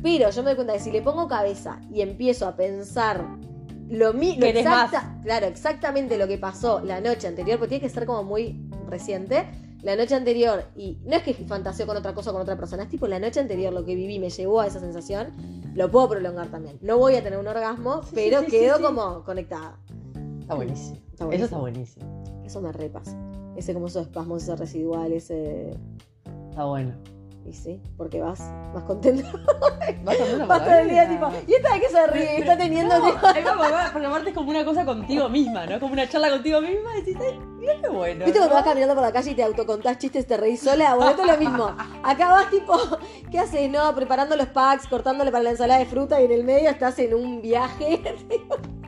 Pero 0.01 0.29
yo 0.29 0.41
me 0.43 0.49
doy 0.51 0.55
cuenta 0.55 0.73
que 0.73 0.79
si 0.79 0.91
le 0.91 1.01
pongo 1.01 1.27
cabeza 1.27 1.79
y 1.91 2.01
empiezo 2.01 2.47
a 2.47 2.55
pensar 2.55 3.25
lo 3.89 4.13
mismo, 4.13 4.45
claro, 5.23 5.47
exactamente 5.47 6.17
lo 6.17 6.27
que 6.27 6.37
pasó 6.37 6.79
la 6.81 7.01
noche 7.01 7.27
anterior, 7.27 7.57
porque 7.57 7.69
tiene 7.69 7.81
que 7.81 7.89
ser 7.89 8.05
como 8.05 8.23
muy 8.23 8.59
reciente. 8.87 9.47
La 9.81 9.95
noche 9.95 10.13
anterior, 10.13 10.65
y 10.75 10.99
no 11.05 11.15
es 11.15 11.23
que 11.23 11.33
fantaseo 11.33 11.87
con 11.87 11.95
otra 11.95 12.13
cosa 12.13 12.31
o 12.31 12.33
con 12.33 12.41
otra 12.41 12.57
persona, 12.57 12.83
es 12.83 12.89
tipo 12.89 13.07
la 13.07 13.17
noche 13.17 13.39
anterior 13.39 13.71
lo 13.71 13.85
que 13.85 13.95
viví 13.95 14.19
me 14.19 14.29
llevó 14.29 14.59
a 14.59 14.67
esa 14.67 14.79
sensación, 14.81 15.29
lo 15.73 15.89
puedo 15.89 16.09
prolongar 16.09 16.49
también. 16.49 16.77
No 16.81 16.97
voy 16.97 17.15
a 17.15 17.23
tener 17.23 17.39
un 17.39 17.47
orgasmo, 17.47 18.03
Sí, 18.03 18.09
pero 18.13 18.39
sí, 18.41 18.45
sí, 18.47 18.51
quedo 18.51 18.77
sí. 18.77 18.83
como 18.83 19.23
conectada. 19.23 19.79
Está 20.41 20.55
buenísimo. 20.55 20.97
Está 21.11 21.29
Eso 21.29 21.45
está 21.45 21.57
buenísimo. 21.57 22.23
Eso 22.45 22.61
me 22.61 22.71
repasa. 22.73 23.17
Ese 23.55 23.73
como 23.73 23.87
esos 23.87 24.03
espasmos, 24.03 24.43
ese 24.43 24.55
residual, 24.57 25.13
ese. 25.13 25.77
Está 26.49 26.65
bueno. 26.65 26.93
Y 27.49 27.53
sí, 27.53 27.81
porque 27.97 28.21
vas 28.21 28.39
más 28.75 28.83
contento. 28.83 29.23
Vas 30.03 30.47
Vas 30.47 30.63
todo 30.63 30.75
el 30.75 30.89
día 30.89 31.09
tipo. 31.09 31.31
¿Y 31.47 31.55
esta 31.55 31.73
de 31.73 31.79
qué 31.79 31.89
se 31.89 32.07
ríe? 32.07 32.39
Está 32.41 32.55
teniendo. 32.55 32.95
No, 32.99 33.15
va, 33.15 33.71
va, 33.71 33.89
porque 33.91 34.05
aparte 34.05 34.29
es 34.29 34.35
como 34.35 34.51
una 34.51 34.63
cosa 34.63 34.85
contigo 34.85 35.27
misma, 35.29 35.65
¿no? 35.65 35.79
Como 35.79 35.93
una 35.93 36.07
charla 36.07 36.29
contigo 36.29 36.61
misma 36.61 36.95
y 36.95 37.01
decís, 37.01 37.17
mira 37.57 37.73
qué 37.81 37.89
bueno. 37.89 38.25
¿Viste 38.25 38.37
cuando 38.37 38.49
¿no? 38.49 38.61
vas 38.61 38.63
caminando 38.63 38.93
por 38.93 39.03
la 39.03 39.11
calle 39.11 39.31
y 39.31 39.33
te 39.33 39.41
autocontás 39.41 39.97
chistes, 39.97 40.27
te 40.27 40.37
reís 40.37 40.59
sola? 40.59 40.93
Bueno, 40.93 41.09
esto 41.09 41.23
es 41.23 41.27
lo 41.27 41.37
mismo. 41.37 41.75
Acá 42.03 42.31
vas 42.31 42.51
tipo, 42.51 42.77
¿qué 43.31 43.39
haces? 43.39 43.67
No, 43.67 43.95
preparando 43.95 44.35
los 44.35 44.47
packs, 44.49 44.85
cortándole 44.85 45.31
para 45.31 45.45
la 45.45 45.49
ensalada 45.51 45.79
de 45.79 45.87
fruta 45.87 46.21
y 46.21 46.25
en 46.25 46.31
el 46.31 46.43
medio 46.43 46.69
estás 46.69 46.99
en 46.99 47.15
un 47.15 47.41
viaje. 47.41 47.99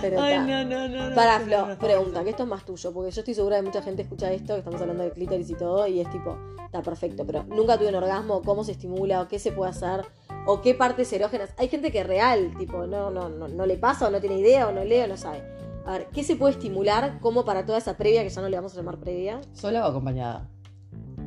Pero 0.00 0.20
Ay, 0.20 0.38
no, 0.38 0.64
no, 0.64 0.88
no. 0.88 1.08
no, 1.10 1.14
Para, 1.14 1.38
no, 1.38 1.44
Flo, 1.44 1.58
no, 1.62 1.68
no. 1.68 1.78
pregunta, 1.78 2.24
que 2.24 2.30
esto 2.30 2.42
es 2.44 2.48
más 2.48 2.64
tuyo, 2.64 2.92
porque 2.92 3.10
yo 3.10 3.20
estoy 3.20 3.34
segura 3.34 3.56
de 3.56 3.62
que 3.62 3.68
mucha 3.68 3.82
gente 3.82 4.02
escucha 4.02 4.32
esto, 4.32 4.52
que 4.54 4.58
estamos 4.60 4.80
hablando 4.80 5.02
de 5.02 5.10
clítoris 5.10 5.50
y 5.50 5.54
todo, 5.54 5.86
y 5.86 6.00
es 6.00 6.10
tipo, 6.10 6.36
está 6.64 6.82
perfecto, 6.82 7.24
pero 7.26 7.44
nunca 7.44 7.76
tuve 7.76 7.88
un 7.88 7.96
orgasmo, 7.96 8.42
cómo 8.42 8.62
se 8.64 8.72
estimula, 8.72 9.22
o 9.22 9.28
qué 9.28 9.38
se 9.38 9.52
puede 9.52 9.70
hacer, 9.70 10.02
o 10.46 10.60
qué 10.60 10.74
partes 10.74 11.12
erógenas. 11.12 11.50
Hay 11.58 11.68
gente 11.68 11.90
que 11.90 12.04
real, 12.04 12.54
tipo, 12.56 12.86
no, 12.86 13.10
no, 13.10 13.28
no, 13.28 13.48
no 13.48 13.66
le 13.66 13.76
pasa, 13.78 14.06
o 14.06 14.10
no 14.10 14.20
tiene 14.20 14.38
idea, 14.38 14.68
o 14.68 14.72
no 14.72 14.84
lee, 14.84 15.00
o 15.00 15.08
no 15.08 15.16
sabe. 15.16 15.42
A 15.86 15.92
ver, 15.92 16.08
¿qué 16.12 16.22
se 16.24 16.36
puede 16.36 16.52
estimular 16.54 17.18
como 17.20 17.44
para 17.44 17.64
toda 17.66 17.78
esa 17.78 17.96
previa, 17.96 18.22
que 18.22 18.28
ya 18.28 18.40
no 18.40 18.48
le 18.48 18.56
vamos 18.56 18.74
a 18.74 18.76
llamar 18.76 18.98
previa? 18.98 19.40
¿Sola 19.52 19.86
o 19.86 19.90
acompañada? 19.90 20.48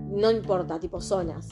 No 0.09 0.31
importa, 0.31 0.79
tipo 0.79 0.99
zonas. 1.01 1.49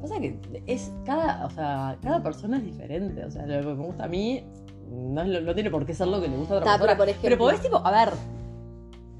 Pasa 0.00 0.20
que 0.20 0.38
es 0.66 0.92
cada, 1.04 1.46
o 1.46 1.50
sea, 1.50 1.98
cada 2.02 2.22
persona 2.22 2.58
es 2.58 2.64
diferente. 2.64 3.24
O 3.24 3.30
sea, 3.30 3.46
lo 3.46 3.60
que 3.70 3.74
me 3.80 3.86
gusta 3.86 4.04
a 4.04 4.08
mí 4.08 4.44
no, 4.90 5.22
es 5.22 5.28
lo- 5.28 5.40
no 5.40 5.54
tiene 5.54 5.70
por 5.70 5.84
qué 5.86 5.94
ser 5.94 6.08
lo 6.08 6.20
que 6.20 6.28
le 6.28 6.36
gusta 6.36 6.54
a 6.54 6.56
otra 6.58 6.64
Ta, 6.72 6.78
persona. 6.78 6.86
pero 6.92 6.98
por 6.98 7.08
ejemplo- 7.08 7.28
Pero 7.30 7.38
podés, 7.38 7.60
tipo, 7.60 7.76
a 7.84 7.90
ver, 7.90 8.14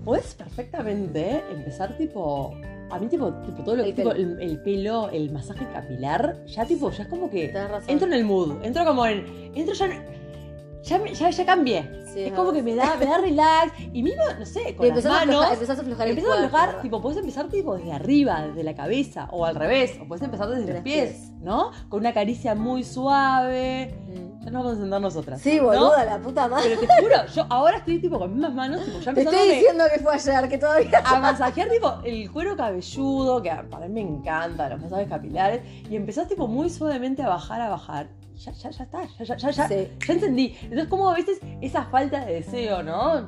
podés 0.05 0.35
perfectamente 0.35 1.43
empezar, 1.51 1.97
tipo. 1.97 2.53
A 2.89 3.01
mí, 3.01 3.09
tipo, 3.09 3.33
tipo 3.45 3.65
todo 3.65 3.75
lo 3.77 3.83
que 3.85 3.93
tipo, 3.93 4.11
pelo. 4.11 4.37
el, 4.37 4.41
el 4.41 4.63
pelo, 4.63 5.11
el 5.11 5.33
masaje 5.33 5.67
capilar, 5.73 6.45
ya, 6.47 6.65
tipo, 6.65 6.91
ya 6.93 7.03
es 7.03 7.09
como 7.09 7.29
que. 7.29 7.51
Razón. 7.53 7.91
Entro 7.91 8.07
en 8.07 8.13
el 8.15 8.25
mood, 8.25 8.63
entro 8.63 8.85
como 8.85 9.05
en. 9.07 9.51
Entro 9.55 9.75
ya. 9.75 9.89
Ya, 10.87 10.99
me- 10.99 11.13
ya, 11.15 11.31
ya 11.31 11.45
cambié. 11.47 12.05
Sí, 12.15 12.23
es 12.23 12.33
como 12.33 12.53
que 12.53 12.63
me 12.63 12.75
da, 12.77 12.97
me 12.97 13.05
da 13.07 13.19
relax. 13.19 13.73
Y 13.93 14.03
mismo, 14.03 14.23
no 14.39 14.47
sé, 14.47 14.75
con 14.77 14.87
las 14.89 14.97
empezás, 14.97 15.07
a 15.13 15.15
manos. 15.27 15.35
aflojar, 15.35 15.53
empezás 15.55 15.79
a 15.79 15.83
aflojar 15.83 16.07
el 16.07 16.11
Empiezas 16.17 16.33
a 16.33 16.45
aflojar, 16.45 16.81
tipo, 16.83 17.03
puedes 17.03 17.19
empezar 17.19 17.49
tipo 17.49 17.77
desde 17.77 17.93
arriba, 17.93 18.43
desde 18.47 18.63
la 18.63 18.75
cabeza, 18.75 19.29
o 19.33 19.45
al 19.45 19.55
revés, 19.57 19.99
o 20.01 20.07
puedes 20.07 20.23
empezar 20.23 20.49
desde 20.49 20.65
De 20.67 20.73
los 20.75 20.83
pies, 20.83 21.11
pies. 21.11 21.31
¿no? 21.43 21.73
Con 21.89 22.01
una 22.01 22.15
caricia 22.15 22.55
muy 22.55 22.85
suave. 22.85 23.95
Mm. 24.09 24.45
Ya 24.45 24.51
nos 24.53 24.63
vamos 24.63 24.79
a 24.79 24.81
sentar 24.81 25.01
nosotras. 25.01 25.41
Sí, 25.43 25.57
¿no? 25.57 25.65
boluda, 25.65 26.05
la 26.05 26.19
puta 26.19 26.47
madre. 26.49 26.77
Pero 26.79 26.81
te 26.95 27.03
juro, 27.03 27.27
yo 27.35 27.47
ahora 27.51 27.79
estoy 27.79 27.99
tipo 28.01 28.19
con 28.19 28.29
mis 28.31 28.37
mismas 28.39 28.55
manos, 28.55 28.85
tipo, 28.85 29.01
ya 29.01 29.13
Te 29.13 29.23
estoy 29.23 29.49
diciendo 29.51 29.85
que 29.93 30.01
fue 30.01 30.15
ayer, 30.15 30.49
que 30.49 30.59
todavía... 30.59 31.03
a 31.05 31.19
masajear 31.19 31.69
tipo 31.69 31.93
el 32.05 32.31
cuero 32.31 32.57
cabelludo, 32.57 33.43
que 33.43 33.51
para 33.71 33.89
mí 33.89 33.95
me 33.95 34.01
encanta, 34.03 34.69
los 34.69 34.81
masajes 34.81 35.09
capilares, 35.09 35.63
y 35.91 35.97
empezás 35.97 36.29
tipo 36.29 36.47
muy 36.47 36.71
suavemente 36.71 37.23
a 37.23 37.29
bajar, 37.29 37.61
a 37.61 37.69
bajar. 37.71 38.09
Ya, 38.37 38.53
ya, 38.53 38.71
ya 38.71 38.85
está, 38.85 39.03
ya, 39.19 39.25
ya, 39.25 39.37
ya, 39.37 39.51
ya, 39.51 39.69
Sí. 39.69 39.89
ya 40.07 40.13
entendí. 40.13 40.57
Entonces, 40.63 40.89
como 40.89 41.09
a 41.11 41.15
veces 41.15 41.41
esa 41.61 41.85
falta 41.87 42.25
de 42.25 42.35
deseo, 42.35 42.83
¿no? 42.83 43.21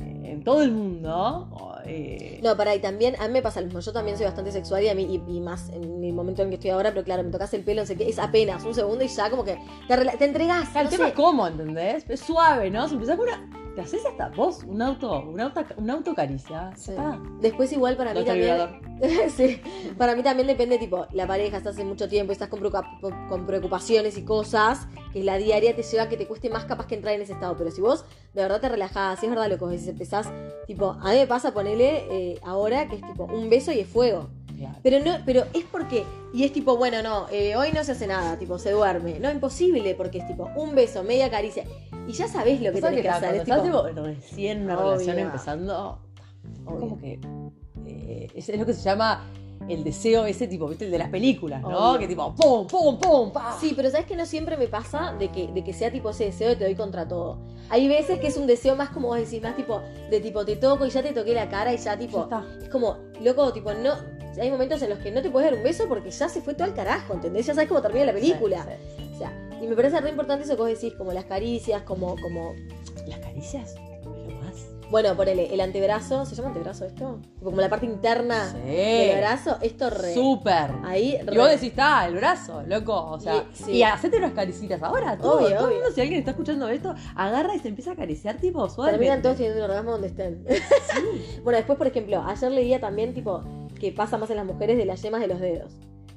Eh, 0.00 0.20
En 0.32 0.42
todo 0.44 0.62
el 0.62 0.72
mundo. 0.72 1.80
eh, 1.86 2.40
No, 2.42 2.56
pará, 2.56 2.74
y 2.74 2.80
también, 2.80 3.14
a 3.20 3.26
mí 3.26 3.32
me 3.32 3.42
pasa 3.42 3.60
lo 3.60 3.66
mismo, 3.66 3.80
yo 3.80 3.92
también 3.92 4.16
soy 4.16 4.26
bastante 4.26 4.50
sexual 4.52 4.82
y 4.82 4.88
a 4.88 4.94
mí, 4.94 5.02
y, 5.28 5.36
y 5.36 5.40
más 5.40 5.68
en 5.70 6.02
el 6.04 6.12
momento 6.12 6.42
en 6.42 6.48
que 6.48 6.54
estoy 6.54 6.70
ahora, 6.70 6.90
pero 6.90 7.04
claro, 7.04 7.22
me 7.22 7.30
tocas 7.30 7.52
el 7.54 7.62
pelo, 7.62 7.82
no 7.82 7.86
sé 7.86 7.96
qué, 7.96 8.08
es 8.08 8.18
apenas 8.18 8.64
un 8.64 8.74
segundo 8.74 9.04
y 9.04 9.08
ya 9.08 9.28
como 9.30 9.44
que 9.44 9.58
te, 9.88 9.96
te 9.96 10.24
entregás, 10.24 10.68
Claro, 10.70 10.74
no 10.74 10.80
el 10.82 10.88
tema 10.90 11.04
sé. 11.04 11.10
es 11.10 11.14
cómo, 11.16 11.46
¿entendés? 11.46 12.04
Es 12.08 12.20
suave, 12.20 12.70
¿no? 12.70 12.88
Si 12.88 12.94
empezás 12.94 13.16
con 13.16 13.28
una. 13.28 13.63
Te 13.74 13.80
haces 13.80 14.06
hasta 14.06 14.28
vos 14.28 14.62
un 14.64 14.80
auto, 14.80 15.20
un 15.28 15.40
auto, 15.40 16.14
ya 16.16 16.72
Sí. 16.76 16.90
está. 16.92 17.20
Después 17.40 17.72
igual 17.72 17.96
para 17.96 18.14
No 18.14 18.20
mí 18.20 18.26
también... 18.26 18.80
sí, 19.36 19.60
para 19.98 20.14
mí 20.14 20.22
también 20.22 20.46
depende, 20.46 20.78
tipo, 20.78 21.06
la 21.12 21.26
pareja, 21.26 21.56
estás 21.56 21.74
hace 21.74 21.84
mucho 21.84 22.08
tiempo 22.08 22.30
y 22.30 22.34
estás 22.34 22.48
con, 22.48 22.60
con 23.28 23.46
preocupaciones 23.46 24.16
y 24.16 24.24
cosas, 24.24 24.86
que 25.12 25.24
la 25.24 25.38
diaria 25.38 25.74
te 25.74 25.82
lleva 25.82 26.04
a 26.04 26.08
que 26.08 26.16
te 26.16 26.26
cueste 26.28 26.50
más 26.50 26.66
capaz 26.66 26.86
que 26.86 26.94
entrar 26.94 27.14
en 27.14 27.22
ese 27.22 27.32
estado, 27.32 27.56
pero 27.56 27.70
si 27.72 27.80
vos 27.80 28.04
de 28.32 28.42
verdad 28.42 28.60
te 28.60 28.68
relajás, 28.68 29.18
si 29.18 29.26
es 29.26 29.30
verdad 29.30 29.48
lo 29.48 29.56
que 29.58 29.64
vos 29.64 29.70
decís, 29.72 29.88
empezás, 29.88 30.28
tipo, 30.68 30.90
a 31.00 31.10
mí 31.10 31.16
me 31.16 31.26
pasa 31.26 31.52
ponerle 31.52 32.06
eh, 32.10 32.38
ahora 32.44 32.88
que 32.88 32.96
es 32.96 33.02
tipo 33.02 33.24
un 33.24 33.50
beso 33.50 33.72
y 33.72 33.80
es 33.80 33.88
fuego. 33.88 34.28
Claro. 34.56 34.78
Pero 34.84 35.00
no, 35.00 35.16
pero 35.26 35.44
es 35.52 35.64
porque, 35.64 36.04
y 36.32 36.44
es 36.44 36.52
tipo, 36.52 36.76
bueno, 36.76 37.02
no, 37.02 37.26
eh, 37.32 37.56
hoy 37.56 37.70
no 37.74 37.82
se 37.82 37.90
hace 37.92 38.06
nada, 38.06 38.38
tipo, 38.38 38.56
se 38.60 38.70
duerme. 38.70 39.18
No, 39.18 39.28
imposible, 39.32 39.96
porque 39.96 40.18
es 40.18 40.26
tipo, 40.28 40.48
un 40.54 40.76
beso, 40.76 41.02
media 41.02 41.28
caricia. 41.28 41.64
Y 42.06 42.12
ya 42.12 42.28
sabés 42.28 42.60
lo 42.60 42.72
que 42.72 42.80
¿Sabes 42.80 42.96
tenés 42.96 42.96
que 42.96 43.02
qué? 43.02 43.08
hacer. 43.08 43.34
Es 43.36 43.44
tipo, 43.44 43.56
estás 43.56 43.94
tipo, 43.94 44.06
recién 44.06 44.64
una 44.64 44.76
relación 44.76 45.18
empezando, 45.18 45.98
como 46.64 46.98
que 46.98 47.18
eh, 47.86 48.28
es, 48.34 48.48
es 48.48 48.58
lo 48.58 48.66
que 48.66 48.74
se 48.74 48.82
llama 48.82 49.24
el 49.68 49.82
deseo 49.82 50.26
ese 50.26 50.46
tipo, 50.46 50.68
¿viste? 50.68 50.84
El 50.84 50.90
de 50.90 50.98
las 50.98 51.08
películas, 51.08 51.62
¿no? 51.62 51.98
Que 51.98 52.06
tipo, 52.06 52.34
pum, 52.34 52.66
pum, 52.66 52.98
pum, 52.98 53.32
pa. 53.32 53.56
Sí, 53.58 53.72
pero 53.74 53.90
sabes 53.90 54.06
que 54.06 54.16
no 54.16 54.26
siempre 54.26 54.56
me 54.56 54.68
pasa 54.68 55.14
de 55.18 55.30
que, 55.30 55.48
de 55.48 55.64
que 55.64 55.72
sea 55.72 55.90
tipo 55.90 56.10
ese 56.10 56.26
deseo 56.26 56.50
de 56.50 56.56
te 56.56 56.64
doy 56.64 56.74
contra 56.74 57.08
todo. 57.08 57.38
Hay 57.70 57.88
veces 57.88 58.20
que 58.20 58.26
es 58.26 58.36
un 58.36 58.46
deseo 58.46 58.76
más 58.76 58.90
como 58.90 59.08
vos 59.08 59.18
decís, 59.18 59.40
más 59.42 59.56
tipo, 59.56 59.80
de 60.10 60.20
tipo 60.20 60.44
te 60.44 60.56
toco 60.56 60.84
y 60.84 60.90
ya 60.90 61.02
te 61.02 61.12
toqué 61.12 61.32
la 61.32 61.48
cara 61.48 61.72
y 61.72 61.78
ya 61.78 61.96
tipo. 61.98 62.28
Es 62.60 62.68
como, 62.68 62.98
loco, 63.22 63.52
tipo, 63.52 63.72
no. 63.72 63.94
Hay 64.38 64.50
momentos 64.50 64.82
en 64.82 64.90
los 64.90 64.98
que 64.98 65.12
no 65.12 65.22
te 65.22 65.30
puedes 65.30 65.48
dar 65.48 65.56
un 65.56 65.64
beso 65.64 65.88
porque 65.88 66.10
ya 66.10 66.28
se 66.28 66.42
fue 66.42 66.54
todo 66.54 66.64
al 66.64 66.74
carajo, 66.74 67.14
¿entendés? 67.14 67.46
Ya 67.46 67.54
sabes 67.54 67.68
cómo 67.68 67.80
termina 67.80 68.06
la 68.06 68.12
película. 68.12 68.64
Sí, 68.64 68.70
sí. 68.70 68.93
Y 69.64 69.66
me 69.66 69.76
parece 69.76 69.98
re 69.98 70.10
importante 70.10 70.44
eso 70.44 70.56
que 70.56 70.62
vos 70.62 70.68
decís, 70.68 70.92
como 70.94 71.12
las 71.12 71.24
caricias, 71.24 71.82
como, 71.82 72.16
como 72.20 72.52
Las 73.06 73.18
caricias, 73.20 73.74
lo 74.04 74.10
más. 74.42 74.54
Bueno, 74.90 75.16
ponele, 75.16 75.52
el 75.52 75.60
antebrazo, 75.62 76.26
¿se 76.26 76.34
llama 76.34 76.48
antebrazo 76.48 76.84
esto? 76.84 77.18
Tipo, 77.38 77.46
como 77.46 77.60
la 77.62 77.70
parte 77.70 77.86
interna 77.86 78.50
Sí. 78.50 78.58
del 78.68 79.18
brazo, 79.18 79.56
esto 79.62 79.88
re. 79.88 80.12
Súper. 80.12 80.70
Ahí 80.84 81.18
re. 81.24 81.34
Y 81.34 81.38
vos 81.38 81.48
decís, 81.48 81.70
está, 81.70 82.06
el 82.06 82.14
brazo, 82.16 82.62
loco. 82.66 82.94
O 83.10 83.18
sea, 83.18 83.36
Y- 83.50 83.56
sí. 83.56 83.72
y 83.72 83.82
hacete 83.82 84.18
unas 84.18 84.32
caricitas 84.32 84.82
ahora. 84.82 85.16
Todo, 85.16 85.38
Obvio, 85.38 85.56
todo 85.56 85.66
obvio. 85.68 85.76
mundo, 85.78 85.90
si 85.94 86.00
alguien 86.02 86.18
está 86.18 86.32
escuchando 86.32 86.68
esto, 86.68 86.94
agarra 87.16 87.54
y 87.54 87.58
se 87.58 87.68
empieza 87.68 87.90
a 87.90 87.94
acariciar, 87.94 88.36
tipo, 88.36 88.68
suave. 88.68 88.92
Terminan 88.92 89.22
todos 89.22 89.36
teniendo 89.36 89.64
un 89.64 89.70
orgasmo 89.70 89.92
donde 89.92 90.08
estén. 90.08 90.44
bueno, 91.42 91.56
después, 91.56 91.78
por 91.78 91.86
ejemplo, 91.86 92.22
ayer 92.26 92.50
leía 92.52 92.80
también, 92.80 93.14
tipo, 93.14 93.42
que 93.80 93.92
pasa 93.92 94.18
más 94.18 94.28
en 94.30 94.36
las 94.36 94.46
mujeres 94.46 94.76
de 94.76 94.84
las 94.84 95.00
yemas 95.02 95.20
de 95.22 95.26
los 95.28 95.40
dedos. 95.40 95.72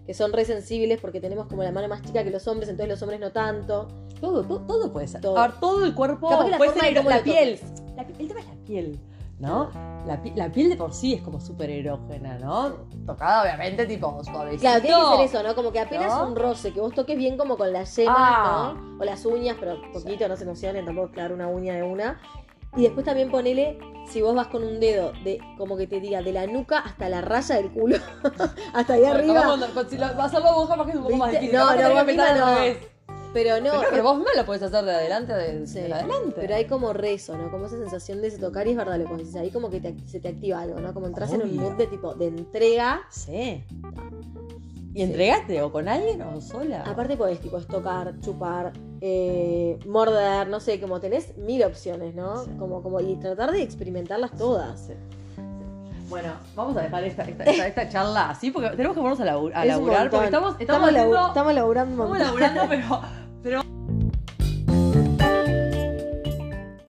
Que 0.07 0.13
son 0.13 0.31
re 0.33 0.45
sensibles 0.45 0.99
porque 0.99 1.19
tenemos 1.19 1.45
como 1.47 1.61
la 1.63 1.71
mano 1.71 1.87
más 1.89 2.01
chica 2.01 2.23
que 2.23 2.31
los 2.31 2.47
hombres, 2.47 2.69
entonces 2.69 2.89
los 2.89 3.01
hombres 3.03 3.19
no 3.19 3.31
tanto. 3.31 3.87
Todo, 4.21 4.41
todo, 4.43 4.61
todo 4.61 4.91
puede 4.93 5.07
ser. 5.07 5.21
Todo. 5.21 5.37
A 5.37 5.47
ver, 5.49 5.59
todo 5.59 5.83
el 5.85 5.93
cuerpo 5.93 6.29
la 6.49 6.57
puede 6.57 6.73
ser 6.79 7.03
la 7.05 7.21
piel. 7.21 7.59
La 7.95 8.03
el 8.03 8.27
tema 8.27 8.39
es 8.39 8.45
la 8.47 8.55
piel, 8.65 8.99
¿no? 9.39 9.69
La, 10.07 10.21
pi- 10.23 10.31
la 10.35 10.49
piel 10.49 10.69
de 10.69 10.77
por 10.77 10.93
sí 10.93 11.13
es 11.15 11.21
como 11.21 11.41
súper 11.41 11.69
erógena, 11.69 12.39
¿no? 12.39 12.69
Tocada, 13.05 13.41
obviamente, 13.43 13.85
tipo 13.85 14.23
suavecito. 14.23 14.61
Claro, 14.61 14.81
tiene 14.81 14.97
que 14.97 15.17
ser 15.17 15.25
eso, 15.41 15.43
¿no? 15.47 15.53
Como 15.55 15.71
que 15.73 15.79
apenas 15.81 16.13
¿No? 16.17 16.27
un 16.29 16.35
roce, 16.37 16.71
que 16.71 16.79
vos 16.79 16.93
toques 16.93 17.17
bien 17.17 17.37
como 17.37 17.57
con 17.57 17.73
las 17.73 17.93
yemas, 17.97 18.15
Ah. 18.17 18.73
¿no? 18.75 18.97
O 19.01 19.03
las 19.03 19.25
uñas, 19.25 19.57
pero 19.59 19.75
poquito, 19.91 20.27
no 20.29 20.37
se 20.37 20.43
emocionen, 20.45 20.85
tampoco 20.85 21.11
claro 21.11 21.35
una 21.35 21.47
uña 21.49 21.73
de 21.75 21.83
una. 21.83 22.19
Y 22.75 22.83
después 22.83 23.05
también 23.05 23.31
ponele, 23.31 23.79
si 24.07 24.21
vos 24.21 24.35
vas 24.35 24.47
con 24.47 24.63
un 24.63 24.79
dedo 24.79 25.11
de, 25.23 25.39
como 25.57 25.77
que 25.77 25.87
te 25.87 25.99
diga, 25.99 26.21
de 26.21 26.31
la 26.33 26.45
nuca 26.47 26.79
hasta 26.79 27.09
la 27.09 27.21
raya 27.21 27.55
del 27.55 27.71
culo, 27.71 27.97
hasta 28.73 28.93
ahí 28.93 29.05
arriba. 29.05 29.41
capaz 29.41 29.71
cuando- 29.71 29.89
si 29.89 29.97
lo 29.97 30.13
vas 30.15 30.33
a 30.33 30.39
vos, 30.39 30.67
capaz 30.67 30.85
que 30.85 30.91
es 30.91 30.97
un 30.97 31.03
poco 31.03 31.17
más 31.17 31.31
difícil. 31.31 31.55
No, 31.55 31.75
no, 31.75 31.93
vos 31.93 32.05
misma 32.05 32.33
no. 32.33 32.55
Pero 33.33 33.57
no, 33.57 33.63
Pero, 33.71 33.81
no, 33.83 33.89
pero 33.91 34.03
vos 34.03 34.15
misma 34.17 34.31
lo 34.35 34.45
podés 34.45 34.63
hacer 34.63 34.83
de 34.85 34.91
adelante, 34.91 35.33
de, 35.33 35.67
Sí. 35.67 35.79
de 35.81 35.93
adelante. 35.93 36.33
Pero 36.35 36.55
hay 36.55 36.65
como 36.65 36.93
rezo, 36.93 37.37
¿no? 37.37 37.51
Como 37.51 37.65
esa 37.65 37.77
sensación 37.77 38.21
de 38.21 38.31
tocar 38.31 38.65
y 38.67 38.71
es 38.71 38.77
verdad 38.77 38.97
lo 38.97 39.05
que 39.05 39.17
decís. 39.17 39.35
Ahí 39.35 39.51
como 39.51 39.69
que 39.69 39.79
te- 39.81 39.95
se 40.07 40.19
te 40.19 40.29
activa 40.29 40.61
algo, 40.61 40.79
¿no? 40.79 40.93
Como 40.93 41.07
entras 41.07 41.33
en 41.33 41.41
un 41.43 41.55
mood 41.57 41.73
de 41.73 41.87
tipo, 41.87 42.15
de 42.15 42.27
entrega. 42.27 43.01
Sí. 43.09 43.63
¿Y 44.97 45.03
entregaste 45.03 45.61
o 45.61 45.71
con 45.71 45.87
alguien 45.87 46.21
o 46.23 46.41
sola? 46.41 46.83
Aparte 46.87 47.15
podés 47.17 47.39
tipo 47.39 47.57
es 47.59 47.67
tocar, 47.67 48.19
chupar, 48.19 48.73
eh, 49.01 49.77
morder, 49.85 50.47
no 50.47 50.59
sé, 50.59 50.81
como 50.81 50.99
tenés 50.99 51.37
mil 51.37 51.63
opciones, 51.63 52.15
¿no? 52.15 52.43
Sí. 52.43 52.51
Como, 52.57 52.81
como, 52.81 52.99
y 52.99 53.15
tratar 53.17 53.51
de 53.51 53.61
experimentarlas 53.61 54.31
todas. 54.31 54.87
Sí. 54.87 54.93
Bueno, 56.09 56.29
vamos 56.55 56.75
a 56.77 56.81
dejar 56.81 57.03
esta, 57.03 57.23
esta, 57.25 57.43
esta, 57.43 57.67
esta 57.67 57.89
charla 57.89 58.29
así 58.31 58.49
porque 58.49 58.69
tenemos 58.71 58.95
que 58.95 59.01
ponernos 59.01 59.19
a, 59.19 59.25
labu- 59.35 59.51
a 59.53 59.65
laburar 59.65 60.09
porque 60.09 60.25
estamos, 60.25 60.55
estamos, 60.59 60.89
labu- 60.89 60.95
haciendo- 60.95 61.27
estamos 61.27 61.53
laburando 61.53 61.93
un 62.07 62.17
estamos 62.17 62.39
laburando, 62.41 62.61
pero 63.43 63.61